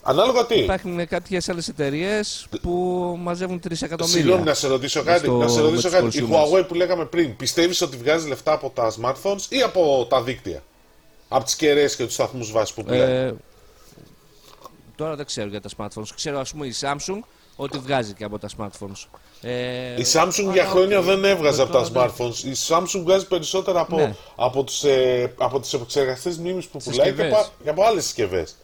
Ανάλογα 0.09 0.45
τι. 0.45 0.59
Υπάρχουν 0.59 1.07
κάποιες 1.07 1.49
άλλες 1.49 1.67
εταιρείες 1.67 2.47
που 2.61 2.71
μαζεύουν 3.19 3.61
3 3.67 3.71
εκατομμύρια. 3.81 4.19
Συγγνώμη, 4.19 4.43
να 4.43 4.53
σε 4.53 4.67
ρωτήσω 4.67 5.03
κάτι. 5.03 5.19
Στο... 5.25 5.37
Να 5.37 5.47
σε 5.47 5.61
ρωτήσω 5.61 5.89
κάτι. 5.89 6.17
Η 6.17 6.27
Huawei 6.31 6.67
που 6.67 6.73
λέγαμε 6.73 7.05
πριν, 7.05 7.35
πιστεύεις 7.35 7.81
ότι 7.81 7.97
βγάζει 7.97 8.27
λεφτά 8.27 8.51
από 8.51 8.69
τα 8.69 8.93
smartphones 9.01 9.41
ή 9.49 9.61
από 9.61 10.07
τα 10.09 10.21
δίκτυα; 10.21 10.63
Από 11.27 11.43
τις 11.43 11.55
κεραίες 11.55 11.95
και 11.95 12.05
τους 12.05 12.13
σταθμούς 12.13 12.51
βάσης 12.51 12.73
που 12.75 12.83
πουλάει. 12.83 12.99
Ε, 12.99 13.33
τώρα 14.95 15.15
δεν 15.15 15.25
ξέρω 15.25 15.49
για 15.49 15.61
τα 15.61 15.69
smartphones. 15.77 16.07
Ξέρω, 16.15 16.39
ας 16.39 16.51
πούμε, 16.51 16.65
η 16.65 16.73
Samsung 16.81 17.19
ότι 17.55 17.77
βγάζει 17.77 18.13
και 18.13 18.23
από 18.23 18.39
τα 18.39 18.49
smartphones. 18.57 19.19
Ε, 19.41 20.01
η 20.01 20.05
Samsung 20.13 20.51
για 20.53 20.65
χρόνια 20.65 21.01
δεν 21.01 21.25
έβγαζε 21.25 21.61
από 21.61 21.71
τα 21.71 21.87
smartphones. 21.93 22.43
Η 22.43 22.55
Samsung 22.67 23.01
βγάζει 23.03 23.27
περισσότερα 23.27 23.79
από, 23.79 23.95
ναι. 23.95 24.15
από, 24.35 24.63
τους, 24.63 24.83
ε, 24.83 25.33
από 25.37 25.59
τις 25.59 25.73
επεξεργαστές 25.73 26.37
μνήμης 26.37 26.65
που 26.65 26.77
πουλάει 26.83 27.13
και 27.13 27.25
από, 27.25 27.45
και 27.63 27.69
από 27.69 27.83
άλλες 27.83 28.03
συσκευές. 28.03 28.55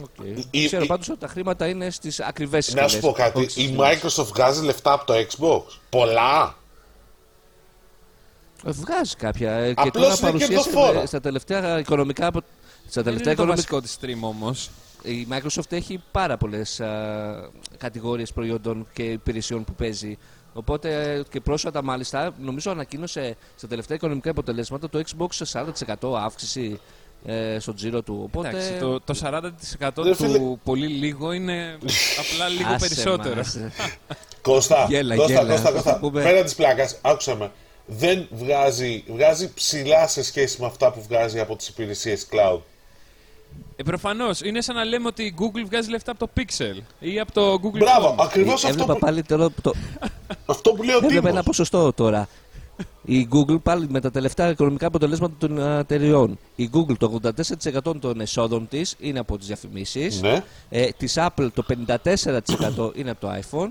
Okay. 0.00 0.44
Η, 0.50 0.66
Ξέρω 0.66 0.86
πάντως 0.86 1.08
ότι 1.08 1.18
τα 1.18 1.28
χρήματα 1.28 1.68
είναι 1.68 1.90
στις 1.90 2.20
ακριβές 2.20 2.64
συσκευές. 2.64 2.92
Να 2.92 2.98
σου 2.98 3.06
πω 3.06 3.12
κάτι, 3.12 3.40
η 3.40 3.76
Microsoft 3.78 4.26
βγάζει 4.26 4.64
λεφτά 4.64 4.92
από 4.92 5.04
το 5.04 5.14
Xbox. 5.14 5.78
Πολλά. 5.90 6.56
Ε, 8.64 8.70
βγάζει 8.70 9.16
κάποια. 9.16 9.52
Ε, 9.52 9.74
και 9.74 9.90
τώρα 9.90 10.16
παρουσίασε 10.16 10.70
στα 11.06 11.20
τελευταία 11.20 11.78
οικονομικά... 11.78 12.30
Στα 12.88 13.02
τελευταία 13.02 13.32
είναι 13.32 13.42
οικονομικά... 13.42 13.68
το 13.68 13.76
βασικό 13.76 13.80
της 13.80 13.98
stream 14.00 14.28
όμως 14.28 14.70
η 15.02 15.26
Microsoft 15.30 15.72
έχει 15.72 16.02
πάρα 16.10 16.36
πολλές 16.36 16.80
κατηγορίες 17.78 18.32
προϊόντων 18.32 18.86
και 18.92 19.02
υπηρεσιών 19.02 19.64
που 19.64 19.72
παίζει. 19.74 20.18
Οπότε 20.52 21.22
και 21.30 21.40
πρόσφατα 21.40 21.82
μάλιστα 21.82 22.34
νομίζω 22.40 22.70
ανακοίνωσε 22.70 23.36
στα 23.56 23.66
τελευταία 23.68 23.96
οικονομικά 23.96 24.30
αποτελέσματα 24.30 24.88
το 24.88 25.02
Xbox 25.06 25.26
σε 25.30 25.64
40% 26.00 26.14
αύξηση 26.18 26.80
ε, 27.24 27.58
στο 27.58 27.74
τζίρο 27.74 28.02
του. 28.02 28.20
Οπότε... 28.24 28.48
Εντάξει, 28.48 28.72
το, 28.80 29.00
το 29.00 29.14
40% 29.22 29.90
του 30.16 30.60
πολύ 30.64 30.86
λίγο 30.86 31.32
είναι 31.32 31.78
απλά 32.18 32.48
λίγο 32.48 32.76
περισσότερο. 32.78 33.42
Κώστα, 34.42 34.86
γέλα, 34.88 35.14
Κώστα, 35.14 35.32
γέλα. 35.32 35.52
Κώστα, 35.52 35.70
Κώστα, 35.70 35.98
πούμε... 35.98 36.22
πέρα 36.22 36.42
της 36.42 36.54
πλάκας, 36.54 36.98
άκουσα 37.00 37.34
με. 37.34 37.50
Δεν 37.86 38.28
βγάζει, 38.30 39.04
βγάζει 39.06 39.54
ψηλά 39.54 40.06
σε 40.06 40.22
σχέση 40.22 40.60
με 40.60 40.66
αυτά 40.66 40.92
που 40.92 41.02
βγάζει 41.08 41.40
από 41.40 41.56
τις 41.56 41.68
υπηρεσίες 41.68 42.26
cloud. 42.30 42.60
Ε, 43.76 43.82
Προφανώς. 43.82 44.40
Είναι 44.40 44.60
σαν 44.60 44.74
να 44.74 44.84
λέμε 44.84 45.06
ότι 45.06 45.22
η 45.22 45.34
Google 45.38 45.64
βγάζει 45.66 45.90
λεφτά 45.90 46.10
από 46.10 46.26
το 46.26 46.30
Pixel 46.36 46.82
ή 46.98 47.20
από 47.20 47.32
το 47.32 47.54
Google 47.54 47.78
Μπράβο, 47.78 48.16
ακριβώς 48.18 48.64
αυτό. 48.64 48.84
Που... 48.84 48.98
Πάλι 48.98 49.22
το... 49.22 49.52
αυτό 50.46 50.72
που 50.72 50.82
λέω 50.82 50.96
ότι. 50.96 51.06
Έβλεπα 51.06 51.28
ένα 51.28 51.42
ποσοστό 51.42 51.92
τώρα. 51.92 52.28
Η 53.04 53.28
Google 53.32 53.62
πάλι 53.62 53.86
με 53.88 54.00
τα 54.00 54.10
τελευταία 54.10 54.48
οικονομικά 54.48 54.86
αποτελέσματα 54.86 55.34
των 55.38 55.58
εταιριών. 55.58 56.38
Η 56.56 56.70
Google 56.72 56.96
το 56.98 57.20
84% 57.86 58.00
των 58.00 58.20
εσόδων 58.20 58.68
της 58.68 58.96
είναι 58.98 59.18
από 59.18 59.38
τις 59.38 59.46
διαφημίσεις. 59.46 60.20
Ναι. 60.20 60.44
Ε, 60.68 60.88
της 60.88 61.14
Apple 61.16 61.48
το 61.54 61.64
54% 61.68 62.90
είναι 62.94 63.10
από 63.10 63.20
το 63.20 63.30
iPhone. 63.40 63.70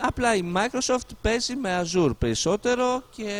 Απλά 0.00 0.34
η 0.34 0.42
Microsoft 0.54 1.08
παίζει 1.20 1.56
με 1.56 1.82
Azure 1.82 2.10
περισσότερο 2.18 3.02
και. 3.16 3.30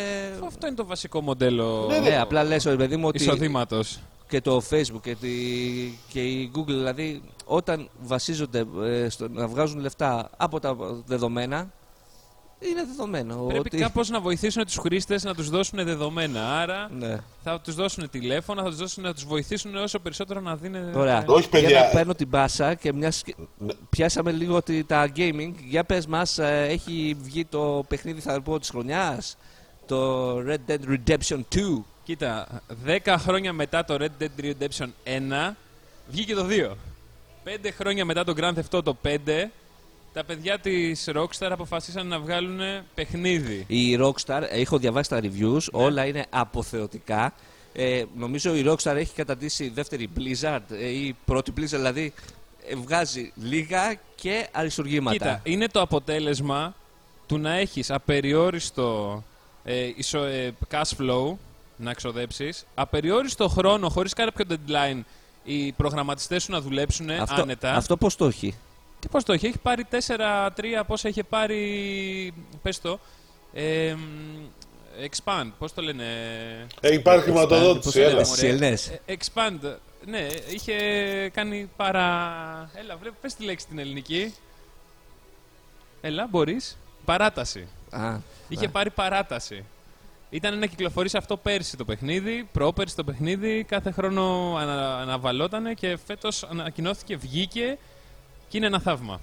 Αυτό 0.45 0.67
είναι 0.67 0.75
το 0.75 0.85
βασικό 0.85 1.21
μοντέλο. 1.21 1.85
Ναι, 1.89 1.99
ναι. 1.99 2.19
απλά 2.19 2.43
λες, 2.43 2.63
παιδί 2.63 2.97
μου 2.97 3.07
ότι. 3.07 3.17
Εισοδήματος 3.17 3.99
και 4.29 4.41
το 4.41 4.61
Facebook 4.69 5.01
και, 5.01 5.15
τη, 5.15 5.29
και 6.07 6.21
η 6.21 6.51
Google, 6.55 6.65
δηλαδή 6.65 7.21
όταν 7.45 7.89
βασίζονται 8.01 8.65
ε, 8.83 9.09
στο 9.09 9.29
να 9.29 9.47
βγάζουν 9.47 9.79
λεφτά 9.79 10.29
από 10.37 10.59
τα 10.59 10.75
δεδομένα, 11.05 11.71
είναι 12.59 12.83
δεδομένο. 12.83 13.35
Πρέπει 13.35 13.67
ότι... 13.67 13.77
κάπως 13.77 14.09
να 14.09 14.19
βοηθήσουν 14.19 14.65
τους 14.65 14.77
χρήστες 14.77 15.23
να 15.23 15.35
τους 15.35 15.49
δώσουν 15.49 15.83
δεδομένα. 15.83 16.59
Άρα 16.59 16.89
ναι. 16.97 17.17
θα 17.43 17.59
τους 17.59 17.75
δώσουν 17.75 18.09
τηλέφωνα, 18.09 18.63
θα 18.63 18.69
τους 18.69 18.77
δώσουν, 18.77 19.03
να 19.03 19.13
τους 19.13 19.25
βοηθήσουν 19.25 19.75
όσο 19.75 19.99
περισσότερο 19.99 20.39
να 20.39 20.55
δίνουν... 20.55 20.95
Ωραία. 20.95 21.23
Όχι, 21.27 21.49
παιδιά. 21.49 21.69
Για 21.69 21.79
να 21.79 21.85
παίρνω 21.85 22.15
την 22.15 22.27
μπάσα 22.27 22.73
και 22.73 22.93
μια... 22.93 23.11
Ναι. 23.57 23.73
πιάσαμε 23.89 24.31
λίγο 24.31 24.55
ότι 24.55 24.83
τα 24.83 25.11
gaming. 25.15 25.51
Για 25.67 25.83
πες 25.83 26.07
μας, 26.07 26.37
ε, 26.37 26.65
έχει 26.69 27.17
βγει 27.21 27.45
το 27.45 27.85
παιχνίδι 27.87 28.21
θα 28.21 28.41
πω 28.41 28.59
της 28.59 28.69
χρονιάς. 28.69 29.37
Το 29.85 30.37
Red 30.37 30.71
Dead 30.71 30.79
Redemption 30.89 31.39
2. 31.55 31.59
Κοίτα, 32.03 32.61
10 33.05 33.15
χρόνια 33.17 33.53
μετά 33.53 33.85
το 33.85 33.97
Red 33.99 34.23
Dead 34.23 34.45
Redemption 34.45 34.87
1 35.49 35.53
βγήκε 36.07 36.35
το 36.35 36.45
2. 36.49 36.71
5 37.45 37.69
χρόνια 37.77 38.05
μετά 38.05 38.23
το 38.23 38.33
Grand 38.37 38.53
Theft 38.53 38.79
Auto 38.79 38.91
5 39.03 39.47
τα 40.13 40.23
παιδιά 40.23 40.59
της 40.59 41.09
Rockstar 41.15 41.49
αποφασίσαν 41.51 42.07
να 42.07 42.19
βγάλουν 42.19 42.59
παιχνίδι. 42.95 43.63
Η 43.67 43.97
Rockstar, 44.01 44.41
έχω 44.49 44.77
διαβάσει 44.77 45.09
τα 45.09 45.19
reviews, 45.23 45.63
Ναι. 45.71 45.83
όλα 45.83 46.05
είναι 46.05 46.25
αποθεωτικά. 46.29 47.33
Ε, 47.73 48.03
νομίζω 48.17 48.55
η 48.55 48.63
Rockstar 48.67 48.95
έχει 48.95 49.13
καταντήσει 49.15 49.69
δεύτερη 49.69 50.09
Blizzard 50.17 50.59
ε, 50.71 50.87
ή 50.87 51.15
πρώτη 51.25 51.53
Blizzard, 51.57 51.63
δηλαδή 51.65 52.13
ε, 52.69 52.75
βγάζει 52.75 53.31
λίγα 53.35 53.99
και 54.15 54.47
αριστουργήματα. 54.51 55.17
Κοίτα, 55.17 55.41
είναι 55.43 55.67
το 55.67 55.81
αποτέλεσμα 55.81 56.75
του 57.27 57.37
να 57.37 57.53
έχεις 57.53 57.91
απεριόριστο 57.91 59.23
ε, 59.63 59.89
ισο- 59.95 60.23
ε, 60.23 60.51
cash 60.71 60.97
flow 61.01 61.35
να 61.77 61.91
εξοδέψεις, 61.91 62.65
απεριόριστο 62.75 63.47
χρόνο 63.47 63.89
χωρίς 63.89 64.13
κάποιο 64.13 64.45
deadline 64.49 65.01
οι 65.43 65.71
προγραμματιστές 65.71 66.43
σου 66.43 66.51
να 66.51 66.61
δουλέψουν 66.61 67.09
αυτό, 67.09 67.41
άνετα. 67.41 67.73
αυτό 67.75 67.97
πώς 67.97 68.15
το 68.15 68.25
έχει; 68.25 68.55
Τι 68.99 69.07
πώς 69.07 69.23
το 69.23 69.33
έχει, 69.33 69.45
έχει 69.47 69.57
πάρει 69.57 69.85
4-3, 70.17 70.49
πόσα 70.87 71.09
είχε 71.09 71.23
πάρει, 71.23 72.33
πες 72.61 72.81
το, 72.81 72.99
ε, 73.53 73.93
μ, 73.93 74.45
expand, 75.09 75.51
πώς 75.57 75.73
το 75.73 75.81
λένε, 75.81 76.03
Ε, 76.81 76.93
υπάρχει 76.93 77.19
Πώς 77.19 77.23
χρηματοδότηση, 77.23 77.93
το 77.93 77.99
λένε, 77.99 78.11
έλα. 78.11 78.23
στις 78.23 78.43
Ελληνές. 78.43 78.87
Ε, 79.05 79.13
expand, 79.17 79.73
ναι, 80.05 80.27
είχε 80.53 80.75
κάνει 81.33 81.69
παρά, 81.75 82.09
έλα 82.75 82.97
βρε, 82.97 83.09
πες 83.21 83.33
τη 83.33 83.43
λέξη 83.43 83.67
την 83.67 83.79
ελληνική, 83.79 84.33
έλα 86.01 86.27
μπορείς, 86.29 86.77
παράταση. 87.05 87.67
Α, 87.89 88.17
Είχε 88.47 88.65
ναι. 88.65 88.71
πάρει 88.71 88.89
παράταση. 88.89 89.63
Ήταν 90.29 90.59
να 90.59 90.65
κυκλοφορήσει 90.65 91.17
αυτό 91.17 91.37
πέρσι 91.37 91.77
το 91.77 91.85
παιχνίδι, 91.85 92.47
πρόπερσι 92.51 92.95
το 92.95 93.03
παιχνίδι, 93.03 93.63
κάθε 93.63 93.91
χρόνο 93.91 94.55
ανα, 94.59 94.97
αναβαλότανε 94.97 95.73
και 95.73 95.97
φέτος 96.05 96.43
ανακοινώθηκε, 96.43 97.15
βγήκε 97.17 97.77
και 98.49 98.57
είναι 98.57 98.65
ένα 98.65 98.79
θαύμα. 98.79 99.19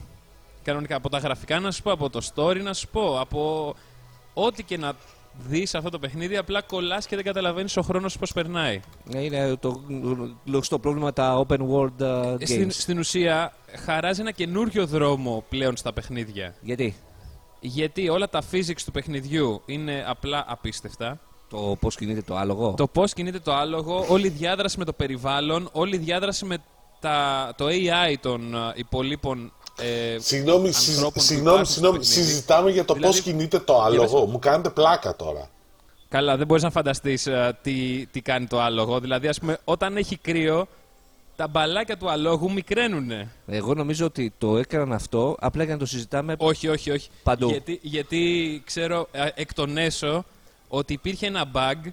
Κανονικά 0.62 0.96
από 0.96 1.08
τα 1.08 1.18
γραφικά 1.18 1.60
να 1.60 1.70
σου 1.70 1.82
πω, 1.82 1.90
από 1.92 2.10
το 2.10 2.20
story 2.34 2.60
να 2.62 2.72
σου 2.74 2.88
πω, 2.88 3.20
από 3.20 3.74
ό,τι 4.34 4.62
και 4.62 4.76
να 4.76 4.92
δεις 5.38 5.74
αυτό 5.74 5.90
το 5.90 5.98
παιχνίδι, 5.98 6.36
απλά 6.36 6.62
κολλάς 6.62 7.06
και 7.06 7.16
δεν 7.16 7.24
καταλαβαίνεις 7.24 7.76
ο 7.76 7.82
χρόνος 7.82 8.18
πώς 8.18 8.32
περνάει. 8.32 8.80
Ε, 9.12 9.22
Είναι 9.24 9.56
το 9.56 9.82
γνωστό 10.44 10.78
πρόβλημα 10.78 11.12
τα 11.12 11.46
open 11.46 11.58
world 11.58 12.00
ε, 12.00 12.34
games. 12.34 12.42
Στην, 12.44 12.70
στην 12.70 12.98
ουσία 12.98 13.52
χαράζει 13.84 14.20
ένα 14.20 14.30
καινούριο 14.30 14.86
δρόμο 14.86 15.44
πλέον 15.48 15.76
στα 15.76 15.92
παιχνίδια. 15.92 16.54
Γιατί; 16.60 16.96
Γιατί 17.60 18.08
όλα 18.08 18.28
τα 18.28 18.42
physics 18.52 18.80
του 18.84 18.90
παιχνιδιού 18.90 19.62
είναι 19.66 20.04
απλά 20.06 20.44
απίστευτα. 20.48 21.20
το 21.48 21.76
πώς 21.80 21.96
κινείται 21.96 22.22
το 22.22 22.36
άλογο. 22.36 22.74
Το 22.76 22.86
πώς 22.86 23.12
κινείται 23.12 23.38
το 23.38 23.54
άλογο, 23.54 24.04
όλη 24.08 24.26
η 24.26 24.30
διάδραση 24.30 24.78
με 24.78 24.84
το 24.84 24.92
περιβάλλον, 24.92 25.68
όλη 25.72 25.94
η 25.94 25.98
διάδραση 25.98 26.44
με 26.44 26.58
τα, 27.00 27.52
το 27.56 27.66
AI 27.66 28.14
των 28.20 28.54
ε, 28.54 28.58
υπολείπων. 28.74 29.52
Ε, 29.78 30.18
Συγγνώμη, 30.18 30.72
συζ- 30.72 30.88
ανθρώπων 30.88 31.12
που 31.12 31.20
συγγνώμη, 31.20 31.48
υπάρχουν 31.48 31.64
στο 31.64 31.74
συγγνώμη, 31.74 31.98
παιχνίδι. 31.98 32.22
συζητάμε 32.28 32.70
για 32.70 32.84
το 32.84 32.94
Δηλαδή- 32.94 33.12
πώς 33.14 33.22
κινείται 33.24 33.58
το 33.58 33.82
άλογο. 33.82 34.26
Μου 34.26 34.38
κάνετε 34.38 34.70
πλάκα 34.70 35.16
τώρα. 35.16 35.48
καλά, 36.08 36.36
δεν 36.36 36.46
μπορείς 36.46 36.62
να 36.62 36.70
φανταστείς 36.70 37.28
τι, 37.62 38.06
τι 38.06 38.20
κάνει 38.20 38.46
το 38.46 38.60
άλογο. 38.60 39.00
Δηλαδή, 39.00 39.28
ας 39.28 39.38
πούμε, 39.38 39.58
όταν 39.64 39.96
έχει 39.96 40.16
κρύο, 40.16 40.66
τα 41.36 41.48
μπαλάκια 41.48 41.96
του 41.96 42.10
αλόγου 42.10 42.52
μικραίνουνε. 42.52 43.28
Εγώ 43.46 43.74
νομίζω 43.74 44.06
ότι 44.06 44.32
το 44.38 44.56
έκαναν 44.56 44.92
αυτό 44.92 45.36
απλά 45.40 45.64
για 45.64 45.72
να 45.72 45.78
το 45.78 45.86
συζητάμε 45.86 46.34
Όχι, 46.38 46.68
όχι, 46.68 46.90
όχι. 46.90 47.08
Παντού. 47.22 47.48
Γιατί, 47.48 47.78
γιατί 47.82 48.62
ξέρω 48.64 49.08
ε, 49.12 49.28
εκ 49.34 49.54
των 49.54 49.76
έσω 49.76 50.24
ότι 50.68 50.92
υπήρχε 50.92 51.26
ένα 51.26 51.50
bug 51.54 51.88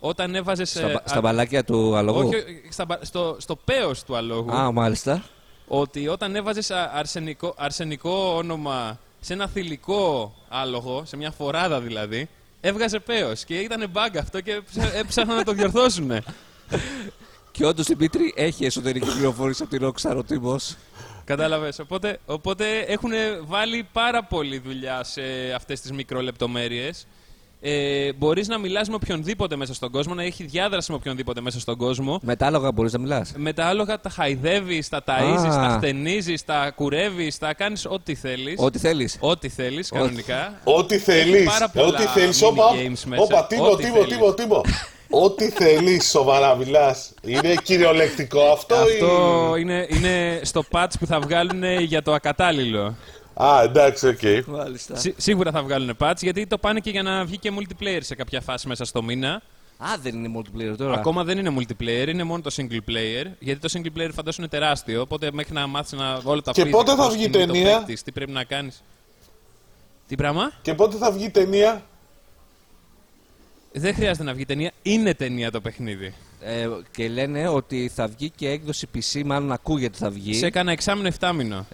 όταν 0.00 0.34
έβαζες. 0.34 0.70
στα, 0.70 0.88
μπα- 0.88 1.02
στα 1.08 1.20
μπαλάκια 1.20 1.64
του 1.64 1.96
αλογού. 1.96 2.18
Όχι, 2.28 2.36
όχι, 2.36 2.62
στα 2.70 2.84
μπα- 2.84 3.04
στο, 3.04 3.36
στο 3.38 3.56
πέος 3.56 4.04
του 4.04 4.16
αλόγου. 4.16 4.52
Α, 4.52 4.72
μάλιστα. 4.72 5.22
ότι 5.68 6.08
όταν 6.08 6.36
έβαζες 6.36 6.70
α- 6.70 6.90
αρσενικό, 6.94 7.54
αρσενικό 7.58 8.32
όνομα 8.36 8.98
σε 9.20 9.32
ένα 9.32 9.46
θηλυκό 9.46 10.34
άλογο, 10.48 11.02
σε 11.04 11.16
μια 11.16 11.30
φοράδα 11.30 11.80
δηλαδή, 11.80 12.28
έβγαζε 12.60 12.98
πέος 12.98 13.44
και 13.44 13.54
ήταν 13.58 13.90
bug 13.94 14.16
αυτό 14.18 14.40
και 14.40 14.52
έψα- 14.52 14.94
έψαχναν 14.94 15.36
να 15.36 15.44
το 15.44 15.52
διορθώσουν. 15.52 16.10
Και 17.52 17.66
όντως 17.66 17.86
Δημήτρη 17.86 18.32
έχει 18.36 18.64
εσωτερική 18.64 19.10
πληροφόρηση 19.12 19.62
από 19.62 19.76
τη 19.78 19.84
Rockstar 19.86 20.16
ο 20.16 20.22
τύπος. 20.24 20.76
Κατάλαβες. 21.24 21.78
Οπότε, 21.78 22.18
οπότε 22.26 22.78
έχουν 22.80 23.10
βάλει 23.46 23.86
πάρα 23.92 24.24
πολλή 24.24 24.58
δουλειά 24.58 25.04
σε 25.04 25.22
αυτές 25.54 25.80
τις 25.80 25.92
μικρολεπτομέρειες. 25.92 27.06
Ε, 27.62 28.12
μπορείς 28.12 28.48
να 28.48 28.58
μιλάς 28.58 28.88
με 28.88 28.94
οποιονδήποτε 28.94 29.56
μέσα 29.56 29.74
στον 29.74 29.90
κόσμο, 29.90 30.14
να 30.14 30.22
έχει 30.22 30.44
διάδραση 30.44 30.90
με 30.90 30.96
οποιονδήποτε 30.96 31.40
μέσα 31.40 31.60
στον 31.60 31.76
κόσμο. 31.76 32.18
Με 32.22 32.36
τα 32.36 32.46
άλογα 32.46 32.72
μπορείς 32.72 32.92
να 32.92 32.98
μιλάς. 32.98 33.32
Με 33.36 33.52
τα 33.52 33.64
άλογα 33.66 34.00
τα 34.00 34.10
χαϊδεύεις, 34.10 34.88
τα 34.88 35.02
ταΐζεις, 35.06 35.48
Α. 35.50 35.68
τα 35.68 35.74
χτενίζεις, 35.76 36.44
τα 36.44 36.72
κουρεύεις, 36.74 37.38
τα 37.38 37.54
κάνεις 37.54 37.86
ό,τι 37.88 38.14
θέλεις. 38.14 38.54
Ό,τι 38.58 38.78
θέλεις. 38.78 39.16
Ό,τι 39.20 39.48
θέλεις 39.48 39.88
κανονικά. 39.90 40.60
Ό,τι 40.64 40.98
θέλεις. 40.98 41.44
πάρα 41.44 41.68
πολλά 41.68 41.86
Ό,τι 41.86 42.02
θέλεις. 42.02 42.42
mini 42.42 42.46
Όπα, 42.48 42.64
games 42.74 43.02
μέσα. 43.06 43.22
όπα, 43.22 43.46
τίμο, 43.46 43.64
Ό,τι 43.70 43.82
τίμο, 43.82 43.94
θέλεις. 43.94 44.08
τίμο, 44.16 44.32
Τίμο. 44.34 44.60
Ό,τι 45.24 45.50
θέλεις, 45.50 46.08
σοβαρά 46.10 46.56
μιλάς. 46.56 47.12
Είναι 47.26 47.54
κυριολεκτικό 47.62 48.40
αυτό, 48.52 48.74
Αυτό 48.74 49.54
ή. 49.56 49.60
είναι, 49.60 49.86
είναι 49.90 50.40
στο 50.42 50.64
patch 50.70 50.90
που 51.00 51.06
θα 51.06 51.20
βγάλουν 51.20 51.62
για 51.80 52.02
το 52.02 52.12
ακατάλληλο. 52.12 52.94
Α, 53.42 53.62
εντάξει, 53.62 54.06
οκ. 54.08 54.46
Μάλιστα. 54.46 54.96
Σί- 54.96 55.20
σίγουρα 55.20 55.50
θα 55.50 55.62
βγάλουν 55.62 55.96
patch 55.98 56.16
γιατί 56.20 56.46
το 56.46 56.58
πάνε 56.58 56.80
και 56.80 56.90
για 56.90 57.02
να 57.02 57.24
βγει 57.24 57.38
και 57.38 57.52
multiplayer 57.58 58.00
σε 58.00 58.14
κάποια 58.14 58.40
φάση 58.40 58.68
μέσα 58.68 58.84
στο 58.84 59.02
μήνα. 59.02 59.42
Α, 59.78 59.88
δεν 60.02 60.24
είναι 60.24 60.38
multiplayer 60.38 60.74
τώρα. 60.76 60.94
Ακόμα 60.94 61.24
δεν 61.24 61.38
είναι 61.38 61.54
multiplayer, 61.58 62.08
είναι 62.08 62.24
μόνο 62.24 62.42
το 62.42 62.54
single 62.56 62.90
player. 62.90 63.26
Γιατί 63.38 63.60
το 63.60 63.68
single 63.72 63.98
player 63.98 64.10
φαντάσου 64.12 64.40
είναι 64.40 64.50
τεράστιο. 64.50 65.00
Οπότε 65.00 65.30
μέχρι 65.32 65.52
να 65.52 65.66
μάθεις 65.66 65.92
να 65.92 66.20
όλα 66.24 66.40
τα 66.40 66.52
Και 66.52 66.62
physics, 66.62 66.70
πότε 66.70 66.90
θα 66.90 66.96
πώς 66.96 67.14
βγει 67.14 67.22
κινείται 67.22 67.46
το 67.46 67.52
ταινία; 67.52 67.76
παίκτης, 67.76 68.02
τι 68.02 68.12
πρέπει 68.12 68.30
να 68.30 68.44
κάνεις. 68.44 68.82
Τι 70.08 70.14
πράγμα; 70.14 70.52
Και 70.62 70.74
πότε 70.74 70.96
θα 70.96 71.12
βγει 71.12 71.24
η 71.24 71.30
ταινία; 71.30 71.82
Δεν 73.72 73.94
χρειάζεται 73.94 74.24
να 74.24 74.32
βγει 74.32 74.44
ταινία. 74.44 74.72
Είναι 74.82 75.14
ταινία 75.14 75.50
το 75.50 75.60
παιχνίδι. 75.60 76.14
Ε, 76.40 76.68
και 76.90 77.08
λένε 77.08 77.48
ότι 77.48 77.90
θα 77.94 78.06
βγει 78.06 78.30
και 78.30 78.48
έκδοση 78.48 78.88
PC, 78.94 79.22
μάλλον 79.24 79.52
ακούγεται 79.52 79.98
θα 79.98 80.10
βγει. 80.10 80.34
Σε 80.34 80.46
έκανα 80.46 80.72
εξάμεινο 80.72 81.10
7 81.20 81.32
μήνο. 81.34 81.66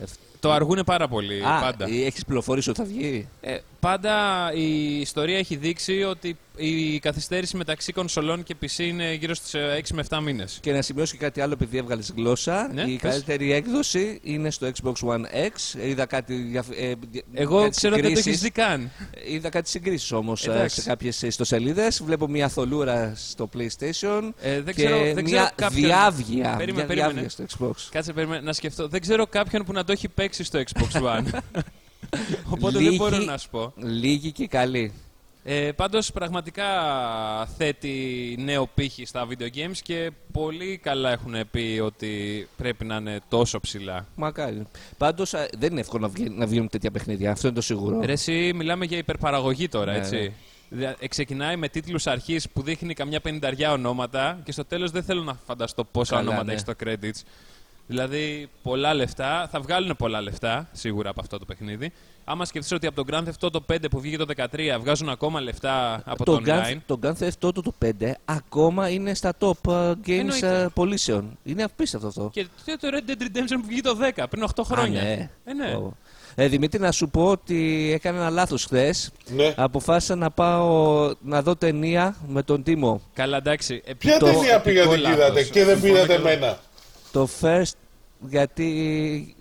Εφ- 0.46 0.54
Το 0.56 0.56
αργούνε 0.56 0.84
πάρα 0.84 1.08
πολύ. 1.08 1.42
Α, 1.46 1.60
πάντα. 1.60 1.84
έχεις 1.84 2.24
πληροφορήσει 2.24 2.70
ότι 2.70 2.78
θα 2.80 2.84
βγει; 2.86 3.28
Ε, 3.40 3.58
πάντα 3.80 4.50
η 4.54 5.00
ιστορία 5.00 5.38
έχει 5.38 5.56
δείξει 5.56 6.02
ότι 6.02 6.36
η 6.56 6.98
καθυστέρηση 6.98 7.56
μεταξύ 7.56 7.92
κονσολών 7.92 8.42
και 8.42 8.56
PC 8.62 8.78
είναι 8.78 9.12
γύρω 9.14 9.34
στους 9.34 9.54
ε, 9.54 9.80
6 9.88 9.94
με 9.94 10.04
7 10.08 10.18
μήνες. 10.22 10.58
Και 10.62 10.72
να 10.72 10.82
σημειώσω 10.82 11.12
και 11.16 11.24
κάτι 11.24 11.40
άλλο 11.40 11.52
επειδή 11.52 11.78
έβγαλες 11.78 12.12
γλώσσα. 12.16 12.70
Ναι, 12.74 12.82
η 12.82 12.98
πες. 13.02 13.10
καλύτερη 13.10 13.52
έκδοση 13.52 14.20
είναι 14.22 14.50
στο 14.50 14.70
Xbox 14.82 14.92
One 14.92 15.20
X. 15.46 15.80
Είδα 15.86 16.06
κάτι. 16.06 16.34
διαφ- 16.34 16.72
ε, 16.80 16.92
δι- 17.10 17.24
Εγώ 17.34 17.58
κάτι 17.58 17.70
ξέρω 17.70 17.92
ότι 17.94 18.02
δεν 18.02 18.14
το 18.14 18.16
συγκρίσεις. 18.20 18.26
έχεις 18.26 18.40
δει 18.40 18.50
καν. 18.50 18.90
Είδα 19.28 19.48
κάτι 19.48 19.68
συγκρίσεις 19.68 20.12
όμως 20.12 20.46
Εντάξει. 20.48 20.80
σε 20.80 20.88
κάποιες 20.88 21.22
ιστοσελίδες. 21.22 22.02
Βλέπω 22.04 22.28
μια 22.28 22.48
θολούρα 22.48 23.12
στο 23.16 23.48
PlayStation 23.56 24.30
Ε, 24.40 24.60
δεν 24.60 24.74
και 24.74 24.84
ξέρω, 24.84 24.96
δεν 25.14 25.24
ξέρω 25.24 25.40
μια 25.40 25.52
κάποιον... 25.54 25.84
διάβγεια. 25.84 26.54
Περίμενε, 26.56 26.72
μια 26.72 26.86
περίμενε. 26.86 27.12
διάβγεια 27.12 27.28
στο 27.28 27.44
Xbox. 27.58 27.88
Κάτσε 27.90 28.12
περίμενε, 28.12 28.40
να 28.40 28.52
σκεφτώ. 28.52 28.88
Δεν 28.88 29.00
ξέρω 29.00 29.26
κάποιον 29.26 29.64
που 29.64 29.72
να 29.72 29.84
το 29.84 29.92
έχει 29.92 30.08
παίξει 30.08 30.44
στο 30.44 30.60
Xbox 30.72 31.00
One. 31.16 31.38
Οπότε 32.50 32.78
Λίγοι- 32.78 32.88
δεν 32.88 32.96
μπορώ 32.98 33.24
να 33.24 33.38
σου 33.38 33.48
πω. 33.50 33.72
Λίγη 33.76 34.32
και 34.32 34.46
καλή. 34.46 34.92
Ε, 35.48 35.72
πάντως 35.72 36.12
πραγματικά 36.12 36.64
θέτει 37.56 38.36
νέο 38.38 38.66
πύχη 38.74 39.04
στα 39.06 39.26
video 39.30 39.42
games 39.56 39.76
και 39.82 40.10
πολύ 40.32 40.76
καλά 40.82 41.10
έχουν 41.12 41.34
πει 41.50 41.80
ότι 41.84 42.48
πρέπει 42.56 42.84
να 42.84 42.96
είναι 42.96 43.20
τόσο 43.28 43.60
ψηλά. 43.60 44.06
Μακάρι. 44.14 44.62
Πάντως 44.98 45.30
δεν 45.58 45.70
είναι 45.70 45.80
εύκολο 45.80 46.02
να, 46.02 46.08
βγει, 46.08 46.28
να 46.30 46.46
βγαίνουν 46.46 46.68
τέτοια 46.68 46.90
παιχνίδια. 46.90 47.30
Αυτό 47.30 47.46
είναι 47.46 47.56
το 47.56 47.62
σίγουρο. 47.62 48.00
Ρε 48.04 48.12
εσύ 48.12 48.52
μιλάμε 48.54 48.84
για 48.84 48.98
υπερπαραγωγή 48.98 49.68
τώρα, 49.68 49.92
Ναι, 49.92 49.98
έτσι. 49.98 50.16
ναι. 50.16 50.32
Δια- 50.68 50.96
ε, 50.98 51.08
Ξεκινάει 51.08 51.56
με 51.56 51.68
τίτλους 51.68 52.06
αρχής 52.06 52.48
που 52.48 52.62
δείχνει 52.62 52.94
καμιά 52.94 53.20
πενταριά 53.20 53.72
ονόματα 53.72 54.38
και 54.44 54.52
στο 54.52 54.64
τέλος 54.64 54.90
δεν 54.90 55.02
θέλω 55.02 55.22
να 55.22 55.38
φανταστώ 55.46 55.84
πόσα 55.84 56.10
Καλά, 56.16 56.22
ονόματα 56.28 56.44
ναι. 56.44 56.52
έχει 56.52 56.60
στο 56.60 56.72
credits. 56.84 57.22
Δηλαδή 57.86 58.48
πολλά 58.62 58.94
λεφτά, 58.94 59.48
θα 59.50 59.60
βγάλουν 59.60 59.96
πολλά 59.96 60.20
λεφτά 60.20 60.68
σίγουρα 60.72 61.10
από 61.10 61.20
αυτό 61.20 61.38
το 61.38 61.44
παιχνίδι. 61.44 61.92
Άμα 62.24 62.44
σκεφτείς 62.44 62.72
ότι 62.72 62.86
από 62.86 63.04
το 63.04 63.14
Grand 63.14 63.24
Theft 63.24 63.48
Auto 63.48 63.74
5 63.74 63.76
που 63.90 64.00
βγήκε 64.00 64.16
το 64.16 64.26
2013 64.36 64.44
βγάζουν 64.80 65.08
ακόμα 65.08 65.40
λεφτά 65.40 66.02
από 66.04 66.24
το, 66.24 66.32
το, 66.36 66.42
online. 66.46 66.72
Gun, 66.72 66.76
το 66.86 66.98
Gun 67.02 67.12
Theft 67.18 67.48
Auto 67.48 67.62
το 67.62 67.72
5 67.84 68.12
ακόμα 68.24 68.88
είναι 68.88 69.14
στα 69.14 69.32
top 69.38 69.50
uh, 69.64 69.90
games 69.90 70.18
Εννοείται. 70.18 70.64
uh, 70.66 70.72
πωλήσεων. 70.74 71.38
Είναι 71.44 71.62
απίστευτο 71.62 72.06
αυτό. 72.06 72.30
Και 72.32 72.46
το 72.80 72.88
Red 72.90 73.10
Dead 73.10 73.22
Redemption 73.22 73.56
που 73.60 73.66
βγήκε 73.66 73.82
το 73.82 73.96
10 74.16 74.24
πριν 74.30 74.44
8 74.54 74.62
χρόνια. 74.64 75.00
Α, 75.00 75.04
ναι. 75.04 75.30
Ε, 75.44 75.52
ναι. 75.52 75.74
Ω. 75.74 75.96
Ε, 76.38 76.48
Δημήτρη, 76.48 76.80
να 76.80 76.92
σου 76.92 77.08
πω 77.08 77.24
ότι 77.26 77.90
έκανα 77.94 78.18
ένα 78.18 78.30
λάθος 78.30 78.64
χθες. 78.64 79.10
Ναι. 79.28 79.54
Αποφάσισα 79.56 80.14
να 80.16 80.30
πάω 80.30 81.12
να 81.22 81.42
δω 81.42 81.56
ταινία 81.56 82.16
με 82.28 82.42
τον 82.42 82.62
Τίμο. 82.62 83.00
Καλά, 83.14 83.36
εντάξει. 83.36 83.82
Ποια 83.98 84.14
επικό- 84.14 84.32
ταινία 84.32 84.54
επικό 84.54 84.62
πήγατε 84.62 84.96
λάθος. 84.96 85.16
και 85.16 85.22
είδατε 85.22 85.42
και 85.42 85.64
δεν 85.64 85.78
Συμφωνώ 85.78 85.92
πήρατε 85.92 86.06
και 86.06 86.18
εγώ. 86.18 86.28
εμένα; 86.28 86.58
Το 87.16 87.28
first 87.40 87.72
γιατί 88.20 88.64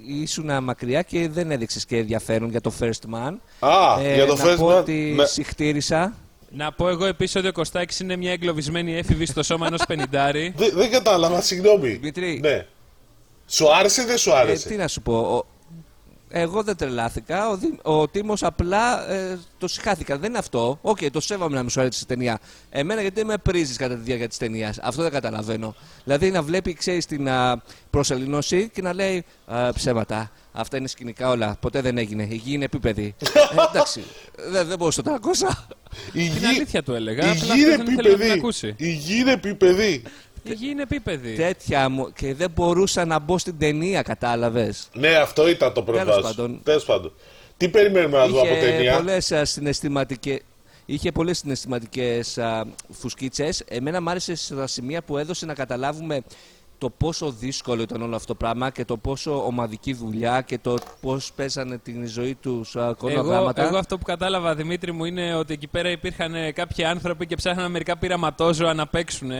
ήσουν 0.07 0.63
μακριά 0.63 1.01
και 1.01 1.29
δεν 1.29 1.51
έδειξες 1.51 1.85
και 1.85 1.97
ενδιαφέρον 1.97 2.49
για 2.49 2.61
το 2.61 2.71
first 2.79 3.13
man. 3.13 3.33
Α, 3.59 4.01
Ε, 4.01 4.13
για 4.13 4.25
το 4.25 4.35
να 4.35 4.43
first 4.43 4.57
πω 4.57 4.67
man. 4.69 4.77
ότι 4.77 5.13
Ναι. 5.15 5.25
συχτήρισα. 5.25 6.13
Να 6.49 6.71
πω 6.71 6.89
εγώ 6.89 7.05
επίσης 7.05 7.35
ότι 7.35 7.47
ο 7.47 7.51
Κωστάκης 7.51 7.99
είναι 7.99 8.15
μια 8.15 8.31
εγκλωβισμένη 8.31 8.95
έφηβη 8.97 9.25
στο 9.25 9.43
σώμα 9.43 9.67
ενός 9.67 9.81
πενιντάρι. 9.87 10.53
Δεν, 10.57 10.71
δεν 10.75 10.91
κατάλαβα, 10.91 11.41
συγγνώμη. 11.41 11.89
Δημήτρη, 11.89 12.39
Ναι. 12.43 12.65
Σου 13.47 13.73
άρεσε 13.75 14.01
ή 14.01 14.05
δεν 14.05 14.17
σου 14.17 14.29
ε, 14.29 14.33
άρεσε. 14.35 14.67
τι 14.67 14.75
να 14.75 14.87
σου 14.87 15.01
πω. 15.01 15.13
ο- 15.19 15.45
Εγώ 16.37 16.63
δεν 16.63 16.75
τρελάθηκα. 16.75 17.49
Ο, 17.49 17.57
Δη- 17.57 17.79
ο 17.81 18.07
Τίμος 18.07 18.43
απλά 18.43 19.09
ε, 19.11 19.39
το 19.57 19.67
συχάθηκα. 19.67 20.17
Δεν 20.17 20.29
είναι 20.29 20.37
αυτό. 20.37 20.79
Οκ, 20.81 20.97
το 21.11 21.19
σέβομαι 21.19 21.55
να 21.55 21.61
μην 21.61 21.69
σου 21.69 21.79
αρέσει 21.79 22.03
η 22.03 22.05
ταινία. 22.05 22.39
Εμένα 22.69 23.01
γιατί 23.01 23.15
δεν 23.15 23.25
με 23.25 23.37
πρήζεις 23.37 23.77
κατά 23.77 23.95
τη 23.95 24.01
διάρκεια 24.01 24.27
της 24.27 24.37
ταινίας. 24.37 24.77
Αυτό 24.81 25.01
δεν 25.01 25.11
καταλαβαίνω. 25.11 25.75
Δηλαδή 26.03 26.31
να 26.31 26.41
βλέπει, 26.41 26.73
ξέρεις, 26.73 27.05
την 27.05 27.29
α, 27.29 27.61
προσελήνωση 27.89 28.69
και 28.73 28.81
να 28.81 28.93
λέει 28.93 29.25
«Α, 29.45 29.73
ψέματα. 29.73 30.31
Αυτά 30.51 30.77
είναι 30.77 30.87
σκηνικά 30.87 31.29
όλα. 31.29 31.57
Ποτέ 31.59 31.81
δεν 31.81 31.97
έγινε. 31.97 32.23
Η 32.29 32.35
γη 32.35 32.53
είναι 32.53 32.65
επίπεδη. 32.65 33.15
ε, 33.19 33.61
εντάξει. 33.69 34.03
Δεν, 34.51 34.67
δεν 34.67 34.77
μπορούσα 34.77 35.01
να 35.05 35.09
το 35.09 35.15
ακούσω. 35.15 35.67
Η 36.13 36.29
Την 36.29 36.37
γη- 36.37 36.45
αλήθεια 36.45 36.83
του 36.83 36.93
έλεγα. 36.93 37.25
Η 37.25 37.29
απλά 37.29 37.55
γη 37.55 37.61
είναι 37.61 37.71
αυτός 37.71 37.85
δεν 37.85 37.93
ήθελε 37.93 38.09
να 38.09 38.13
την 38.13 38.21
επίπεδη. 38.21 38.31
ακούσει. 38.39 38.73
Η 38.77 38.89
γη 38.91 39.19
είναι 39.19 39.31
επίπεδη. 39.31 40.01
Η 40.47 40.53
γη 40.53 40.69
είναι 40.69 40.81
επίπεδη; 40.81 41.35
Τέτοια 41.35 41.89
μου. 41.89 42.11
Και 42.13 42.33
δεν 42.33 42.51
μπορούσα 42.51 43.05
να 43.05 43.19
μπω 43.19 43.37
στην 43.37 43.57
ταινία, 43.57 44.01
κατάλαβες. 44.01 44.89
Ναι, 44.93 45.15
αυτό 45.15 45.49
ήταν 45.49 45.73
το 45.73 45.83
Τέλος 45.83 46.03
πρόβλημα. 46.03 46.27
πάντων. 46.29 46.59
Τέλος 46.63 46.85
πάντων. 46.85 47.11
Τι 47.57 47.69
περιμένουμε 47.69 48.17
να 48.17 48.27
δούμε 48.27 48.39
από 48.39 48.49
Είχε 48.49 48.59
ταινία; 48.65 48.95
πολλές 48.97 49.31
α, 49.31 49.45
συναισθηματικές 49.45 50.39
Είχε 50.85 51.11
πολλές 51.11 51.37
συναισθηματικές 51.37 52.39
φουσκίτσες. 52.89 53.63
Εμένα 53.67 54.01
μου 54.01 54.09
άρεσε 54.09 54.35
στα 54.35 54.67
σημεία 54.67 55.01
που 55.03 55.17
έδωσε 55.17 55.45
να 55.45 55.53
καταλάβουμε 55.53 56.21
το 56.77 56.89
πόσο 56.89 57.31
δύσκολο 57.31 57.81
ήταν 57.81 58.01
όλο 58.01 58.15
αυτό 58.15 58.27
το 58.27 58.35
πράγμα 58.35 58.69
και 58.69 58.85
το 58.85 58.97
πόσο 58.97 59.45
ομαδική 59.45 59.93
δουλειά 59.93 60.41
και 60.41 60.57
το 60.57 60.77
πώς 61.01 61.31
παίζανε 61.35 61.77
την 61.77 62.07
ζωή 62.07 62.35
τους 62.35 62.75
Εγώ, 62.75 62.95
κονογράμματα. 62.97 63.63
εγώ 63.63 63.77
αυτό 63.77 63.97
που 63.97 64.03
κατάλαβα, 64.05 64.55
Δημήτρη 64.55 64.91
μου, 64.91 65.05
είναι 65.05 65.35
ότι 65.35 65.53
εκεί 65.53 65.67
πέρα 65.67 65.89
υπήρχαν 65.89 66.35
ε, 66.35 66.51
κάποιοι 66.51 66.83
άνθρωποι 66.85 67.25
και 67.27 67.35
ψάχναν 67.35 67.71
μερικά 67.71 67.97
πειραματόζωα 67.97 68.73
να 68.73 68.87
παίξουν 68.87 69.31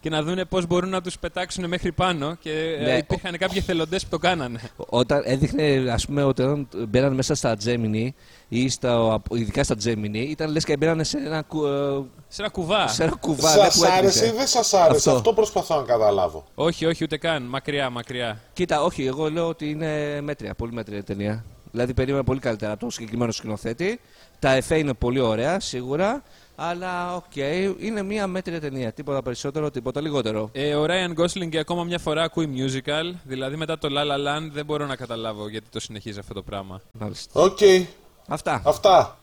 και 0.00 0.10
να 0.10 0.22
δουν 0.22 0.40
πώς 0.48 0.66
μπορούν 0.66 0.88
να 0.90 1.00
τους 1.00 1.18
πετάξουν 1.18 1.68
μέχρι 1.68 1.92
πάνω. 1.92 2.34
Και 2.40 2.76
ε, 2.78 2.82
Ναι. 2.82 2.96
υπήρχαν 2.96 3.36
κάποιοι 3.38 3.56
εθελοντές 3.58 4.02
που 4.04 4.08
το 4.10 4.18
κάνανε. 4.18 4.60
Όταν 4.76 5.22
έδειχνε, 5.24 5.90
ας 5.92 6.06
πούμε, 6.06 6.22
ότι 6.22 6.42
όταν 6.42 6.68
μπαίναν 6.88 7.14
μέσα 7.14 7.34
στα 7.34 7.56
Gemini 7.64 8.08
ή 8.48 8.68
στα, 8.68 9.22
ειδικά 9.30 9.64
στα 9.64 9.74
Gemini, 9.84 10.14
ήταν 10.28 10.50
λες 10.52 10.64
και 10.64 10.76
μπαίνανε 10.76 11.04
σε 11.04 11.18
ένα, 11.18 11.42
κου- 11.42 11.64
ε, 11.66 12.02
Σε 12.28 12.42
ένα 12.42 12.50
κουβά. 12.50 12.88
σε 12.88 13.02
ένα 13.02 13.16
κουβά. 13.20 13.56
ναι, 13.56 13.70
Σα 13.70 13.78
που 13.78 13.92
άρεσε 13.92 14.24
ή 14.24 14.28
έκλεισε. 14.28 14.32
δεν 14.36 14.46
σας 14.46 14.74
άρεσε; 14.74 14.96
Αυτό. 14.96 15.10
Αυτό. 15.10 15.32
προσπαθώ 15.32 15.76
να 15.76 15.82
καταλάβω. 15.86 16.44
Όχι, 16.54 16.86
όχι, 16.86 17.04
ούτε 17.04 17.16
καν. 17.16 17.42
Μακριά, 17.42 17.90
μακριά. 17.90 18.40
Κοίτα, 18.52 18.82
όχι, 18.82 19.06
εγώ 19.06 19.30
λέω 19.30 19.48
ότι 19.48 19.70
είναι 19.70 20.20
μέτρια, 20.20 20.54
πολύ 20.54 20.72
μέτρια 20.72 20.98
η 20.98 21.02
ταινία. 21.02 21.44
Δηλαδή 21.72 21.94
περίμενα 21.94 22.24
πολύ 22.24 22.40
καλύτερα 22.40 22.72
από 22.72 22.84
το 22.84 22.90
συγκεκριμένο 22.90 23.32
σκηνοθέτη. 23.32 24.00
Τα 24.38 24.50
εφέ 24.52 24.78
είναι 24.78 24.94
πολύ 24.94 25.20
ωραία, 25.20 25.60
σίγουρα. 25.60 26.22
Αλλά 26.62 27.14
οκ, 27.16 27.36
είναι 27.78 28.02
μια 28.02 28.26
μέτρια 28.26 28.60
ταινία. 28.60 28.92
Τίποτα 28.92 29.22
περισσότερο, 29.22 29.70
τίποτα 29.70 30.00
λιγότερο. 30.00 30.48
Ε, 30.52 30.74
ο 30.74 30.84
Ryan 30.88 31.20
Gosling 31.20 31.56
ακόμα 31.56 31.84
μια 31.84 31.98
φορά 31.98 32.22
ακούει 32.22 32.48
musical. 32.56 33.16
Δηλαδή 33.24 33.56
μετά 33.56 33.78
το 33.78 33.88
La 33.90 34.00
La 34.02 34.16
Land 34.28 34.50
δεν 34.52 34.64
μπορώ 34.64 34.86
να 34.86 34.96
καταλάβω 34.96 35.48
γιατί 35.48 35.66
το 35.70 35.80
συνεχίζει 35.80 36.18
αυτό 36.18 36.34
το 36.34 36.42
πράγμα. 36.42 36.80
Μάλιστα. 36.92 37.40
Οκ. 37.40 37.58
Αυτά. 38.28 38.62
Αυτά. 38.64 39.18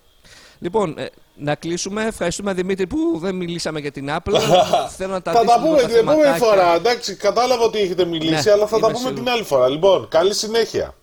Λοιπόν, 0.60 0.98
ε, 0.98 1.06
να 1.36 1.56
κλείσουμε. 1.56 2.06
Ευχαριστούμε 2.06 2.54
Δημήτρη 2.54 2.88
που 2.88 3.18
δεν 3.22 3.36
μιλήσαμε 3.36 3.80
για 3.80 3.92
την 3.92 4.10
Apple. 4.10 4.40
Θέλω 4.98 5.12
να 5.12 5.22
τα 5.22 5.32
θα 5.32 5.42
δεις 5.42 5.50
τα 5.50 5.58
λίγο 5.58 5.68
πούμε 5.76 5.82
την 5.88 5.96
επόμενη 5.96 6.22
θεματάκια. 6.22 6.46
φορά. 6.48 6.76
Εντάξει, 6.76 7.16
κατάλαβα 7.16 7.64
ότι 7.64 7.80
έχετε 7.80 8.06
μιλήσει, 8.06 8.44
Ναι, 8.46 8.52
αλλά 8.52 8.68
θα 8.68 8.80
τα 8.80 8.88
είμαι 8.88 8.88
πούμε 8.88 8.98
σίγουρος. 8.98 9.20
την 9.20 9.30
άλλη 9.30 9.44
φορά. 9.44 9.70
Λοιπόν, 9.70 10.08
καλή 10.08 10.34
συνέχεια. 10.34 10.94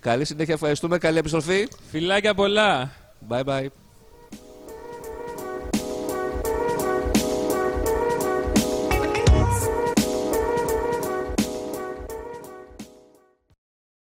Καλή 0.00 0.24
συνέχεια, 0.24 0.54
ευχαριστούμε. 0.54 0.98
Καλή 0.98 1.18
επιστροφή. 1.18 1.68
Φιλάκια 1.90 2.34
πολλά! 2.34 2.90
Bye 3.30 3.42
bye. 3.44 3.66